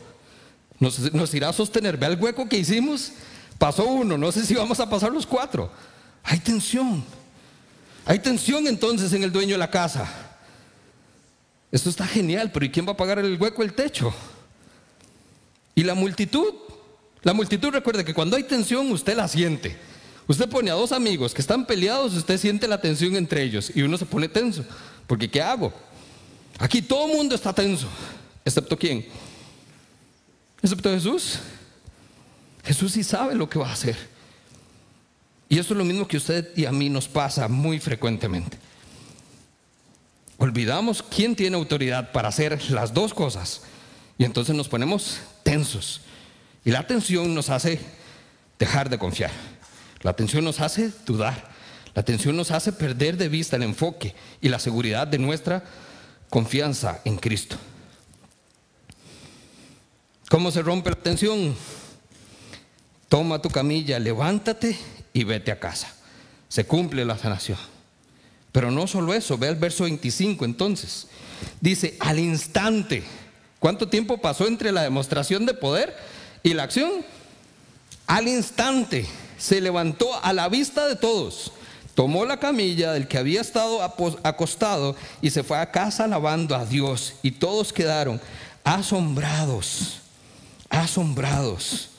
¿Nos, 0.79 1.13
nos 1.13 1.31
irá 1.35 1.49
a 1.49 1.53
sostener? 1.53 1.97
¿Ve 1.97 2.07
el 2.07 2.19
hueco 2.19 2.49
que 2.49 2.57
hicimos? 2.57 3.11
Pasó 3.59 3.85
uno, 3.85 4.17
no 4.17 4.31
sé 4.31 4.43
si 4.43 4.55
vamos 4.55 4.79
a 4.79 4.89
pasar 4.89 5.11
los 5.11 5.27
cuatro. 5.27 5.69
Hay 6.23 6.39
tensión. 6.39 7.05
Hay 8.05 8.17
tensión 8.17 8.65
entonces 8.65 9.13
en 9.13 9.21
el 9.21 9.31
dueño 9.31 9.51
de 9.51 9.59
la 9.59 9.69
casa. 9.69 10.09
Esto 11.71 11.91
está 11.91 12.07
genial, 12.07 12.51
pero 12.51 12.65
¿y 12.65 12.71
quién 12.71 12.87
va 12.87 12.93
a 12.93 12.97
pagar 12.97 13.19
el 13.19 13.39
hueco 13.39 13.61
del 13.61 13.75
techo? 13.75 14.11
Y 15.75 15.83
la 15.83 15.93
multitud. 15.93 16.55
La 17.23 17.33
multitud 17.33 17.69
recuerde 17.69 18.05
que 18.05 18.13
cuando 18.13 18.35
hay 18.35 18.43
tensión 18.43 18.91
usted 18.91 19.15
la 19.15 19.27
siente. 19.27 19.75
Usted 20.27 20.49
pone 20.49 20.71
a 20.71 20.75
dos 20.75 20.91
amigos 20.91 21.33
que 21.33 21.41
están 21.41 21.65
peleados, 21.65 22.13
usted 22.13 22.37
siente 22.37 22.67
la 22.67 22.79
tensión 22.79 23.15
entre 23.15 23.43
ellos 23.43 23.71
y 23.73 23.81
uno 23.81 23.97
se 23.97 24.05
pone 24.05 24.29
tenso. 24.29 24.63
Porque 25.07 25.29
¿qué 25.29 25.41
hago? 25.41 25.73
Aquí 26.59 26.81
todo 26.81 27.07
el 27.07 27.17
mundo 27.17 27.35
está 27.35 27.53
tenso, 27.53 27.87
excepto 28.45 28.77
quién? 28.77 29.05
Excepto 30.61 30.89
Jesús. 30.89 31.39
Jesús 32.63 32.93
sí 32.93 33.03
sabe 33.03 33.35
lo 33.35 33.49
que 33.49 33.59
va 33.59 33.69
a 33.69 33.73
hacer. 33.73 33.97
Y 35.49 35.59
eso 35.59 35.73
es 35.73 35.77
lo 35.77 35.83
mismo 35.85 36.07
que 36.07 36.17
usted 36.17 36.55
y 36.55 36.65
a 36.65 36.71
mí 36.71 36.89
nos 36.89 37.07
pasa 37.07 37.47
muy 37.47 37.79
frecuentemente. 37.79 38.57
Olvidamos 40.37 41.03
quién 41.03 41.35
tiene 41.35 41.57
autoridad 41.57 42.11
para 42.11 42.29
hacer 42.29 42.71
las 42.71 42.93
dos 42.93 43.13
cosas 43.13 43.61
y 44.17 44.23
entonces 44.23 44.55
nos 44.55 44.67
ponemos 44.67 45.19
tensos. 45.43 46.01
Y 46.65 46.71
la 46.71 46.87
tensión 46.87 47.33
nos 47.33 47.49
hace 47.49 47.79
dejar 48.57 48.89
de 48.89 48.97
confiar. 48.97 49.31
La 50.01 50.13
tensión 50.13 50.43
nos 50.43 50.59
hace 50.59 50.91
dudar. 51.05 51.51
La 51.95 52.03
tensión 52.03 52.35
nos 52.35 52.51
hace 52.51 52.73
perder 52.73 53.17
de 53.17 53.29
vista 53.29 53.55
el 53.55 53.63
enfoque 53.63 54.15
y 54.41 54.49
la 54.49 54.59
seguridad 54.59 55.07
de 55.07 55.19
nuestra 55.19 55.63
confianza 56.29 57.01
en 57.05 57.17
Cristo. 57.17 57.57
¿Cómo 60.29 60.51
se 60.51 60.61
rompe 60.61 60.89
la 60.89 60.95
tensión? 60.95 61.55
toma 63.13 63.39
tu 63.39 63.49
camilla, 63.49 63.99
levántate 63.99 64.75
y 65.13 65.23
vete 65.23 65.51
a 65.51 65.59
casa. 65.59 65.93
Se 66.49 66.65
cumple 66.65 67.05
la 67.05 67.15
sanación. 67.15 67.59
Pero 68.51 68.71
no 68.71 68.87
solo 68.87 69.13
eso, 69.13 69.37
ve 69.37 69.49
el 69.49 69.55
verso 69.55 69.83
25 69.83 70.45
entonces. 70.45 71.09
Dice, 71.61 71.95
al 71.99 72.17
instante, 72.17 73.03
¿cuánto 73.59 73.87
tiempo 73.87 74.17
pasó 74.17 74.47
entre 74.47 74.71
la 74.71 74.81
demostración 74.81 75.45
de 75.45 75.53
poder 75.53 75.95
y 76.43 76.53
la 76.53 76.63
acción? 76.63 76.91
Al 78.05 78.27
instante 78.27 79.07
se 79.37 79.61
levantó 79.61 80.13
a 80.23 80.33
la 80.33 80.49
vista 80.49 80.85
de 80.87 80.97
todos, 80.97 81.53
tomó 81.95 82.25
la 82.25 82.37
camilla 82.37 82.91
del 82.91 83.07
que 83.07 83.17
había 83.17 83.41
estado 83.41 83.81
acostado 83.81 84.95
y 85.21 85.29
se 85.29 85.43
fue 85.43 85.57
a 85.57 85.71
casa 85.71 86.03
alabando 86.03 86.55
a 86.55 86.65
Dios. 86.65 87.13
Y 87.23 87.31
todos 87.31 87.71
quedaron 87.71 88.21
asombrados, 88.63 89.99
asombrados. 90.69 91.89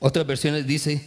Otras 0.00 0.26
versiones 0.26 0.66
dice, 0.66 1.04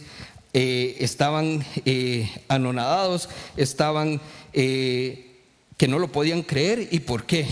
eh, 0.54 0.96
estaban 1.00 1.64
eh, 1.86 2.30
anonadados, 2.48 3.28
estaban 3.56 4.20
eh, 4.52 5.40
que 5.78 5.88
no 5.88 5.98
lo 5.98 6.12
podían 6.12 6.42
creer. 6.42 6.88
¿Y 6.90 7.00
por 7.00 7.24
qué? 7.24 7.46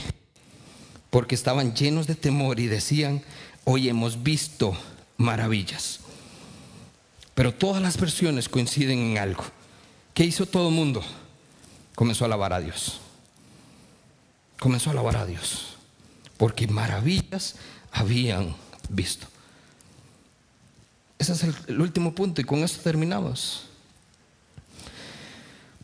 Porque 1.09 1.35
estaban 1.35 1.75
llenos 1.75 2.07
de 2.07 2.15
temor 2.15 2.61
y 2.61 2.67
decían, 2.67 3.23
hoy 3.65 3.89
hemos 3.89 4.23
visto 4.23 4.77
maravillas. 5.17 6.01
Pero 7.35 7.55
todas 7.55 7.83
las 7.83 7.99
versiones 7.99 8.49
coinciden 8.49 8.99
en 8.99 9.19
algo. 9.19 9.45
¿Qué 10.15 10.25
hizo 10.25 10.47
todo 10.47 10.69
el 10.69 10.75
mundo? 10.75 11.03
Comenzó 11.95 12.25
a 12.25 12.27
alabar 12.27 12.53
a 12.53 12.61
Dios. 12.61 13.01
Comenzó 14.59 14.91
a 14.91 14.93
alabar 14.93 15.17
a 15.17 15.27
Dios. 15.27 15.77
Porque 16.37 16.67
maravillas 16.67 17.57
habían 17.93 18.55
visto. 18.89 19.27
Ese 21.19 21.33
es 21.33 21.45
el, 21.45 21.55
el 21.69 21.81
último 21.81 22.15
punto 22.15 22.41
y 22.41 22.45
con 22.45 22.61
esto 22.61 22.83
terminamos. 22.83 23.65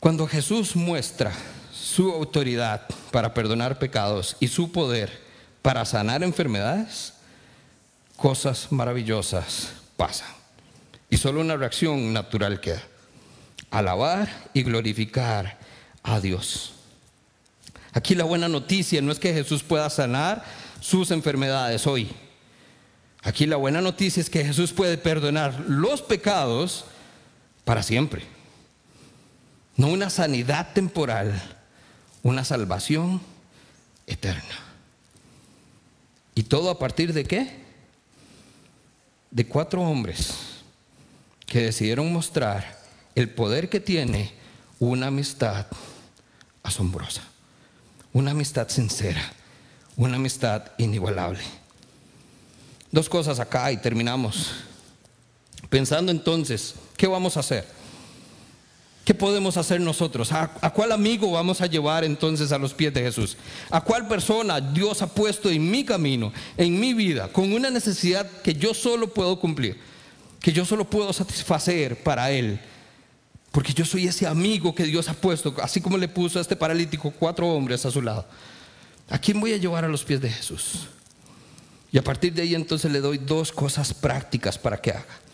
Cuando 0.01 0.27
Jesús 0.27 0.77
muestra 0.77 1.33
su 1.73 2.13
autoridad 2.13 2.87
para 3.11 3.33
perdonar 3.33 3.79
pecados 3.79 4.37
y 4.41 4.49
su 4.49 4.73
poder 4.73 5.25
para 5.63 5.85
sanar 5.85 6.23
enfermedades, 6.23 7.15
cosas 8.17 8.73
maravillosas 8.73 9.73
pasan. 9.97 10.29
Y 11.09 11.17
solo 11.19 11.41
una 11.41 11.57
reacción 11.57 12.13
natural 12.13 12.61
queda. 12.61 12.83
Alabar 13.71 14.29
y 14.55 14.63
glorificar 14.63 15.59
a 16.03 16.21
Dios. 16.21 16.73
Aquí 17.93 18.15
la 18.15 18.25
buena 18.25 18.49
noticia 18.49 19.01
no 19.01 19.13
es 19.13 19.19
que 19.19 19.33
Jesús 19.33 19.63
pueda 19.63 19.89
sanar 19.91 20.45
sus 20.81 21.11
enfermedades 21.11 21.87
hoy. 21.87 22.09
Aquí 23.23 23.47
la 23.47 23.57
buena 23.57 23.81
noticia 23.81 24.21
es 24.21 24.31
que 24.31 24.45
Jesús 24.45 24.73
puede 24.73 24.99
perdonar 24.99 25.65
los 25.67 26.03
pecados 26.03 26.85
para 27.65 27.83
siempre. 27.83 28.23
No 29.77 29.89
una 29.89 30.11
sanidad 30.11 30.73
temporal, 30.73 31.41
una 32.23 32.45
salvación 32.45 33.21
eterna. 34.07 34.61
¿Y 36.35 36.45
todo 36.45 36.71
a 36.71 36.79
partir 36.79 37.13
de 37.13 37.25
qué? 37.25 37.66
De 39.37 39.47
cuatro 39.47 39.83
hombres 39.83 40.31
que 41.45 41.61
decidieron 41.61 42.11
mostrar 42.11 42.81
el 43.15 43.29
poder 43.29 43.69
que 43.69 43.81
tiene 43.81 44.33
una 44.79 45.09
amistad 45.09 45.67
asombrosa, 46.63 47.21
una 48.15 48.31
amistad 48.31 48.71
sincera, 48.71 49.21
una 49.95 50.17
amistad 50.17 50.63
inigualable. 50.79 51.43
Dos 52.91 53.11
cosas 53.11 53.39
acá 53.39 53.71
y 53.71 53.77
terminamos. 53.77 54.53
Pensando 55.69 56.13
entonces, 56.13 56.75
¿qué 56.97 57.07
vamos 57.07 57.37
a 57.37 57.41
hacer? 57.41 57.76
¿Qué 59.07 59.15
podemos 59.15 59.57
hacer 59.57 59.81
nosotros? 59.81 60.33
¿A, 60.33 60.49
cuál 60.75 60.91
amigo 60.91 61.31
vamos 61.31 61.61
a 61.61 61.67
llevar 61.67 62.03
entonces 62.03 62.51
a 62.51 62.59
los 62.59 62.75
pies 62.75 62.93
de 62.93 63.03
Jesús? 63.03 63.37
¿A 63.71 63.81
cuál 63.81 64.09
persona 64.09 64.61
Dios 64.61 65.01
ha 65.01 65.07
puesto 65.07 65.49
en 65.49 65.71
mi 65.71 65.85
camino, 65.85 66.33
en 66.57 66.81
mi 66.81 66.93
vida, 66.93 67.29
con 67.29 67.53
una 67.53 67.71
necesidad 67.71 68.29
que 68.43 68.53
yo 68.53 68.75
solo 68.75 69.07
puedo 69.07 69.39
cumplir, 69.39 69.79
que 70.41 70.53
yo 70.53 70.65
solo 70.65 70.91
puedo 70.91 71.13
satisfacer 71.13 72.03
para 72.03 72.33
Él? 72.33 72.59
Porque 73.53 73.73
yo 73.73 73.85
soy 73.85 74.09
ese 74.09 74.27
amigo 74.27 74.75
que 74.75 74.83
Dios 74.83 75.09
ha 75.09 75.15
puesto, 75.15 75.55
así 75.63 75.81
como 75.81 75.97
le 75.99 76.09
puso 76.09 76.41
a 76.41 76.43
este 76.43 76.57
paralítico 76.57 77.13
cuatro 77.17 77.47
hombres 77.47 77.87
a 77.87 77.93
su 77.93 78.03
lado. 78.03 78.27
¿A 79.09 79.21
quién 79.21 79.39
voy 79.39 79.53
a 79.53 79.57
llevar 79.57 79.85
a 79.85 79.89
los 79.89 80.03
pies 80.03 80.21
de 80.21 80.31
Jesús? 80.31 80.89
Y 81.93 81.99
a 81.99 82.03
partir 82.03 82.33
de 82.33 82.43
ahí 82.43 82.57
entonces 82.57 82.91
le 82.91 82.99
doy 82.99 83.19
dos 83.19 83.53
cosas 83.53 83.95
prácticas 83.95 84.59
para 84.59 84.79
que 84.79 84.91
haga. 84.91 85.26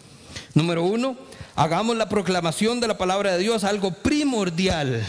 Número 0.54 0.84
uno, 0.84 1.16
hagamos 1.54 1.96
la 1.96 2.08
proclamación 2.08 2.80
de 2.80 2.88
la 2.88 2.98
palabra 2.98 3.32
de 3.32 3.38
Dios 3.38 3.64
algo 3.64 3.90
primordial 3.90 5.02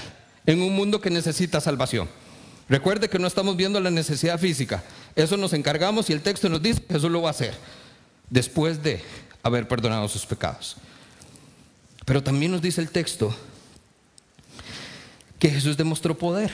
en 0.45 0.61
un 0.61 0.73
mundo 0.73 1.01
que 1.01 1.09
necesita 1.09 1.59
salvación. 1.59 2.09
Recuerde 2.69 3.09
que 3.09 3.19
no 3.19 3.27
estamos 3.27 3.57
viendo 3.57 3.79
la 3.79 3.91
necesidad 3.91 4.39
física. 4.39 4.83
Eso 5.15 5.35
nos 5.35 5.53
encargamos 5.53 6.09
y 6.09 6.13
el 6.13 6.21
texto 6.21 6.47
nos 6.47 6.61
dice 6.61 6.81
que 6.81 6.95
eso 6.95 7.09
lo 7.09 7.21
va 7.21 7.29
a 7.29 7.31
hacer 7.31 7.53
después 8.29 8.81
de 8.81 9.03
haber 9.43 9.67
perdonado 9.67 10.07
sus 10.07 10.25
pecados. 10.25 10.77
Pero 12.05 12.23
también 12.23 12.51
nos 12.51 12.61
dice 12.61 12.79
el 12.79 12.89
texto 12.89 13.35
que 15.39 15.49
Jesús 15.49 15.75
demostró 15.75 16.17
poder. 16.17 16.51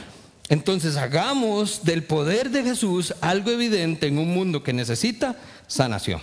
Entonces 0.49 0.97
hagamos 0.97 1.83
del 1.83 2.03
poder 2.03 2.49
de 2.49 2.63
Jesús 2.63 3.13
algo 3.21 3.51
evidente 3.51 4.07
en 4.07 4.17
un 4.17 4.33
mundo 4.33 4.63
que 4.63 4.73
necesita 4.73 5.35
sanación. 5.67 6.21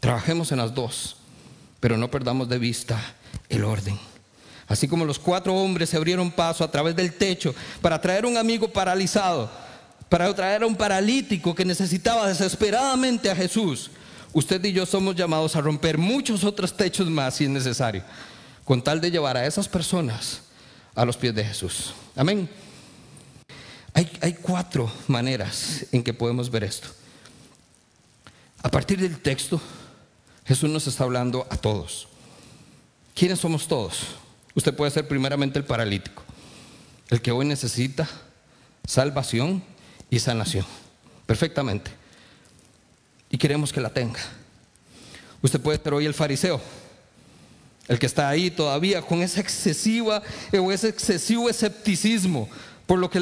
Trabajemos 0.00 0.50
en 0.50 0.58
las 0.58 0.74
dos 0.74 1.17
pero 1.80 1.96
no 1.96 2.10
perdamos 2.10 2.48
de 2.48 2.58
vista 2.58 3.00
el 3.48 3.64
orden. 3.64 3.98
Así 4.66 4.86
como 4.86 5.04
los 5.04 5.18
cuatro 5.18 5.54
hombres 5.54 5.88
se 5.88 5.96
abrieron 5.96 6.30
paso 6.30 6.62
a 6.62 6.70
través 6.70 6.94
del 6.94 7.14
techo 7.14 7.54
para 7.80 8.00
traer 8.00 8.26
un 8.26 8.36
amigo 8.36 8.68
paralizado, 8.68 9.50
para 10.08 10.32
traer 10.34 10.62
a 10.62 10.66
un 10.66 10.76
paralítico 10.76 11.54
que 11.54 11.64
necesitaba 11.64 12.28
desesperadamente 12.28 13.30
a 13.30 13.36
Jesús, 13.36 13.90
usted 14.32 14.62
y 14.64 14.72
yo 14.72 14.84
somos 14.84 15.16
llamados 15.16 15.56
a 15.56 15.62
romper 15.62 15.96
muchos 15.96 16.44
otros 16.44 16.76
techos 16.76 17.08
más 17.08 17.36
si 17.36 17.44
es 17.44 17.50
necesario, 17.50 18.02
con 18.64 18.82
tal 18.82 19.00
de 19.00 19.10
llevar 19.10 19.38
a 19.38 19.46
esas 19.46 19.66
personas 19.66 20.42
a 20.94 21.04
los 21.06 21.16
pies 21.16 21.34
de 21.34 21.44
Jesús. 21.44 21.94
Amén. 22.14 22.48
Hay, 23.94 24.10
hay 24.20 24.34
cuatro 24.34 24.92
maneras 25.06 25.86
en 25.92 26.02
que 26.02 26.12
podemos 26.12 26.50
ver 26.50 26.64
esto. 26.64 26.88
A 28.62 28.70
partir 28.70 29.00
del 29.00 29.18
texto, 29.18 29.60
Jesús 30.48 30.70
nos 30.70 30.86
está 30.86 31.04
hablando 31.04 31.46
a 31.50 31.58
todos. 31.58 32.08
¿Quiénes 33.14 33.38
somos 33.38 33.68
todos? 33.68 33.98
Usted 34.54 34.74
puede 34.74 34.90
ser 34.90 35.06
primeramente 35.06 35.58
el 35.58 35.64
paralítico, 35.66 36.22
el 37.10 37.20
que 37.20 37.30
hoy 37.30 37.44
necesita 37.44 38.08
salvación 38.86 39.62
y 40.08 40.18
sanación. 40.18 40.64
Perfectamente. 41.26 41.90
Y 43.30 43.36
queremos 43.36 43.74
que 43.74 43.82
la 43.82 43.90
tenga. 43.90 44.20
Usted 45.42 45.60
puede 45.60 45.78
ser 45.82 45.92
hoy 45.92 46.06
el 46.06 46.14
fariseo, 46.14 46.62
el 47.86 47.98
que 47.98 48.06
está 48.06 48.30
ahí 48.30 48.50
todavía 48.50 49.02
con 49.02 49.20
esa 49.20 49.42
excesiva 49.42 50.22
o 50.58 50.72
ese 50.72 50.88
excesivo 50.88 51.50
escepticismo 51.50 52.48
por 52.86 52.98
lo 52.98 53.10
que, 53.10 53.20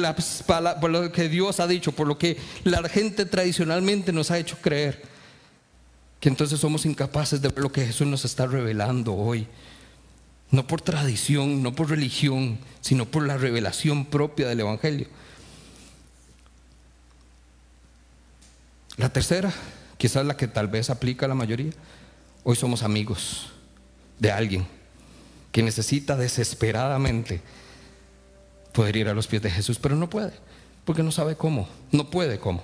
por 0.79 0.89
lo 0.89 1.11
que 1.11 1.27
Dios 1.27 1.59
ha 1.59 1.67
dicho, 1.67 1.91
por 1.91 2.07
lo 2.07 2.17
que 2.17 2.37
la 2.63 2.87
gente 2.87 3.25
tradicionalmente 3.25 4.13
nos 4.13 4.31
ha 4.31 4.39
hecho 4.39 4.57
creer 4.61 5.16
que 6.19 6.29
entonces 6.29 6.59
somos 6.59 6.85
incapaces 6.85 7.41
de 7.41 7.49
ver 7.49 7.59
lo 7.59 7.71
que 7.71 7.85
Jesús 7.85 8.07
nos 8.07 8.25
está 8.25 8.45
revelando 8.47 9.13
hoy. 9.13 9.47
No 10.49 10.65
por 10.65 10.81
tradición, 10.81 11.61
no 11.61 11.73
por 11.73 11.89
religión, 11.89 12.57
sino 12.81 13.05
por 13.05 13.27
la 13.27 13.37
revelación 13.37 14.05
propia 14.05 14.47
del 14.47 14.61
Evangelio. 14.61 15.07
La 18.95 19.09
tercera, 19.09 19.53
quizás 19.97 20.25
la 20.25 20.37
que 20.37 20.47
tal 20.47 20.67
vez 20.67 20.89
aplica 20.89 21.25
a 21.25 21.29
la 21.29 21.35
mayoría, 21.35 21.71
hoy 22.43 22.55
somos 22.55 22.81
amigos 22.81 23.51
de 24.17 24.31
alguien 24.31 24.65
que 25.51 25.61
necesita 25.61 26.15
desesperadamente 26.15 27.41
poder 28.73 28.95
ir 28.95 29.07
a 29.09 29.13
los 29.13 29.27
pies 29.27 29.41
de 29.41 29.51
Jesús, 29.51 29.77
pero 29.79 29.95
no 29.95 30.09
puede, 30.09 30.33
porque 30.85 31.03
no 31.03 31.11
sabe 31.11 31.35
cómo, 31.35 31.67
no 31.91 32.09
puede 32.09 32.39
cómo. 32.39 32.63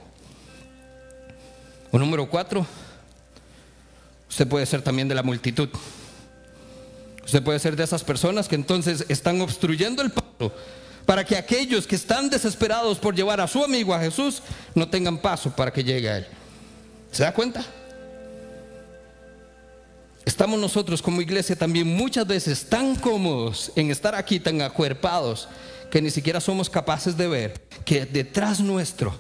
O 1.91 1.99
número 1.99 2.27
cuatro, 2.29 2.65
Usted 4.33 4.47
puede 4.47 4.65
ser 4.65 4.81
también 4.81 5.07
de 5.07 5.13
la 5.13 5.21
multitud. 5.21 5.69
Usted 7.23 7.43
puede 7.43 7.59
ser 7.59 7.75
de 7.75 7.83
esas 7.83 8.03
personas 8.03 8.47
que 8.47 8.55
entonces 8.55 9.05
están 9.07 9.39
obstruyendo 9.41 10.01
el 10.01 10.09
paso 10.09 10.51
para 11.05 11.23
que 11.23 11.37
aquellos 11.37 11.85
que 11.85 11.95
están 11.95 12.31
desesperados 12.31 12.97
por 12.97 13.13
llevar 13.13 13.39
a 13.39 13.47
su 13.47 13.63
amigo 13.63 13.93
a 13.93 13.99
Jesús 13.99 14.41
no 14.73 14.89
tengan 14.89 15.19
paso 15.19 15.55
para 15.55 15.71
que 15.71 15.83
llegue 15.83 16.09
a 16.09 16.17
él. 16.17 16.27
¿Se 17.11 17.21
da 17.21 17.31
cuenta? 17.31 17.63
Estamos 20.25 20.59
nosotros 20.59 20.99
como 20.99 21.21
iglesia 21.21 21.55
también 21.55 21.85
muchas 21.85 22.25
veces 22.25 22.65
tan 22.65 22.95
cómodos 22.95 23.71
en 23.75 23.91
estar 23.91 24.15
aquí, 24.15 24.39
tan 24.39 24.63
acuerpados, 24.63 25.47
que 25.91 26.01
ni 26.01 26.09
siquiera 26.09 26.41
somos 26.41 26.71
capaces 26.71 27.15
de 27.15 27.27
ver 27.27 27.61
que 27.85 28.07
detrás 28.07 28.59
nuestro 28.61 29.15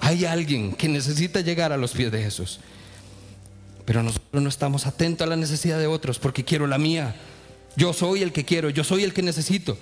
hay 0.00 0.26
alguien 0.26 0.74
que 0.74 0.86
necesita 0.86 1.40
llegar 1.40 1.72
a 1.72 1.78
los 1.78 1.92
pies 1.92 2.12
de 2.12 2.22
Jesús. 2.22 2.60
Pero 3.90 4.04
nosotros 4.04 4.40
no 4.40 4.48
estamos 4.48 4.86
atentos 4.86 5.26
a 5.26 5.30
la 5.30 5.34
necesidad 5.34 5.76
de 5.76 5.88
otros 5.88 6.20
porque 6.20 6.44
quiero 6.44 6.68
la 6.68 6.78
mía. 6.78 7.16
Yo 7.74 7.92
soy 7.92 8.22
el 8.22 8.30
que 8.32 8.44
quiero, 8.44 8.70
yo 8.70 8.84
soy 8.84 9.02
el 9.02 9.12
que 9.12 9.20
necesito. 9.20 9.76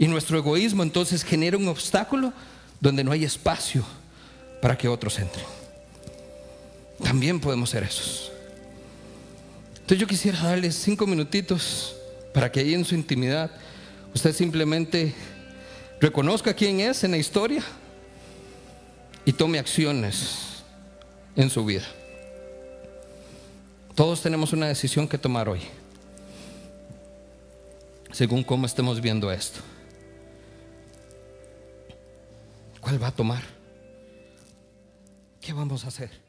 Y 0.00 0.08
nuestro 0.08 0.36
egoísmo 0.36 0.82
entonces 0.82 1.22
genera 1.22 1.56
un 1.56 1.68
obstáculo 1.68 2.32
donde 2.80 3.04
no 3.04 3.12
hay 3.12 3.22
espacio 3.22 3.84
para 4.60 4.76
que 4.76 4.88
otros 4.88 5.16
entren. 5.20 5.44
También 7.00 7.38
podemos 7.38 7.70
ser 7.70 7.84
esos. 7.84 8.32
Entonces 9.74 9.98
yo 9.98 10.08
quisiera 10.08 10.42
darles 10.42 10.74
cinco 10.74 11.06
minutitos 11.06 11.94
para 12.34 12.50
que 12.50 12.58
ahí 12.58 12.74
en 12.74 12.84
su 12.84 12.96
intimidad 12.96 13.52
usted 14.12 14.34
simplemente 14.34 15.14
reconozca 16.00 16.52
quién 16.52 16.80
es 16.80 17.04
en 17.04 17.12
la 17.12 17.18
historia 17.18 17.62
y 19.24 19.32
tome 19.32 19.60
acciones 19.60 20.64
en 21.36 21.48
su 21.48 21.64
vida. 21.64 21.86
Todos 23.96 24.20
tenemos 24.20 24.52
una 24.52 24.66
decisión 24.66 25.08
que 25.08 25.16
tomar 25.16 25.48
hoy, 25.48 25.62
según 28.12 28.44
cómo 28.44 28.66
estemos 28.66 29.00
viendo 29.00 29.32
esto. 29.32 29.60
¿Cuál 32.78 33.02
va 33.02 33.06
a 33.06 33.12
tomar? 33.12 33.42
¿Qué 35.40 35.54
vamos 35.54 35.86
a 35.86 35.88
hacer? 35.88 36.25